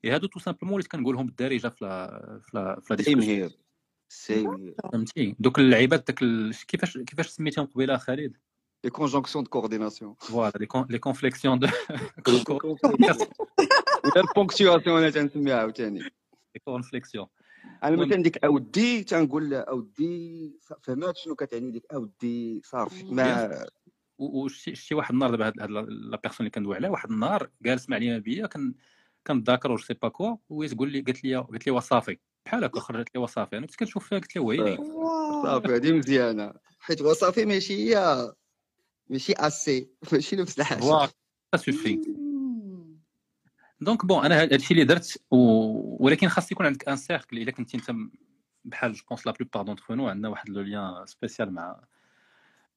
[0.04, 3.38] اي هادو تو سامبلومون وليت كنقولهم بالدارجة في لا في لا في لا سيم ديسكوسيون
[3.40, 3.50] هير
[4.08, 6.18] سيم هير فهمتي؟ دوك اللعيبات داك.
[6.68, 8.36] كيفاش كيفاش سميتهم قبيلة خالد؟
[8.86, 11.68] لي كونجونكسيون دو كورديناسيون فوالا لي كون لي كونفليكسيون دو
[14.04, 17.26] ولا ال ponctuation أنا تنسميها عاوتاني les conflexions
[17.84, 20.52] أنا مثلا ديك اودي تنقول اودي
[20.82, 23.66] فهمت شنو كتعني ديك اودي صافي ما
[24.48, 28.18] شتي واحد النهار دابا هاد la personne اللي كندوي عليها واحد النهار جالس مع لينا
[28.18, 28.48] بيا
[29.26, 32.18] كنتذاكر je sais pas quoi وهي تقول لي قالت لي قالت لي وصافي.
[32.46, 33.58] بحال هكا خرجت لي وصافي.
[33.58, 34.76] أنا كنت كنشوف فيها قلت لها ويلي
[35.42, 36.54] صافي هادي مزيانة.
[36.78, 38.32] حيت وصافي ماشي هي.
[39.08, 41.10] ماشي اسي ماشي نفس الحاجة voilà
[41.56, 42.00] صافي.
[43.80, 45.36] donc bon أنا هاد الشيء اللي درت و...
[46.04, 47.96] ولكن خاص يكون عندك un cercle إلا كنتي أنت
[48.64, 51.84] بحال je pense la plupart d'entre nous عندنا واحد le lien spécial مع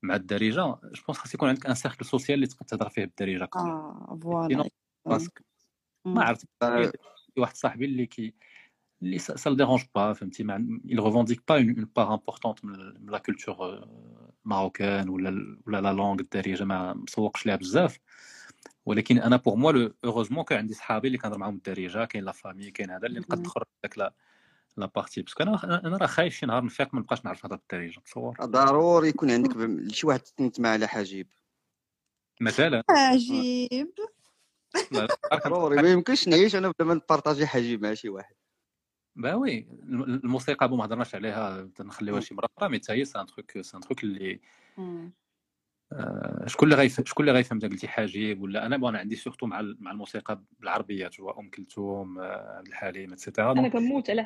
[0.01, 0.79] مع الدارجة.
[0.83, 4.69] je pense خاص يكون عندك un cercle social اللي تقدر تهضر فيه بالدارجة آه voilà
[5.07, 5.45] راسك
[6.05, 6.47] ما عرفت
[7.37, 8.33] واحد صاحبي اللي qui
[9.17, 12.65] ça dérange pas فهمتي ما il revendique pas une, une part importante
[14.45, 17.99] marocaine ولا ال- ولا la langue الدارجه ما مسوقش ليها بزاف
[18.85, 22.31] ولكن أنا pour moi le heureusement كان عندي صحابي اللي كنهضر معاهم بالدارجه كاين la
[22.31, 23.43] famille كاين هذا اللي نقدر مم.
[23.43, 24.13] نخرج داك la
[24.77, 27.55] la partie parce que أنا أنا راه خايف شي نهار نفيق ما نبقاش نعرف نهضر
[27.55, 28.35] بالدارجه تصور.
[28.41, 31.27] ضروري يكون عندك شي واحد تنت مع على حجيب.
[32.41, 32.83] مثلا
[34.91, 35.07] لا،
[35.47, 38.35] ضروري ما يمكنش نعيش أنا بلا ما نبارطاجي حجيب مع شي واحد.
[39.19, 43.05] bah oui الم- الموسيقى bon ما هضرناش عليها نخليوها شي مرة أخرى mais حتى هي
[43.05, 44.39] c'est un truc c'est un truc اللي.
[45.93, 49.61] آه، شكون اللي غيفهم شكون اللي غيفهم قلتي حاجيب ولا أنا bon عندي surtout مع
[49.79, 54.23] مع الموسيقى بالعربيه توا أم كلثوم آه، عبد الحليم et cetera أنا كنموت على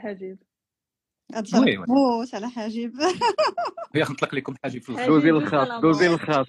[1.54, 2.94] oui موت على حاجب.
[3.96, 5.82] هي نطلق لكم حاجب في الغد دوزي الخاص.
[5.82, 6.48] دوزي الخاص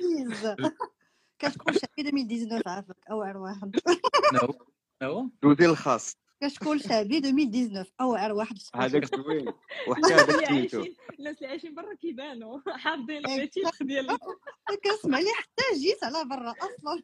[1.39, 3.77] كشكون شعبي 2019 عافاك اوعر واحد
[4.35, 4.55] non
[5.03, 5.31] non.
[5.43, 9.05] دوزي الخاص كشكون شعبي 2019 اوعر واحد في هذاك.
[9.05, 9.47] زوين
[9.89, 10.51] وحتى هذاك
[11.19, 13.43] الناس اللي عايشين برا كيبانوا حافظين إيه.
[13.43, 14.19] التيتخ ديال
[14.85, 17.03] كنسمع لي حتى جيت على برا أصلا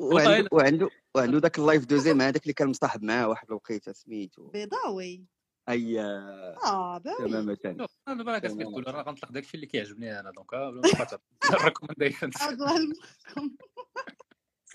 [0.00, 5.24] وعنده وعنده وعنده ذاك اللايف دوزيام هذاك اللي كان مصاحب معاه واحد الوقيته سميتو بيضاوي
[5.68, 10.52] اي آه تماما شوف أنا دابا كتبقى تقول راه غنطلق داكشي اللي كيعجبني أنا دونك
[10.52, 11.86] يلمخكم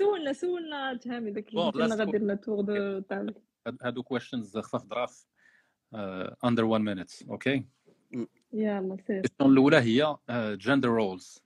[0.01, 3.33] سولنا سولنا تهامي داك اللي بون، قلت لنا لا غادير لنا تور دو تابل
[3.81, 5.25] هادو questions خفاف ظراف
[6.43, 7.65] under 1 minute okay
[8.53, 9.17] يلا سير.
[9.17, 10.17] ال question الأولى هي
[10.57, 11.43] gender roles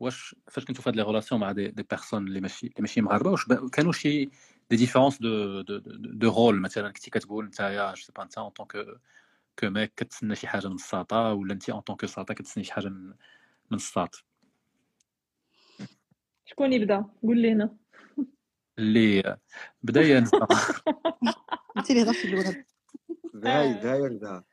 [0.00, 3.00] واش فاش كنتو في هاد les relations مع des, des personnes اللي ماشي اللي ماشي
[3.00, 4.24] مغاربة واش كانوا شي
[4.70, 8.48] des différences de de de rôle مثلا كنتي كتقول نتايا je sais pas انت en
[8.48, 8.66] tant
[9.58, 12.72] que mec كتسنى شي حاجة من الساطا ولا انت en tant que ساطا كتسنى شي
[12.72, 13.06] حاجة من
[13.70, 14.24] من الساط؟
[16.44, 17.76] شكون يبدأ؟ قول لينا
[18.78, 19.36] اللي
[19.82, 20.36] بدا ينسى
[21.76, 22.64] انت اللي هضرتي الاولى
[23.34, 24.44] داير داير دا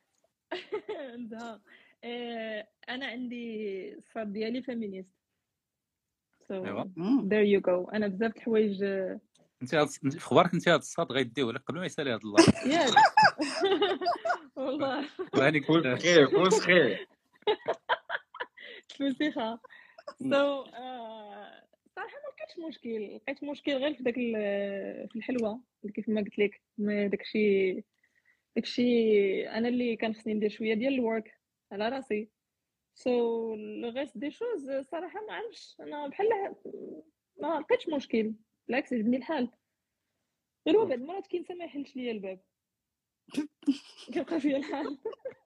[0.89, 1.61] عندها
[2.03, 5.09] آه، أنا عندي الصاد ديالي فيمينيست
[6.51, 6.83] ايوا
[7.29, 7.93] there you go.
[7.93, 9.19] أنا بزاف د الحوايج آه،
[9.61, 12.45] أنت في أخبارك أنت هاد الصاد غيديوه لك قبل ما يسالي هاد الله.
[12.65, 12.93] ياك
[14.55, 15.09] والله.
[15.35, 17.07] راني كل خير كل خير
[20.19, 20.63] so
[21.95, 24.15] صراحة ما لقيتش مشكل لقيت مشكل غير في داك
[25.11, 25.61] في الحلوة
[25.93, 27.83] كيف ما قلت لك داكشي
[28.55, 31.39] داكشي أنا اللي كان خصني ندير شوية ديال الورك
[31.71, 32.29] على راسي.
[32.95, 36.55] so le reste des choses صراحة ما عرفتش أنا بحال
[37.37, 38.33] ما لقيتش مشكل
[38.67, 39.49] بالعكس عجبني الحال.
[40.67, 42.39] غير هو بعض المرات كينسى ما يحلش ليا الباب.
[44.13, 44.97] كيبقى فيا الحال.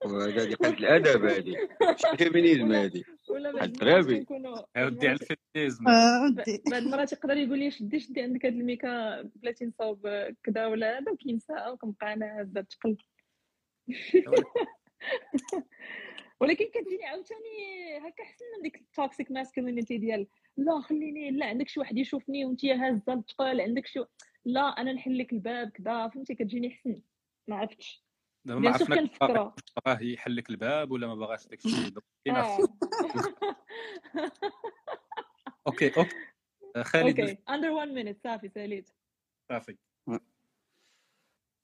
[0.04, 1.68] هذه قلة الأدب هذه
[2.16, 3.70] féminisme هذه ولا بعض
[4.18, 6.62] كنكونوا عاودي على ال féminisme آه، ب- ودي.
[6.70, 10.08] بعد المرات يقدر يقول لي شدي شدي عندك هاد الميكا بلاتي نصاوب
[10.42, 12.96] كذا ولا هذا وكينسى وكنبقى أنا هازه تقل
[16.40, 20.26] ولكن كتجيني عاوتاني هكا احسن من ديك ال toxic masculinity ديال
[20.56, 24.04] لا خليني لا عندك شي واحد يشوفني وانت هازه الثقل عندك شي
[24.44, 27.02] لا أنا نحل لك الباب كذا فهمتي؟ كتجيني احسن
[27.48, 28.03] ما عرفتش.
[28.44, 29.54] دابا ما bien sûr عرفنا كنفكرها واش
[29.86, 31.94] بغاه يحل لك الباب ولا ما بغاش داك الشيء
[35.66, 36.16] okay okay.
[36.76, 37.20] آه، خالد.
[37.20, 38.90] okay under 1 minute صافي ساليت.
[39.48, 39.76] صافي.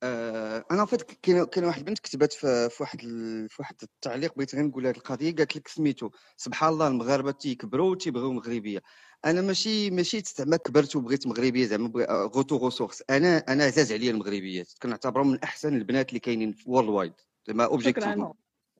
[0.03, 2.99] آه، أنا فات كاين كاين واحد البنت كتبات في واحد
[3.49, 7.95] في واحد التعليق بغيت غير نقول هذه القضية قالت لك سميتو سبحان الله المغاربة تيكبروا
[7.95, 8.81] تيبغيو مغربية.
[9.25, 14.11] أنا ماشي ماشي زعما كبرت وبغيت مغربية زعما retour aux sources أنا أنا عزاز عليا
[14.11, 14.67] المغربيات.
[14.81, 17.13] كنعتبرهم من أحسن البنات اللي كاينين في worldwide
[17.47, 18.33] زعما objectivement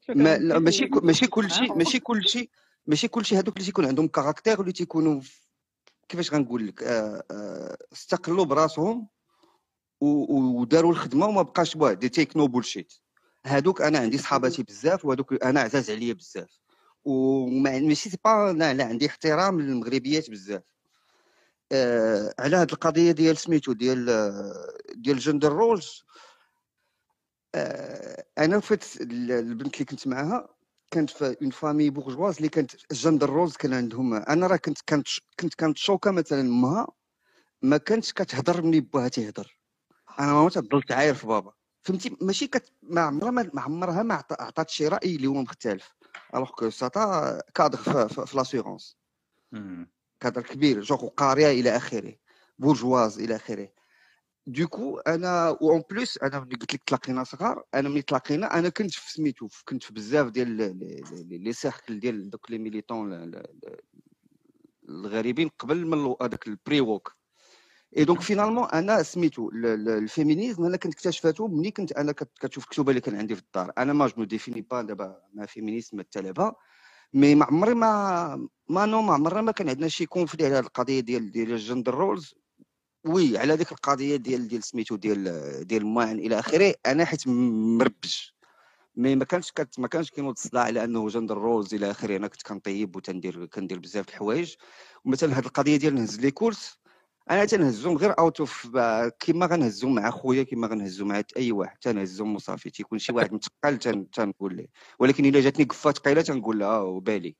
[0.10, 2.50] ماشي ماشي كل شيء ماشي كل شيء
[2.88, 5.22] ماشي كل شيء هذوك اللي تيكون عندهم caractère واللي تيكونوا
[6.10, 9.08] كيفاش غنقول لك؟ آه، آه، استقلوا براسهم.
[10.02, 12.94] وداروا الخدمة وما بقاش واه they take no bullshit
[13.46, 16.60] هادوك أنا عندي صحاباتي بزاف وهادوك أنا عزاز عليا بزاف.
[17.06, 20.64] وما ماشي c'est pas là, là عندي احترام للمغربيات بزاف.
[21.72, 24.06] آه على هاد القضية ديال سميتو ديال
[24.96, 26.04] ديال جندر رولز
[27.56, 30.50] آه أنا فات ال- البنت اللي كنت معاها
[30.92, 34.14] كانت في اون فامي بورجواز اللي كانت جندر رولز كان عندهم.
[34.14, 35.08] أنا راه كنت كانت
[35.40, 36.88] كنت كانت شوكة مثلا امها
[37.62, 39.61] ما كانتش كتهضر ملي باها تيهضر
[40.20, 41.54] أنا ما تضلت عاير في بابا.
[41.84, 42.74] فهمتي؟ ماشي كت...
[42.84, 45.96] ما عمرها ما عمرها ما عط- عطات شي رأي اللي هو مختلف.
[46.36, 48.98] الوغ كو ساتا كادر في, في, في لاسيغونس
[50.20, 52.16] كادر كبير جوغ قارية إلى آخره.
[52.60, 53.70] بورجواز إلى آخره.
[54.48, 58.92] دوكو أنا وان بلوس أنا ملي قلت لك تلاقينا صغار أنا ملي تلاقينا أنا كنت
[58.92, 60.50] في سميتو كنت في بزاف ديال
[61.42, 63.32] لي- سيركل ديال دوك لي ميليتون
[64.90, 67.16] الغريبين قبل من هذاك البري ووك
[67.98, 72.38] اي دونك فينالمون أنا سميتو ال- ال- الفيمينيزم أنا كنت اكتشفته ملي كنت أنا كت-
[72.42, 75.94] كتشوف الكتب اللي كان عندي في الدار أنا ما جو ديفيني با دابا ما فيمينيست
[75.94, 76.54] ما التلبه
[77.14, 81.00] mais ما عمري ما ما نو ما عمرنا ما كان عندنا شي conflit على القضية
[81.00, 82.36] ديال ديال ال gender roles
[83.06, 85.24] oui على ديك القضية ديال ديال سميتو ديال
[85.68, 88.16] ديال الماعن إلى اخره أنا حيت مربج
[88.96, 92.28] mais ما كانش كت ما كانش كينوض الصداع على انه gender roles إلى اخره أنا
[92.28, 94.56] كنت كنطيب وتندير كندير بزاف الحوايج
[95.06, 96.81] ومثلا هذه القضية ديال نهز les courses
[97.30, 98.78] أنا تنهزهم غير اوت اوف
[99.20, 103.78] كيما غنهزهم مع خويا كيما غنهزهم مع أي واحد تنهزهم وصافي تيكون شي واحد متقل
[103.78, 104.68] تن- تنقول ليه.
[105.00, 107.36] ولكن إلا جاتني قفة ثقيلة تنقول لها "آه، وبالي.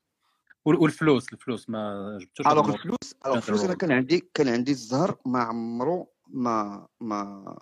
[0.64, 5.16] وال- والفلوس الفلوس ما جبتوش alors الفلوس alors الفلوس أنا كان عندي كان عندي الزهر
[5.26, 7.56] ما عمرو ما ما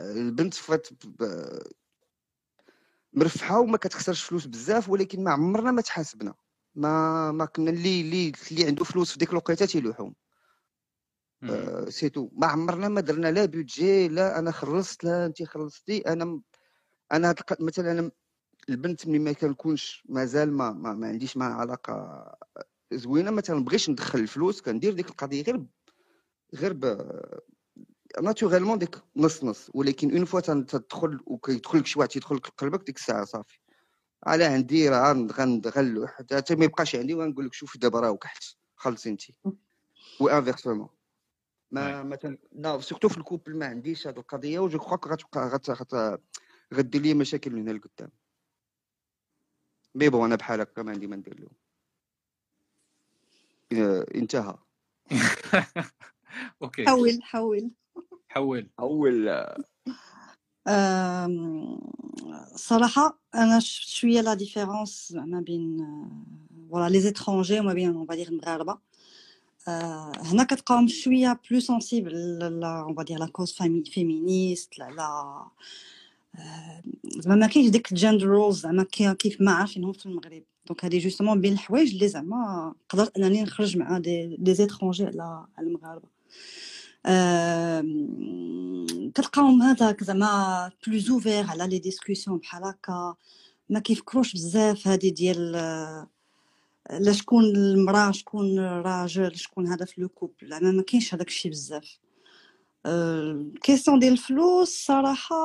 [0.00, 0.88] البنت فات
[3.12, 6.34] مرفحة وما كتخسرش فلوس بزاف ولكن ما عمرنا ما تحاسبنا.
[6.74, 10.14] ما ما كنا اللي اللي اللي عنده فلوس في ديك الوقيتة تيلوحهم.
[11.42, 15.98] آه، سيتو ما عمرنا ما درنا la budget لا أنا خلصت لا انت خلصتي.
[15.98, 16.40] أنا
[17.12, 18.10] أنا مثلا أنا
[18.68, 22.24] البنت ملي ما كنكونش مازال ما ما, ما عنديش معها علاقة
[22.92, 25.64] زوينة ما تنبغيش ندخل الفلوس كندير ديك القضية غير
[26.54, 27.10] غير ب
[28.22, 32.86] naturellement ديك نص نص ولكن une fois تدخل وكيدخل لك شي واحد تيدخل لك لقلبك
[32.86, 33.58] ديك الساعة صافي.
[34.26, 38.10] على عندي راه غن- غن- غنلوح حتى ما يبقاش عندي وغنقول لك شوف دابا راه
[38.10, 38.44] وكحت
[38.76, 39.22] خلصي انت
[40.20, 40.88] و inversement
[41.70, 45.48] ما مثلا là surtout في ال couple ما عنديش هذه القضية و je crois غتبقى
[45.48, 46.20] غت غت
[46.74, 48.10] غدير لي مشاكل من هنا لقدام.
[49.94, 51.50] mais bon أنا بحال هكا ما عندي ما ندير لهم.
[53.72, 54.58] آه، انتهى.
[56.62, 56.86] okay.
[56.86, 59.28] حول حول حول
[60.68, 61.80] آم،
[62.56, 65.78] صراحة أنا شوية la différence ما بين
[66.70, 68.72] voilà les étrangers وما بين on va dire المغاربة.
[68.72, 68.80] آه،
[70.24, 73.52] هنا كتلقاهم شوية plus sensibles là on va dire la cause
[73.92, 75.44] féministe لا لا
[76.36, 76.82] آه،
[77.18, 80.42] زعما ما كاينش ديك ال gender roles زعما كي- كيف ما عارفينهم في المغرب.
[80.66, 85.46] donc هادي justement بين الحوايج اللي زعما قدرت أنني نخرج مع des des étrangers على
[85.58, 86.08] على المغاربة.
[87.06, 93.14] آم، كتلقاهم هذاك زعما plus ouverts على les discussions بحال هكا.
[93.70, 96.08] ما كيفكروش بزاف هادي ديال آه،
[96.90, 100.48] لا شكون المراه شكون راجل شكون هذا في le couple.
[100.48, 101.98] زعما ما كاينش هذاك الشيء بزاف.
[103.62, 105.36] question ديال الفلوس صراحة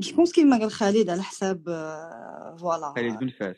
[0.00, 2.92] je pense كيما قال خالد على حساب آه، voilà.
[2.96, 3.56] خالد بن فاس.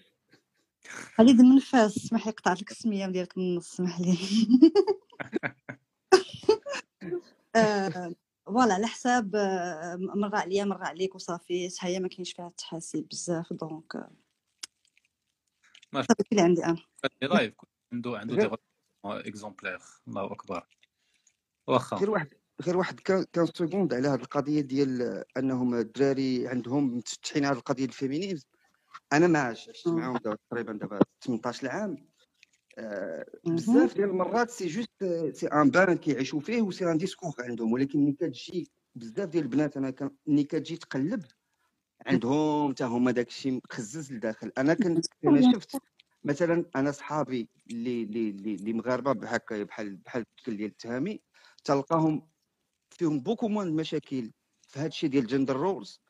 [1.16, 4.18] خالد من فاس اسمح لي قطعت لك السمية ديالك من النص اسمح لي.
[7.56, 8.14] آه،
[8.46, 13.52] voilà على حساب آه، مره عليا مره عليك وصافي هي؟ ما كاينش فيها التحاسيب بزاف
[13.52, 13.96] donc.
[13.96, 14.10] آه،
[15.94, 17.54] هذاك اللي عندي أنا هادي live
[17.92, 18.56] عنده عنده des
[19.04, 20.66] exemplaires الله أكبر.
[21.66, 21.96] واخا.
[21.96, 22.28] غير واحد
[22.62, 27.84] غير واحد كان كان second على هذه القضية ديال أنهم الدراري عندهم متفتحين على القضية
[27.84, 28.46] ال féminisme.
[29.12, 29.88] أنا ما عشت.
[29.88, 32.13] معاهم تقريبا دابا 18 عام آه،.
[33.46, 37.72] بزاف ديال المرات c'est juste c'est un bain كيعيشوا فيه و c'est un discours عندهم.
[37.72, 39.94] ولكن ملي كتجي بزاف ديال البنات أنا
[40.26, 41.24] ملي كتجي تقلب
[42.06, 44.52] عندهم حتى هما داك الشيء مخزز لداخل.
[44.58, 45.76] أنا كنت أنا شفت
[46.24, 51.20] مثلا أنا صحابي اللي اللي اللي مغاربة بحال هكا بحال بحال الشكل ديال التهامي
[51.64, 52.28] تلقاهم
[52.90, 54.30] فيهم بوكو موان المشاكل
[54.68, 56.00] في هذا الشيء ديال جندر رولز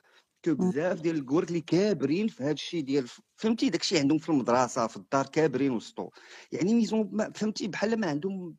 [0.44, 4.28] كو بزاف ديال الكورك اللي كابرين في هذا الشيء ديال فهمتي داك الشيء عندهم في
[4.30, 6.10] المدرسة في الدار كابرين وسطو
[6.52, 8.56] يعني ميزون ما- فهمتي بحال ما عندهم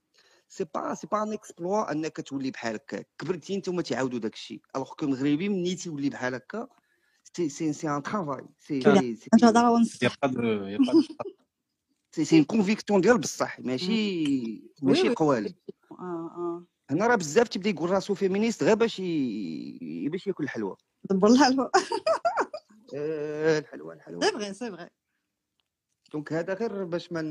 [0.49, 4.33] سي با سي با ان اكسبلوا انك تولي بحال هكا كبرتي انت وما تعاودوا داك
[4.33, 6.67] الشيء الوغ كو مغربي ملي تولي بحال هكا
[7.37, 9.29] c'est c'est c'est un travail c'est c'est
[9.69, 10.17] ونصح
[12.15, 14.03] c'est c'est conviction ديال بصح ماشي
[14.81, 15.53] ماشي قوالب
[16.91, 19.01] هنا راه بزاف تيبدا يقول راسو féministe غير باش.
[20.11, 20.77] باش ياكل الحلوى
[21.09, 21.71] دبر لها الهواء
[22.95, 24.89] آه الحلوى الحلوى c'est vrai c'est vrai
[26.13, 27.21] donc هذا غير باش ما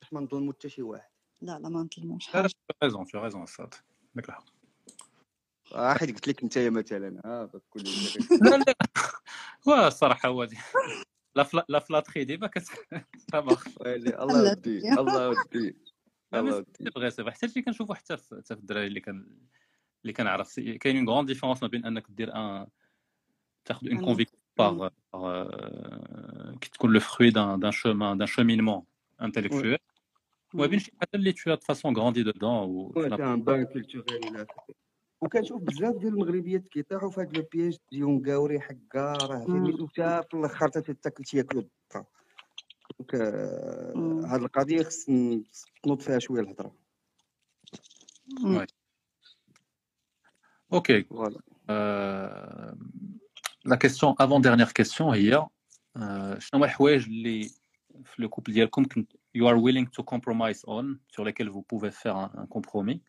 [0.00, 1.10] باش ما نظلمو حتى شي واحد.
[1.40, 2.26] لا لا ما نظلموش.
[2.26, 3.66] حاجة tu as raison أستاذ
[4.16, 4.44] عندك الحق
[5.98, 7.20] حيت قلت لك انت مثلا.
[7.24, 7.82] ها كل
[8.50, 8.74] لا لا.
[9.68, 10.56] هو الصراحة هو دي.
[11.34, 12.68] لا فلا لا فلاتري ديما كت
[13.34, 13.58] الله
[14.42, 15.76] لا ودي الله ودي
[16.34, 19.38] الله ودي سي فغي سي فغي حتى اللي كنشوفو حتى في في الدراري اللي كان
[20.02, 22.66] اللي كنعرف كاين اون غون ديفيرونس ما بين أنك دير ان
[23.64, 24.04] تاخذ اون مم.
[24.04, 24.88] كونفيكسيون باغ
[26.60, 28.82] كي تكون لو فروي دان دان شومان دان شومينمون
[29.22, 29.78] انتيليكتويل
[30.54, 33.42] وما بين شي حاجة اللي tu as de façon grandi dedans و وي سي ان
[33.42, 34.74] بان culturel إلى اخره
[35.20, 40.28] وكنشوف بزاف ديال المغربيات كيطيحوا في هاد le piège ديال مقاوري حكا راه فهمتي حتى
[40.30, 42.06] في الآخر حتى تاكل تياكلوا الضفه
[43.00, 44.24] دونك آه، مم.
[44.24, 45.44] هاد القضية خص ن-
[45.82, 46.74] تنوض فيها شوية الهضره
[48.44, 48.58] مم.
[48.64, 48.66] Ouais.
[50.72, 51.40] okay voilà
[53.64, 55.46] la question avant-dernière question هي
[55.96, 57.50] آه، شنو هما الحوايج اللي
[58.04, 61.90] في le couple ديالكم كنت you are willing to compromise on sur lesquels vous pouvez
[61.90, 63.00] faire un, un compromis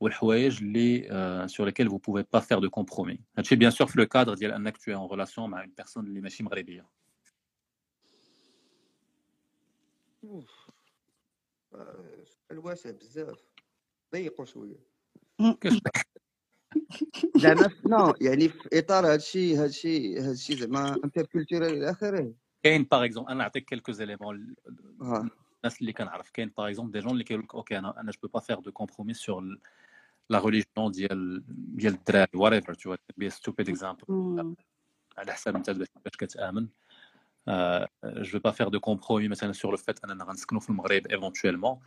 [0.00, 4.00] والحوايج اللي euh, sur lesquels vous pouvez pas faire de compromis هادشي bien sûr في
[4.00, 6.86] le cadre ديال انك tu es en relation مع une personne اللي ماشي مغربيه
[10.24, 10.70] أوف.
[11.74, 13.44] آه، سؤال واسع بزاف
[14.12, 14.80] ضيقوا شوية
[15.60, 16.02] كيفاش
[17.36, 22.32] زعما في- non يعني في إطار هادشي هادشي هادشي زعما intercultural إلى آخره.
[22.62, 24.54] كاين par exemple أنا نعطيك quelques éléments
[25.00, 28.28] الناس اللي كنعرف كاين par exemple des gens اللي كيقول لك okay أنا أنا je
[28.28, 29.58] vais pas faire de compromis sur
[30.30, 31.42] la religion ديال
[31.76, 34.04] ديال الدراري whatever to be stupid example.
[35.18, 36.68] على حساب أنت باش كتآمن.
[38.04, 41.80] je vais pas faire de compromis مثلا sur le fait أننا غنسكنوا في المغرب éventuellement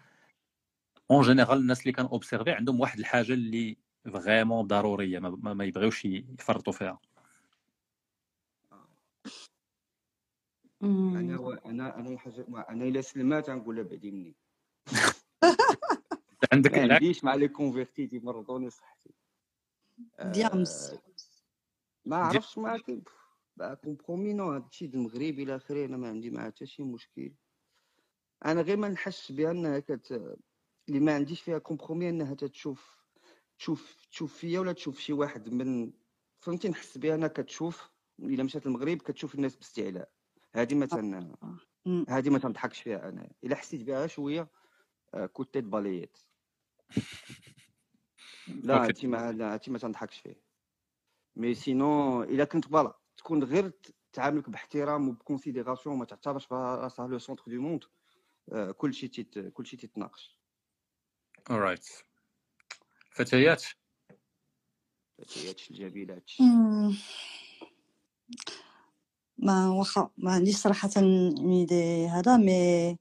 [1.12, 5.66] en général الناس اللي كان observé عندهم واحد الحاجة اللي vraiment ضرورية ما, ما, ما
[5.66, 7.00] يبغيوش يفرطوا فيها.
[10.82, 11.40] أنا مم.
[11.40, 11.52] و...
[11.54, 14.36] أنا أنا الحاجة ما أنا الا سلمات غنقول لها بعدي مني.
[16.54, 19.10] عندك ما عنديش مع لي كونفيرتي تيمرضوني صحتي
[20.22, 21.00] ديامس آه،
[22.06, 23.04] ما عرفتش ما كي
[23.58, 27.34] بقى كومبرومي نو هادشي د المغرب إلى آخره أنا ما عندي معاه حتى شي مشكل.
[28.46, 30.12] أنا غير ما نحسش بانها كت
[30.90, 32.99] اللي ما عنديش فيها كومبرومي أنها تتشوف
[33.60, 35.92] تشوف تشوف فيا ولا تشوف شي واحد من
[36.40, 40.12] فهمتي نحس بها أنا كتشوف إلا مشات المغرب كتشوف الناس باستعلاء.
[40.56, 41.36] هذه ما تن
[41.86, 42.06] مم.
[42.10, 43.32] هذه ما تنضحكش فيها أنا.
[43.44, 44.52] إلا حسيت بها شوية
[45.14, 46.18] آه، كنت باليت
[48.64, 50.42] لا هادشي ما لا هادشي ما تنضحكش فيه
[51.36, 53.72] mais sinon إلا كنت voilà تكون غير
[54.14, 57.84] تعاملك باحترام وب considération ما تعتبرش براسها le centre du monde
[58.78, 60.40] كلشي تيت كلشي تيتناقش.
[61.52, 61.86] alright
[63.20, 63.64] فتيات.
[65.18, 66.32] فتيات الجميلات.
[69.38, 72.98] ما واخا ما عنديش صراحة ايدي هذا مي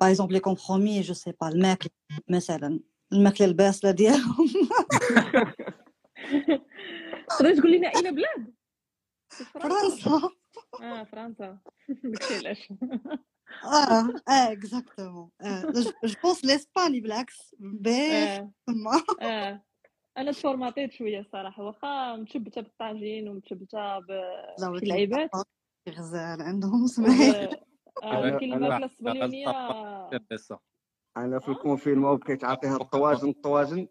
[0.00, 1.90] باغ اكزومبل لي كومبرومي جو سي با الماكلة
[2.30, 2.80] مثلا
[3.12, 4.48] الماكلة الباسلة ديالهم.
[7.28, 8.54] تقدر تقول لنا أين بلاد؟
[9.60, 10.08] فرنسا.
[10.08, 10.30] فرنسا.
[10.82, 11.58] آه فرنسا.
[12.04, 12.68] داكشي علاش
[13.64, 15.30] آه آه اكزاكتومون
[16.04, 19.02] جو بونس لاسباني بالعكس باش آه تما.
[19.28, 19.64] آه.
[20.18, 25.30] أنا تفورماتيت شوية الصراحة واخا متشبتة بالطاجين ومتشبتة بشي زاوية لعيبات.
[25.88, 26.86] غزال عندهم.
[26.86, 27.30] سمعي.
[27.30, 27.50] آه
[28.02, 28.90] أنا ولكن الماكله
[31.16, 31.52] أنا في آه.
[31.52, 33.88] الكونفينمون بقيت عاطيها الطواجن الطواجن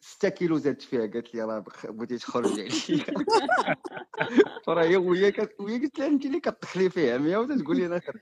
[0.00, 2.68] 6 كيلو زادت فيها قالت لي راه بغيتي تخرج عليا.
[4.66, 8.20] فراه هي وهي قلت لها أنت اللي كتدخلي فيها 100 وتقول لي أنا خرج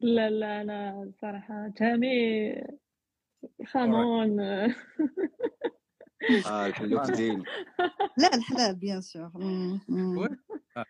[0.00, 1.72] لا لا أنا صراحة.
[1.76, 2.54] تامي
[3.66, 4.40] خامون.
[6.46, 7.44] آه الحلوف زين
[8.18, 9.30] لا الحلال بيان سور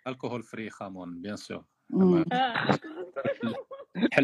[0.07, 2.24] الكحول فري خامون بيان سور آه.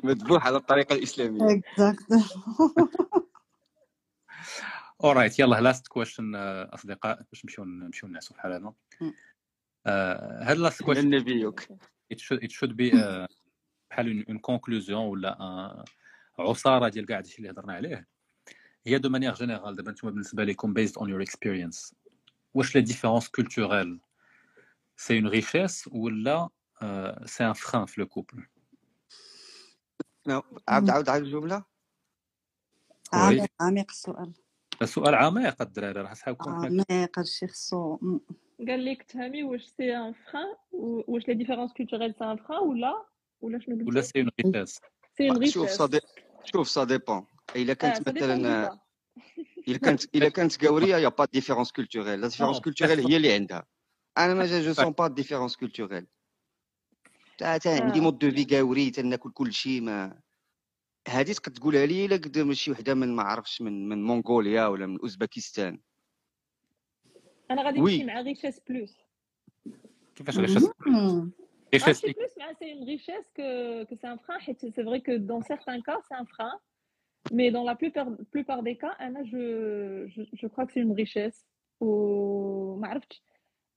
[0.04, 1.40] مذبوح على الطريقة الإسلامية.
[1.42, 2.24] exactement
[5.04, 7.22] alright يلا last question أصدقاء.
[7.32, 8.72] باش نمشيو نمشيو نعسوا بحال هذا
[9.86, 11.68] آه، هاد last من question نبيك
[12.14, 13.26] it should it should be uh,
[13.90, 15.90] بحال une conclusion ولا uh,
[16.38, 18.08] عصارة ديال كاع هادشي اللي هضرنا عليه.
[18.86, 21.94] هي de manière générale دابا نتوما بالنسبة لكم based on your experience.
[22.54, 24.00] واش la différence culturelle
[24.96, 26.48] c'est une richesse ولا
[27.24, 28.46] c'est un frein في le couple
[30.26, 30.42] نعم.
[30.68, 31.64] عاود عاود عاود الجملة.
[33.12, 34.32] عميق عميق السؤال.
[34.84, 37.98] سؤال عميق الدراري راه صحابكم عميق هادشي خصو.
[38.58, 40.54] قال لك تهامي واش c'est un frein
[41.08, 43.06] واش les différences culturelles c'est un frein ولا
[43.40, 44.80] ولا شنو ولا قلتي سي اون ريشيس
[45.16, 46.04] سي اون شوف ريشيس صديق
[46.44, 47.26] شوف ça dépend
[47.56, 48.70] الا آه كانت مثلا
[49.68, 53.32] الا كانت الا كانت قاوريه y a pas différence culturelle la différence culturelle هي اللي
[53.32, 53.66] عندها
[54.18, 56.06] أنا mais je sens pas différence culturelle
[57.38, 60.20] تا تا عندي آه mode de vie قاوري تناكل كل شيء ما
[61.08, 64.86] هادي تقد تقولها لي الا قد شي وحده من ما عرفتش من من مونغوليا ولا
[64.86, 65.80] من اوزبكستان
[67.50, 68.96] أنا غادي نمشي oui مع richesse plus
[70.16, 71.30] كيفاش richesse مم.
[71.74, 75.00] richesse غنمشي plus مع c'est une richesse que que c'est un frein حيت c'est vrai
[75.00, 76.58] que dans certains cas c'est un frein
[77.32, 80.92] Mais dans la plupart, plupart des cas, أنا, je, je, je crois que c'est une
[80.92, 81.44] richesse.
[81.80, 82.80] و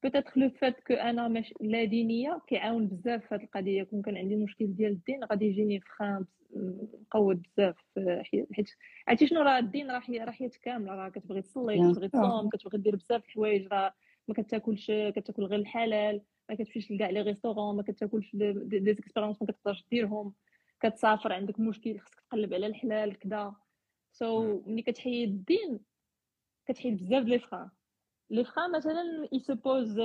[0.05, 4.17] peut-être le fait que أنا مش لا دينيه كيعاون بزاف في هذه القضية كون كان
[4.17, 6.25] عندي مشكل ديال الدين غادي يجيني frein
[6.55, 7.75] مقود بزاف
[8.21, 8.69] حي- حيت
[9.07, 12.77] عرفتي شنو راه الدين راه حي- راه حياه كامله راه كتبغي تصلي كتبغي تصوم كتبغي
[12.77, 13.93] دير بزاف الحوايج راه
[14.27, 19.47] ما كتاكلش كتاكل غير الحلال ما كتمشيش لكاع les restaurants ما كتاكلش des expériences ما
[19.47, 20.33] كتقدرش ديرهم
[20.79, 23.53] كتسافر عندك مشكل خصك تقلب على الحلال كذا
[24.11, 25.79] سو so, ملي كتحيد الدين
[26.65, 27.69] كتحيد بزاف les freins
[28.31, 29.99] les freins مثلا ils se posent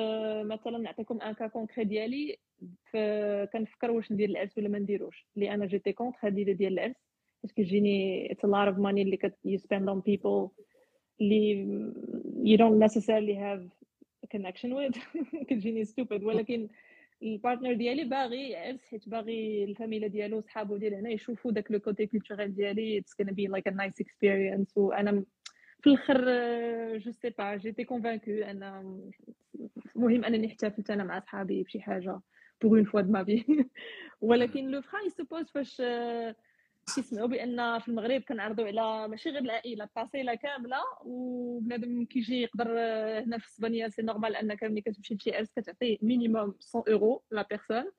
[0.44, 2.36] مثلا نعطيكم un cas concret ديالي.
[3.52, 5.26] كنفكر واش ندير العرس ولا ما نديروش.
[5.36, 6.94] اللي أنا j'étais contre هذه ديال العرس
[7.42, 10.50] حيت كتجيني it's a lot of money اللي كت you spend on people
[11.20, 13.62] اللي don't necessarily have
[14.24, 14.98] a connection with.
[15.48, 16.22] كتجيني stupid.
[16.22, 16.68] ولكن
[17.22, 21.80] ال partner ديالي باغي عرس حيت باغي الفاميلا ديالو صحابو ديال هنا يشوفوا داك le
[21.80, 23.00] côté culturel ديالي.
[23.02, 24.76] It's gonna be like a nice experience.
[24.76, 25.24] وأنا
[25.84, 26.24] في الآخر
[26.98, 29.00] je sais pas j'étais convaincu أنا
[29.94, 32.20] مهم أنني احتفلت أنا مع صحابي بشي حاجة
[32.62, 33.64] pour une fois de ma vie
[34.20, 36.36] ولكن le frein il se pose فاش آه،
[36.94, 43.20] كيسمعوا بأن في المغرب كنعرضوا على ماشي غير العائلة الطاسيله كاملة وبنادم كيجي يقدر آه،
[43.20, 47.46] هنا في إسبانيا c'est normal انك ملي كتمشي لشي عرس كتعطي minimum 100 اورو la
[47.50, 47.90] personne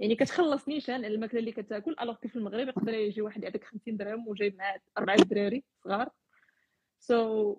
[0.00, 3.96] يعني كتخلص نيشان على الماكلة اللي كتاكل alors في المغرب يقدر يجي واحد يعطيك 50
[3.96, 6.10] درهم وجايب معاه أربعة دراري صغار.
[7.00, 7.58] سو so,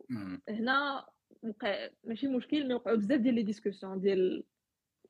[0.50, 1.08] هنا
[1.44, 4.44] وقع ماشي مشكل mais وقعوا بزاف ديال les discussions ديال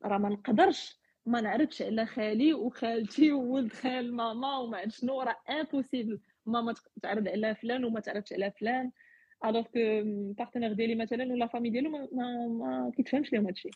[0.04, 5.36] راه ما نقدرش ما نعرضش على خالي وخالتي وولد خال ماما وما عرفت شنو راه
[5.50, 8.92] impossible ماما تعرض على فلان وما تعرضش على فلان.
[9.44, 9.78] alors que
[10.38, 13.70] partenaire ديالي مثلا ولا famille ديالو ما, ما, ما كيتفهمش لهم هادشي.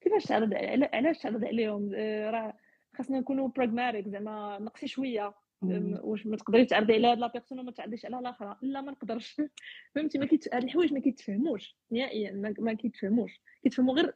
[0.00, 0.54] كيفاش تعرض
[0.94, 2.58] علاش تعرض عليهم؟ آه، راه
[2.96, 5.34] خاصنا نكونوا pragmatiques زعما نقصي شوية.
[5.62, 9.40] واش ما تقدري تعرضي على هاد la personne وما تعرضيش على الاخرى لا ما نقدرش.
[9.94, 11.76] فهمتي؟ ما كيت هاد الحوايج ما كيتفهموش.
[11.90, 13.40] نهائيا ما, ما كيتفهموش.
[13.62, 14.14] كيتفهموا غير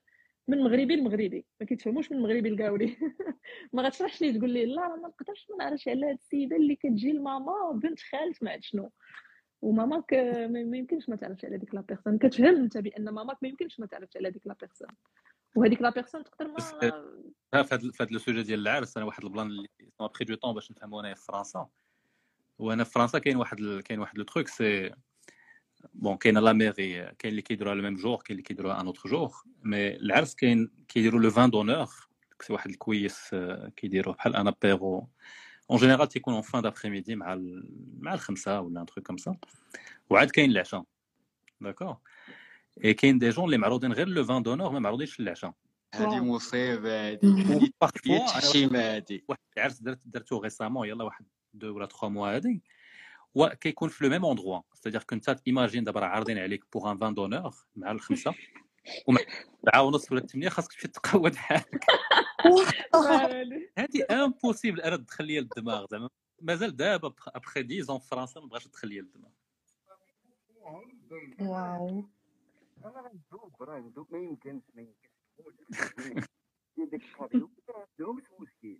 [0.48, 1.46] من مغربي لمغربي.
[1.60, 2.96] ما كيتفهموش من مغربي لكاوري
[3.72, 6.76] ما غتشرحش لي تقول لي لا راه ما نقدرش ما نعرضش على هاد السيدة اللي
[6.76, 8.90] كتجي لماما بنت خالت ما عرفت شنو.
[9.62, 12.18] وماماك ما ما يمكنش ما تعرضش على ديك la personne.
[12.18, 14.88] كتفهم انت بأن ماماك ما يمكنش ما تعرضش على ديك la personne.
[15.56, 16.56] وهذيك la personne تقدر ما
[17.52, 19.68] في هذا في هذا le sujet ديال العرس أنا واحد البلان اللي
[19.98, 21.68] سون بري دو طون باش نفهمو انايا في فرنسا.
[22.58, 24.90] وأنا في فرنسا كاين واحد ال- كاين واحد le truc c'est
[25.94, 29.10] bon كاين la mairie كاين اللي كيديروها le même jour كاين اللي كيديروها un autre
[29.10, 29.32] jour
[29.62, 31.86] mais العرس كاين كيديروا le vin d'honneur
[32.42, 35.08] c'est واحد الكويس آه، كيديروه بحال un apéro
[35.70, 37.68] en général تيكون en fin d'après-midi مع ال...
[38.00, 39.36] مع الخمسة ولا un truc comme ça
[40.10, 40.84] وعاد كاين العشاء.
[41.60, 41.96] d'accord
[42.84, 45.54] et كاين des gens اللي معروضين غير le vin d'honneur ما معروضينش للعشاء
[45.94, 51.26] هذه مصيبة هذه هي parfois أنا التحشيمه هذه واحد العرس درت درتو récemment يلا واحد
[51.54, 52.62] دو ولا تخوا موا هادي.
[53.34, 57.14] وكيكون في le même endroit c'est-à-dire que t'imagines دابا راه عارضين عليك pour un vin
[57.14, 58.34] d'honneur مع الخمسة.
[59.08, 59.20] ومع
[59.62, 61.84] سبعه ونص ولا ثمانيه خاصك تمشي تقود حالك.
[63.78, 66.08] هادي impossible أنا تدخل ليا الدماغ زعما.
[66.42, 69.30] مازال دابا après 10 ans في فرنسا ما بغاش تدخل ليا الدماغ
[71.40, 72.04] واو.
[72.84, 75.05] أنا ندوب راه ندوب ما يمكنش ما يمكنش.
[76.76, 78.78] ديك ال cadeau ما عندهمش مشكل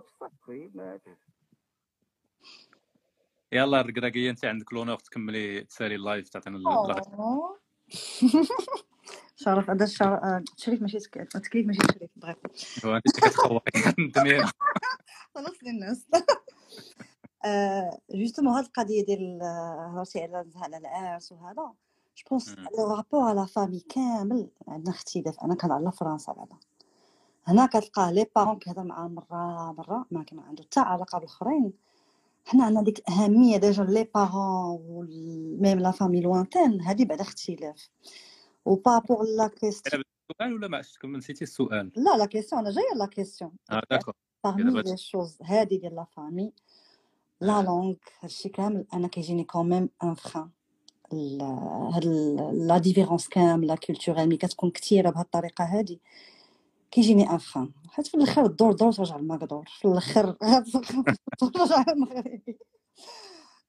[0.00, 1.00] تصفي ما
[3.52, 7.60] يلا الركراكيه انت عندك l'honneur تكملي تسالي ال live تعطينا ال- الغ- أوه.
[9.36, 10.44] شرف هذا الشرف آه،
[10.80, 12.38] ماشي تك- تكليف ماشي تشريف بغيت.
[12.84, 14.46] هو أنت اللي كتخوفي الدنيا
[15.34, 16.06] خلاص للناس.
[18.14, 21.74] justement هاد القضية ديال آه، هضرتي على على العرس وهذا.
[22.16, 22.54] je pense.
[22.78, 26.56] le rapport على famille كامل عندنا اختلاف أنا كنهضر على فرنسا بعدا
[27.44, 31.72] هنا كتلقاه les parents كيهضر معاه مره مره ما كان عنده حتى علاقه بالاخرين
[32.46, 35.06] حنا عندنا ديك الاهميه déjà les parents
[35.60, 37.88] même la famille lointaine هادي بعدا اختلاف
[38.64, 42.70] و par rapport la question السؤال ولا ما عرفتش نسيتي السؤال لا la question أنا
[42.70, 44.14] جاية la question آه d'accord
[44.46, 46.52] parmi دابا les choses هادي ديال la famille
[47.40, 50.50] la langue هادشي كامل أنا كيجيني quand même un frein
[51.94, 52.04] هاد
[52.52, 56.00] la différence كامله culturelle ملي كتكون كثيره بهاد الطريقة هادي.
[56.90, 60.32] كيجيني un frein حيت في الآخر الدور دور ترجع للمقدور في الآخر
[61.54, 62.58] ترجع للمغربي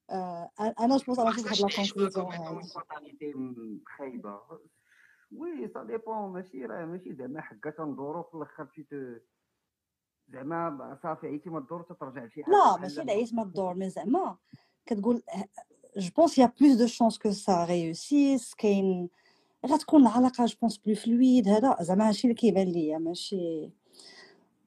[0.09, 2.31] آه، أنا je نشوف هاد la conclusion
[3.97, 4.39] خايبة.
[5.31, 9.23] oui ça dépend ماشي راه ماشي زعما حكا تندورو في الآخر شي ت-
[10.29, 14.37] زعما صافي عيتي ما تدور تترجع لشي حاجة لا ماشي العيش ما الدور mais زعما
[14.85, 15.21] كتقول
[15.97, 19.09] je pense y a plus de chances que ça réussisse كاين
[19.65, 23.69] غتكون العلاقه je pense plus fluide هذا زعما هادشي اللي كيبان ليا ماشي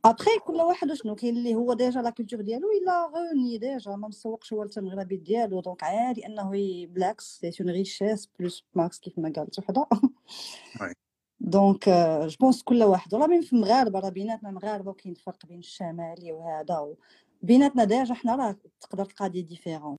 [0.04, 3.96] ابخي كل واحد شنو كاين اللي هو déjà la culture ديالو il l'a renié déjà
[3.96, 6.50] ما مسوقش هو المغربي ديالو donc عادي انه
[6.86, 9.86] بالعكس c'est une richesse plus ماكس كيف ما قالت وحده.
[11.40, 11.88] donc
[12.26, 16.32] je pense كل واحد راه même في المغاربه راه بيناتنا مغاربه وكاين فرق بين الشمالي
[16.32, 16.94] وهذا.
[17.42, 19.96] بيناتنا déjà حنا راه تقدر تلقى des différences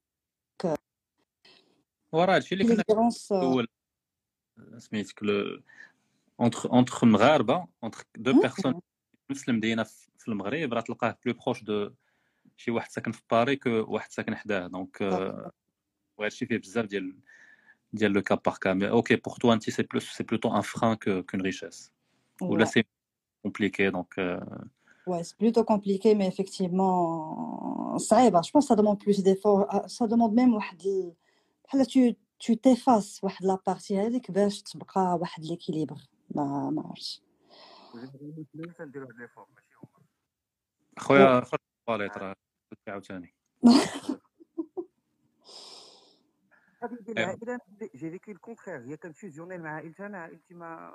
[2.11, 3.67] وراه هادشي اللي لي كنا différence الأول
[4.77, 5.61] سميتك لو
[6.39, 8.79] entre entre مغاربه entre deux personnes في
[9.31, 11.91] نفس المدينة في في المغرب راه تلقاه plus proche de
[12.57, 15.51] شي واحد ساكن في باري que واحد ساكن حداه donc آه،
[16.17, 17.17] وهادشي فيه بزاف ديال
[17.93, 20.61] ديال le cas par cas mais ok pour toi انت c'est plus c'est plutôt un
[20.61, 21.91] frein que qu'une richesse
[22.41, 22.67] ولا Ouais.
[22.67, 22.83] c'est
[23.43, 24.67] compliqué donc آه،
[25.07, 28.41] Ouais, c'est plutôt compliqué, mais effectivement, صعيبة.
[28.41, 29.65] Je pense que ça demande plus d'efforts.
[29.69, 31.13] Ah, Ça demande même واحد ال...
[31.67, 35.97] بحال tu tu t'effaces واحد la partie هذيك باش تبقى واحد l'équilibre
[36.35, 37.21] ما ما عرفتش.
[40.99, 42.35] خويا خرج الطواليت راه
[42.87, 43.35] عاوتاني.
[46.83, 46.97] هذه.
[47.09, 47.59] العائله
[47.95, 50.93] j'ai vécu le contraire هي كانت fusionnelle مع عائلتي أنا عائلتي ما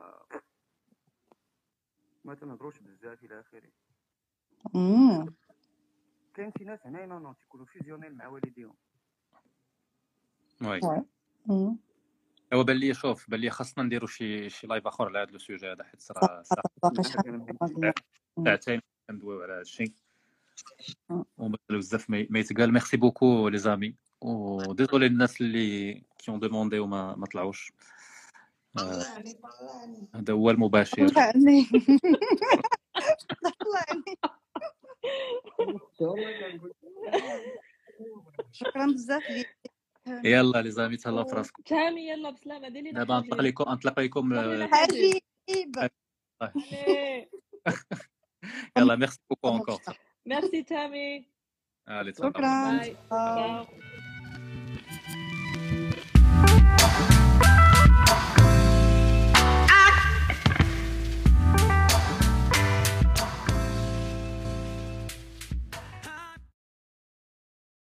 [2.25, 3.71] ما تنهضروش بزاف إلى آخره.
[6.35, 8.75] كاين شي ناس هنا non non تيكونوا fusionnels مع والديهم.
[10.67, 10.81] oui.
[11.47, 11.77] مم.
[12.55, 15.39] هو بان لي شوف بان لي خاصنا نديرو شي شي live آخر على هذا le
[15.39, 16.43] sujet هذا حيت راه
[17.63, 17.93] مزيان.
[18.37, 18.45] مم.
[18.45, 19.93] ساعتين كندويو على هذا الشيء
[21.09, 21.25] مم.
[21.39, 26.79] ومازال بزاف ما يتقال merci beaucoup les amis و désolée الناس اللي qui ont demandé
[26.79, 27.73] وما ما طلعوش
[30.15, 31.67] هذا هو المباشر طلعني
[33.61, 34.19] طلعني
[38.53, 39.72] شكرا بزاف ليك
[40.07, 44.35] يلا les amis تهلاو في راسكم تامي يلا بسلامة ديري دابا نطلق لكم نطلق لكم
[44.75, 45.21] حبيب
[48.77, 49.81] يلا merci beaucoup encore
[50.27, 51.27] merci تامي
[52.19, 52.83] شكرا.